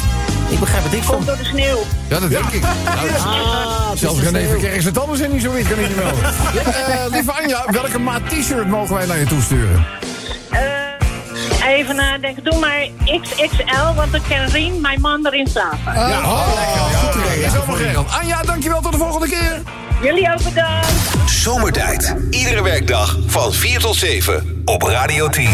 Ik 0.48 0.59
begrijp 0.59 0.85
er 0.85 0.90
niks 0.90 1.07
van. 1.07 1.14
Komt 1.14 1.27
door 1.27 1.37
de 1.37 1.44
sneeuw. 1.44 1.79
Ja, 2.09 2.18
dat 2.20 2.31
denk 2.31 2.44
ik. 2.51 2.62
Nou, 2.85 2.96
Ah, 2.96 3.03
het 3.85 3.94
is 3.94 4.01
Zelfs 4.01 4.20
René. 4.20 4.48
Verkerk 4.48 4.83
zijn 4.83 4.94
tanden 4.94 5.16
zijn 5.16 5.33
niet 5.33 5.42
zo 5.42 5.53
wit, 5.53 5.68
kan 5.68 5.79
ik 5.79 5.88
je 5.88 5.94
melden. 5.94 6.22
Ja, 6.55 6.70
eh, 6.72 7.11
lieve 7.11 7.33
Anja, 7.33 7.64
welke 7.70 7.98
maat 7.98 8.20
t-shirt 8.29 8.66
mogen 8.68 8.94
wij 8.94 9.07
naar 9.07 9.18
je 9.18 9.25
toesturen? 9.27 9.87
Eh, 10.51 10.61
even 11.66 11.96
nadenken. 11.96 12.44
Doe 12.44 12.59
maar 12.59 12.88
XXL, 13.05 13.94
want 13.94 14.14
ik 14.14 14.22
kan 14.29 14.44
Rien, 14.53 14.81
mijn 14.81 15.01
man, 15.01 15.27
erin 15.27 15.46
slapen. 15.46 15.94
Ja, 15.94 16.18
oh, 16.18 16.48
lekker. 16.55 16.98
Goed 16.98 17.25
idee. 17.25 17.44
Is 17.44 17.55
allemaal 17.57 17.77
geregeld. 17.77 18.11
Anja, 18.20 18.42
dankjewel. 18.42 18.81
Tot 18.81 18.92
de 18.92 18.98
volgende 18.98 19.29
keer. 19.29 19.62
Jullie 20.03 20.33
ook 20.33 20.42
bedankt. 20.42 20.87
Zomertijd. 21.27 22.14
Iedere 22.31 22.62
werkdag 22.62 23.16
van 23.27 23.53
4 23.53 23.81
tot 23.81 23.96
7 23.96 24.62
op 24.64 24.83
Radio 24.83 25.29
10. 25.29 25.48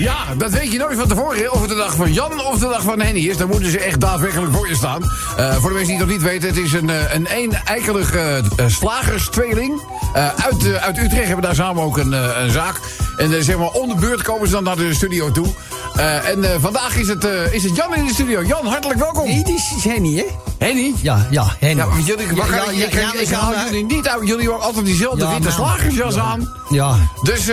Ja, 0.00 0.34
dat 0.36 0.50
weet 0.50 0.72
je 0.72 0.78
nooit 0.78 0.98
van 0.98 1.08
tevoren. 1.08 1.52
Of 1.52 1.60
het 1.60 1.68
de 1.68 1.76
dag 1.76 1.94
van 1.94 2.12
Jan 2.12 2.40
of 2.40 2.58
de 2.58 2.68
dag 2.68 2.82
van 2.82 3.00
Henny 3.00 3.20
is. 3.20 3.36
Dan 3.36 3.48
moeten 3.48 3.70
ze 3.70 3.78
echt 3.78 4.00
daadwerkelijk 4.00 4.52
voor 4.52 4.68
je 4.68 4.74
staan. 4.74 5.02
Eh, 5.36 5.56
voor 5.56 5.68
de 5.68 5.74
mensen 5.74 5.96
die 5.96 5.96
het 5.96 6.06
nog 6.06 6.08
niet 6.08 6.22
weten, 6.22 6.48
het 6.48 6.58
is 6.58 6.72
een, 6.72 6.90
eh, 6.90 7.14
een 7.14 7.26
een-eikelige 7.36 8.42
eh, 8.56 8.66
slagerstweeling. 8.66 9.82
Uit, 10.14 10.78
uit 10.80 10.98
Utrecht 10.98 11.26
hebben 11.26 11.44
daar 11.44 11.54
samen 11.54 11.82
ook 11.82 11.98
een, 11.98 12.12
een 12.12 12.50
zaak. 12.50 12.80
En 13.16 13.44
zeg 13.44 13.58
maar, 13.58 13.70
om 13.70 13.88
de 13.88 13.94
beurt 13.94 14.22
komen 14.22 14.48
ze 14.48 14.54
dan 14.54 14.64
naar 14.64 14.76
de 14.76 14.94
studio 14.94 15.30
toe. 15.30 15.46
Eh, 15.94 16.28
en 16.28 16.44
eh, 16.44 16.50
vandaag 16.60 16.96
is 16.96 17.08
het, 17.08 17.24
eh, 17.24 17.52
is 17.52 17.62
het 17.62 17.76
Jan 17.76 17.94
in 17.94 18.06
de 18.06 18.12
studio. 18.12 18.42
Jan, 18.42 18.66
hartelijk 18.66 18.98
welkom. 19.00 19.26
Nee, 19.26 19.42
dit 19.44 19.48
is 19.76 19.84
Henny, 19.84 20.16
hè? 20.16 20.24
Henny? 20.66 20.92
Ja, 21.02 21.26
ja, 21.30 21.56
Henny. 21.58 21.82
Ja, 21.82 21.88
want 21.88 22.06
jullie, 22.06 22.26
Ja, 22.34 22.44
ja, 22.46 22.70
ja, 22.70 22.86
ik, 22.86 23.20
ik 23.20 23.30
haal 23.30 23.52
jullie 23.70 23.84
niet 23.84 24.08
uit. 24.08 24.26
Jullie 24.28 24.46
hebben 24.48 24.60
altijd 24.66 24.84
diezelfde 24.84 25.26
witte 25.26 25.42
man. 25.42 25.52
slagersjas 25.52 26.14
Ja. 26.14 26.20
aan. 26.22 26.52
Ja. 26.68 26.94
Dus, 27.22 27.46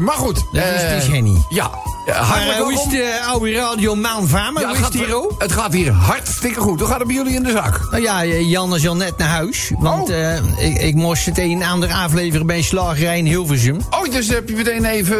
maar 0.00 0.14
goed. 0.16 0.34
Dat 0.52 0.64
is 0.64 0.94
dus 1.04 1.06
Henny. 1.14 1.36
Ja. 1.48 1.70
Hartelijk 2.14 2.56
eh, 2.58 2.62
hoe 2.62 2.72
is 2.72 2.76
welkom. 2.78 2.92
de 2.92 3.20
oude 3.26 3.52
radio 3.52 3.94
Maan 3.94 4.28
van 4.28 4.52
me? 4.52 4.60
Ja, 4.60 4.66
hoe 4.66 4.76
het, 4.76 4.94
is 4.94 5.00
het 5.00 5.06
hier 5.06 5.14
ook? 5.16 5.34
het 5.38 5.52
gaat 5.52 5.72
hier 5.72 5.92
hartstikke 5.92 6.60
goed. 6.60 6.78
Hoe 6.80 6.88
gaat 6.88 6.98
het 6.98 7.06
bij 7.06 7.16
jullie 7.16 7.34
in 7.34 7.42
de 7.42 7.50
zaak? 7.50 7.80
Nou 7.90 8.02
ja, 8.02 8.24
Jan 8.24 8.74
is 8.74 8.88
al 8.88 8.96
net 8.96 9.16
naar 9.18 9.28
huis. 9.28 9.72
Want 9.78 10.10
Oh. 10.10 10.16
ik, 10.58 10.76
ik 10.82 10.94
moest 10.94 11.26
het 11.26 11.38
een 11.38 11.62
en 11.62 11.68
ander 11.68 11.92
afleveren 11.92 12.46
bij 12.46 12.56
een 12.56 12.64
slagerij 12.64 13.18
in 13.18 13.26
Hilversum. 13.26 13.80
Oh, 13.90 14.10
dus 14.12 14.28
heb 14.28 14.48
je 14.48 14.54
meteen 14.56 14.84
even 14.84 15.16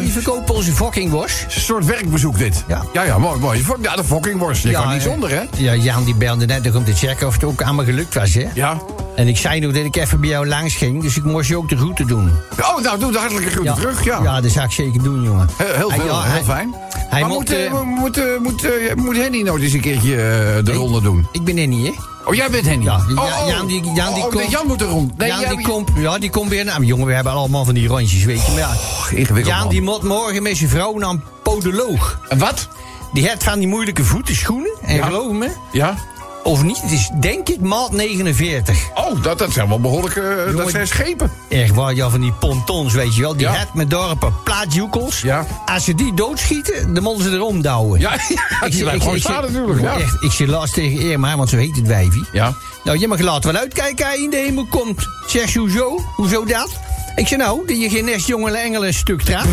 Die 0.00 0.12
verkopen 0.12 0.54
onze 0.54 0.72
fucking 0.72 1.12
een 1.12 1.60
soort 1.60 1.84
werkbezoek 2.20 2.38
dit. 2.38 2.64
Ja. 2.68 2.82
ja, 2.92 3.02
ja 3.02 3.18
mooi, 3.18 3.40
mooi. 3.40 3.64
Ja, 3.82 3.96
de 3.96 4.04
fokkingworst. 4.04 4.62
Je 4.62 4.70
kan 4.70 4.92
niet 4.92 5.02
zonder, 5.02 5.30
hè? 5.30 5.42
Ja, 5.56 5.74
Jan 5.74 6.04
die 6.04 6.14
belde 6.14 6.46
net 6.46 6.62
nog 6.62 6.74
om 6.74 6.84
te 6.84 6.94
checken 6.94 7.26
of 7.26 7.34
het 7.34 7.44
ook 7.44 7.62
allemaal 7.62 7.84
gelukt 7.84 8.14
was, 8.14 8.34
hè? 8.34 8.46
Ja. 8.54 8.78
En 9.16 9.28
ik 9.28 9.36
zei 9.36 9.60
nog 9.60 9.72
dat 9.72 9.84
ik 9.84 9.96
even 9.96 10.20
bij 10.20 10.28
jou 10.28 10.48
langs 10.48 10.74
ging, 10.74 11.02
dus 11.02 11.16
ik 11.16 11.24
moest 11.24 11.48
je 11.48 11.56
ook 11.56 11.68
de 11.68 11.76
groeten 11.76 12.06
doen. 12.06 12.30
Oh, 12.60 12.80
nou, 12.82 12.98
doe 12.98 13.12
de 13.12 13.18
hartelijke 13.18 13.50
groeten 13.50 13.74
terug. 13.74 14.04
Ja. 14.04 14.20
ja, 14.22 14.40
dat 14.40 14.50
zou 14.50 14.64
ik 14.64 14.72
zeker 14.72 15.02
doen, 15.02 15.22
jongen. 15.22 15.48
Heel, 15.56 15.90
veel, 15.90 16.22
heel 16.22 16.44
fijn. 16.44 16.74
Hij 16.90 17.20
maar 17.20 17.30
moet, 17.30 17.52
eh, 17.52 17.82
moet, 17.82 18.18
eh, 18.18 18.24
moet, 18.42 18.94
moet 18.96 19.16
Henny 19.16 19.42
nou 19.42 19.62
eens 19.62 19.72
een 19.72 19.80
keertje 19.80 20.16
de 20.64 20.72
ronde 20.72 21.00
doen? 21.00 21.26
Ik 21.32 21.44
ben 21.44 21.56
Henny, 21.56 21.84
hè? 21.84 21.92
Oh, 22.24 22.34
jij 22.34 22.50
bent 22.50 22.66
Henny? 22.66 22.84
Ja, 22.84 22.96
oh, 22.96 23.22
oh. 23.22 23.48
Jan 23.48 23.66
die, 23.66 23.82
Jan 23.94 24.14
die 24.14 24.22
oh, 24.22 24.28
komt. 24.28 24.34
nee, 24.34 24.48
Jan 24.48 24.66
moet 24.66 24.80
er 24.80 24.86
rond. 24.86 25.16
Nee, 25.18 25.28
Jan 25.28 25.56
die 25.56 25.66
komt, 25.66 25.90
ja, 25.96 26.18
die 26.18 26.30
komt 26.30 26.50
weer 26.50 26.64
naar. 26.64 26.78
Maar 26.78 26.88
jongen, 26.88 27.06
we 27.06 27.12
hebben 27.12 27.32
allemaal 27.32 27.64
van 27.64 27.74
die 27.74 27.88
rondjes, 27.88 28.24
weet 28.24 28.46
je. 28.46 28.50
Maar 28.50 28.60
ja, 28.60 28.70
ingewikkeld, 29.16 29.46
Jan 29.46 29.58
man. 29.58 29.68
die 29.68 29.82
moet 29.82 30.02
morgen 30.02 30.42
met 30.42 30.56
zijn 30.56 30.70
vrouw 30.70 30.98
naar 30.98 31.10
een 31.10 31.22
podoloog. 31.54 32.18
En 32.28 32.38
wat? 32.38 32.68
Die 33.12 33.28
heeft 33.28 33.44
van 33.44 33.58
die 33.58 33.68
moeilijke 33.68 34.04
voeten, 34.04 34.34
schoenen. 34.34 34.72
En 34.82 34.96
Ja. 34.96 35.06
geloof 35.06 35.32
me, 35.32 35.48
Ja? 35.72 35.94
of 36.42 36.62
niet, 36.62 36.80
het 36.82 36.90
is 36.90 37.10
denk 37.20 37.48
ik 37.48 37.60
maat 37.60 37.92
49. 37.92 38.78
Oh, 38.94 39.22
dat, 39.22 39.38
dat 39.38 39.52
zijn 39.52 39.68
wel 39.68 39.80
behoorlijke... 39.80 40.20
eh, 40.20 40.56
dat 40.56 40.70
zijn 40.70 40.86
schepen. 40.86 41.30
Echt 41.48 41.74
waar, 41.74 41.94
ja, 41.94 42.08
van 42.08 42.20
die 42.20 42.32
pontons, 42.32 42.92
weet 42.92 43.14
je 43.14 43.20
wel. 43.20 43.32
Die 43.36 43.46
Ja. 43.46 43.66
met 43.74 43.90
dorpen 43.90 44.34
plaatjoekels. 44.44 45.20
Ja. 45.20 45.46
Als 45.66 45.84
ze 45.84 45.94
die 45.94 46.14
doodschieten, 46.14 46.94
dan 46.94 47.02
moeten 47.02 47.24
ze 47.24 47.30
erom 47.30 47.62
douwen. 47.62 48.00
Ja, 48.00 48.12
ja, 48.60 48.68
die 48.68 48.80
blijft 48.82 49.02
gewoon 49.02 49.18
staan 49.18 49.42
natuurlijk. 49.42 49.80
Ja. 49.80 49.98
Echt, 49.98 50.22
ik 50.22 50.30
zeg 50.30 50.46
laatst 50.48 50.74
tegen 50.74 50.98
Irma, 51.00 51.36
want 51.36 51.48
zo 51.48 51.56
heet 51.56 51.76
het 51.76 51.86
wijfie. 51.86 52.24
Ja. 52.32 52.54
Nou, 52.84 52.98
je 52.98 53.08
mag 53.08 53.18
laten 53.20 53.52
wel 53.52 53.60
uitkijken 53.60 54.06
hij 54.06 54.16
in 54.22 54.30
de 54.30 54.36
hemel 54.36 54.66
komt. 54.70 55.06
Zeg 55.26 55.52
je, 55.52 55.58
hoezo? 55.58 56.00
Hoezo 56.16 56.44
dat? 56.44 56.70
Ik 57.16 57.26
zei 57.26 57.40
nou, 57.40 57.66
dat 57.66 57.80
je 57.80 57.90
geen 57.90 58.04
nestjongen 58.04 58.54
engelen 58.54 58.88
een 58.88 58.94
stuk 58.94 59.22
treft. 59.22 59.48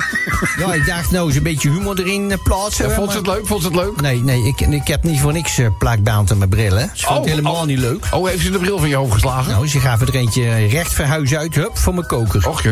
ja, 0.58 0.72
ik 0.72 0.86
dacht 0.86 1.10
nou 1.10 1.26
eens 1.26 1.36
een 1.36 1.42
beetje 1.42 1.70
humor 1.70 1.98
erin 1.98 2.30
eh, 2.30 2.38
plaatsen. 2.42 2.88
Ja, 2.88 2.94
vond 2.94 3.10
ze 3.10 3.16
het 3.16 3.26
leuk? 3.26 3.46
Vond 3.46 3.62
ze 3.62 3.66
het 3.66 3.76
leuk? 3.76 4.00
Nee, 4.00 4.22
nee, 4.22 4.42
ik, 4.42 4.60
ik 4.60 4.86
heb 4.86 5.02
niet 5.02 5.20
voor 5.20 5.32
niks 5.32 5.58
uh, 5.58 5.68
plakband 5.78 6.30
aan 6.30 6.38
mijn 6.38 6.50
brillen. 6.50 6.90
Ze 6.92 7.06
vond 7.06 7.18
het 7.18 7.28
helemaal 7.28 7.54
oh. 7.54 7.64
niet 7.64 7.78
leuk. 7.78 8.06
Oh, 8.10 8.28
heeft 8.28 8.42
ze 8.42 8.50
de 8.50 8.58
bril 8.58 8.78
van 8.78 8.88
je 8.88 8.94
hoofd 8.94 9.12
geslagen? 9.12 9.52
Nou, 9.52 9.68
ze 9.68 9.80
gaven 9.80 10.06
er 10.06 10.14
eentje 10.14 10.66
recht 10.66 10.94
van 10.94 11.04
huis 11.04 11.36
uit, 11.36 11.54
hup, 11.54 11.78
voor 11.78 11.94
mijn 11.94 12.06
koker. 12.06 12.48
Och, 12.48 12.62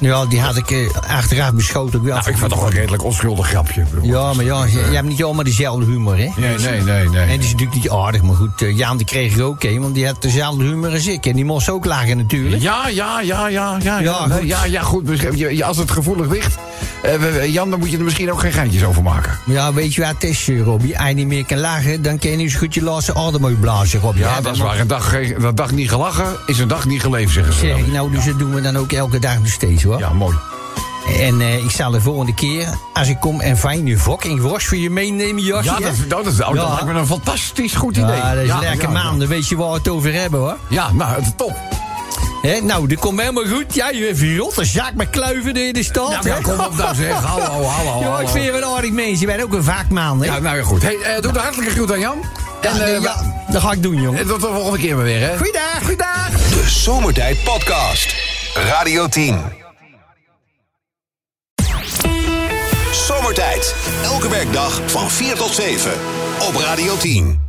Ja, 0.00 0.26
die 0.26 0.40
had 0.40 0.56
ik 0.56 0.70
eh, 0.70 0.88
achteraf 1.08 1.52
beschoten. 1.52 2.02
Nou, 2.02 2.16
ik 2.18 2.24
vond 2.24 2.40
het 2.40 2.50
toch 2.50 2.62
een 2.62 2.70
redelijk 2.70 3.04
onschuldig 3.04 3.48
grapje. 3.48 3.80
Ik 3.80 3.86
Ja, 4.02 4.32
maar 4.32 4.44
ja, 4.44 4.64
je, 4.64 4.70
je 4.72 4.78
hebt 4.96 5.08
niet 5.08 5.24
allemaal 5.24 5.44
dezelfde 5.44 5.84
humor, 5.84 6.16
hè? 6.16 6.28
Nee, 6.36 6.58
nee, 6.58 6.80
nee, 6.80 7.08
nee. 7.08 7.20
En 7.22 7.28
die 7.28 7.38
is 7.38 7.50
natuurlijk 7.52 7.74
niet 7.82 7.90
aardig, 7.90 8.22
maar 8.22 8.36
goed, 8.36 8.62
eh, 8.62 8.76
Jan 8.76 8.96
die 8.96 9.06
kreeg 9.06 9.36
er 9.36 9.42
ook 9.42 9.62
een, 9.64 9.80
want 9.80 9.94
die 9.94 10.06
had 10.06 10.22
dezelfde 10.22 10.64
humor 10.64 10.90
als 10.92 11.06
ik. 11.06 11.26
En 11.26 11.32
die 11.36 11.44
moest 11.44 11.68
ook 11.70 11.84
lachen 11.84 12.16
natuurlijk. 12.16 12.62
Ja, 12.62 12.88
ja, 12.88 13.20
ja, 13.20 13.48
ja, 13.48 13.78
ja. 13.78 13.98
Ja, 14.00 14.26
nee, 14.26 14.38
goed. 14.38 14.48
ja, 14.48 14.64
ja, 14.64 14.82
goed. 14.82 15.20
Je- 15.34 15.56
je- 15.56 15.64
Als 15.64 15.76
het 15.76 15.90
gevoelig 15.90 16.28
ligt, 16.28 16.58
eh, 17.02 17.12
we- 17.14 17.32
we- 17.32 17.52
Jan, 17.52 17.70
dan 17.70 17.78
moet 17.78 17.90
je 17.90 17.96
er 17.98 18.04
misschien 18.04 18.32
ook 18.32 18.40
geen 18.40 18.52
geintjes 18.52 18.84
over 18.84 19.02
maken. 19.02 19.38
Ja, 19.46 19.72
weet 19.72 19.94
je 19.94 20.00
wat 20.00 20.10
het 20.10 20.24
is, 20.24 20.48
eh, 20.48 20.62
Robbie? 20.62 20.98
Als 20.98 21.08
je 21.08 21.14
niet 21.14 21.26
meer 21.26 21.44
kan 21.46 21.58
lachen, 21.58 22.02
dan 22.02 22.18
kan 22.18 22.30
je 22.30 22.36
niet 22.36 22.50
zo 22.52 22.58
goed 22.58 22.74
je 22.74 22.82
laatste 22.82 23.14
adem 23.14 23.44
uitblazen, 23.46 24.00
Robbie. 24.00 24.22
Ja, 24.22 24.34
Hè? 24.34 24.42
dat 24.42 24.54
is 24.54 24.60
waar. 24.60 24.80
Een 24.80 24.86
dag, 24.86 25.08
geen- 25.10 25.36
dag 25.54 25.70
niet 25.70 25.88
gelachen 25.88 26.36
is 26.46 26.58
een 26.58 26.68
dag 26.68 26.86
niet 26.86 27.00
geleefd, 27.00 27.32
zeggen 27.32 27.52
ze. 27.52 27.58
Zeg 27.60 27.76
ik 27.78 27.86
nou, 27.92 28.10
dus 28.12 28.24
dat 28.24 28.38
doen 28.38 28.54
we 28.54 28.60
dan 28.60 28.76
ook 28.78 28.92
elke 28.92 29.18
dag 29.18 29.38
nog 29.38 29.48
steeds, 29.48 29.84
hoor. 29.88 29.98
Ja, 29.98 30.12
mooi. 30.12 30.36
En 31.18 31.40
eh, 31.40 31.64
ik 31.64 31.70
zal 31.70 31.90
de 31.90 32.00
volgende 32.00 32.34
keer, 32.34 32.68
als 32.94 33.08
ik 33.08 33.20
kom 33.20 33.40
en 33.40 33.58
fijn 33.58 33.86
je 33.86 33.98
fucking 33.98 34.40
worst 34.40 34.66
voor 34.66 34.76
je 34.76 34.90
meenemen, 34.90 35.42
jasje. 35.42 35.70
Ja, 35.70 35.78
dat, 35.78 35.94
dat, 36.08 36.24
dat, 36.36 36.48
oh, 36.48 36.54
dat 36.54 36.68
lijkt 36.68 36.84
me 36.84 36.92
een 36.92 37.06
fantastisch 37.06 37.74
goed 37.74 37.96
idee. 37.96 38.16
Ja, 38.16 38.34
dat 38.34 38.42
is 38.42 38.48
Ja, 38.48 38.58
lekker 38.60 38.92
ja, 38.92 39.02
dan 39.02 39.26
weet 39.26 39.48
je 39.48 39.56
waar 39.56 39.68
we 39.70 39.74
het 39.78 39.88
over 39.88 40.12
hebben, 40.12 40.40
hoor. 40.40 40.56
Ja, 40.68 40.92
nou, 40.92 41.14
het 41.14 41.24
is 41.24 41.32
top. 41.36 41.56
Hè, 42.42 42.60
nou, 42.60 42.86
dat 42.88 42.98
komt 42.98 43.20
helemaal 43.20 43.44
goed. 43.46 43.74
Ja, 43.74 43.88
je 43.90 44.04
hebt 44.04 44.20
een 44.20 44.36
rotte 44.36 44.64
zak 44.64 44.94
met 44.94 45.10
kluiven 45.10 45.56
in 45.56 45.72
de 45.72 45.82
stad. 45.82 46.10
Ja, 46.10 46.20
ja, 46.24 46.38
kom 46.42 46.60
op 46.60 46.76
nou 46.76 46.94
zeg. 46.94 47.12
Hallo, 47.24 47.62
hallo, 47.64 48.00
Ja, 48.00 48.06
hallo. 48.06 48.18
ik 48.18 48.28
vind 48.28 48.44
je 48.44 48.52
een 48.52 48.64
aardig 48.64 48.90
mens. 48.90 49.20
Je 49.20 49.26
bent 49.26 49.42
ook 49.42 49.52
een 49.52 49.64
vakman, 49.64 50.20
hè? 50.20 50.26
Ja, 50.26 50.38
nou 50.38 50.56
ja, 50.56 50.62
goed. 50.62 50.82
Hey, 50.82 50.96
eh, 50.96 51.22
doe 51.22 51.32
de 51.32 51.38
hartelijke 51.38 51.74
groet 51.74 51.92
aan 51.92 52.00
Jan. 52.00 52.18
Ja, 52.62 52.70
En, 52.70 52.80
eh, 52.94 53.00
ja, 53.02 53.44
dat 53.50 53.62
ga 53.62 53.72
ik 53.72 53.82
doen, 53.82 54.00
jongen. 54.02 54.20
en 54.20 54.26
tot 54.26 54.40
de 54.40 54.46
volgende 54.46 54.78
keer 54.78 54.94
maar 54.96 55.04
weer, 55.04 55.20
hè. 55.20 55.36
Goeiedag. 55.36 55.78
Goeiedag. 55.80 56.28
De 56.30 56.62
Zomertijd 56.66 57.44
Podcast. 57.44 58.14
Radio 58.54 59.06
10. 59.08 59.57
Zomertijd. 63.08 63.74
Elke 64.02 64.28
werkdag 64.28 64.80
van 64.86 65.10
4 65.10 65.34
tot 65.36 65.54
7 65.54 65.92
op 66.48 66.54
Radio 66.54 66.96
10. 66.96 67.47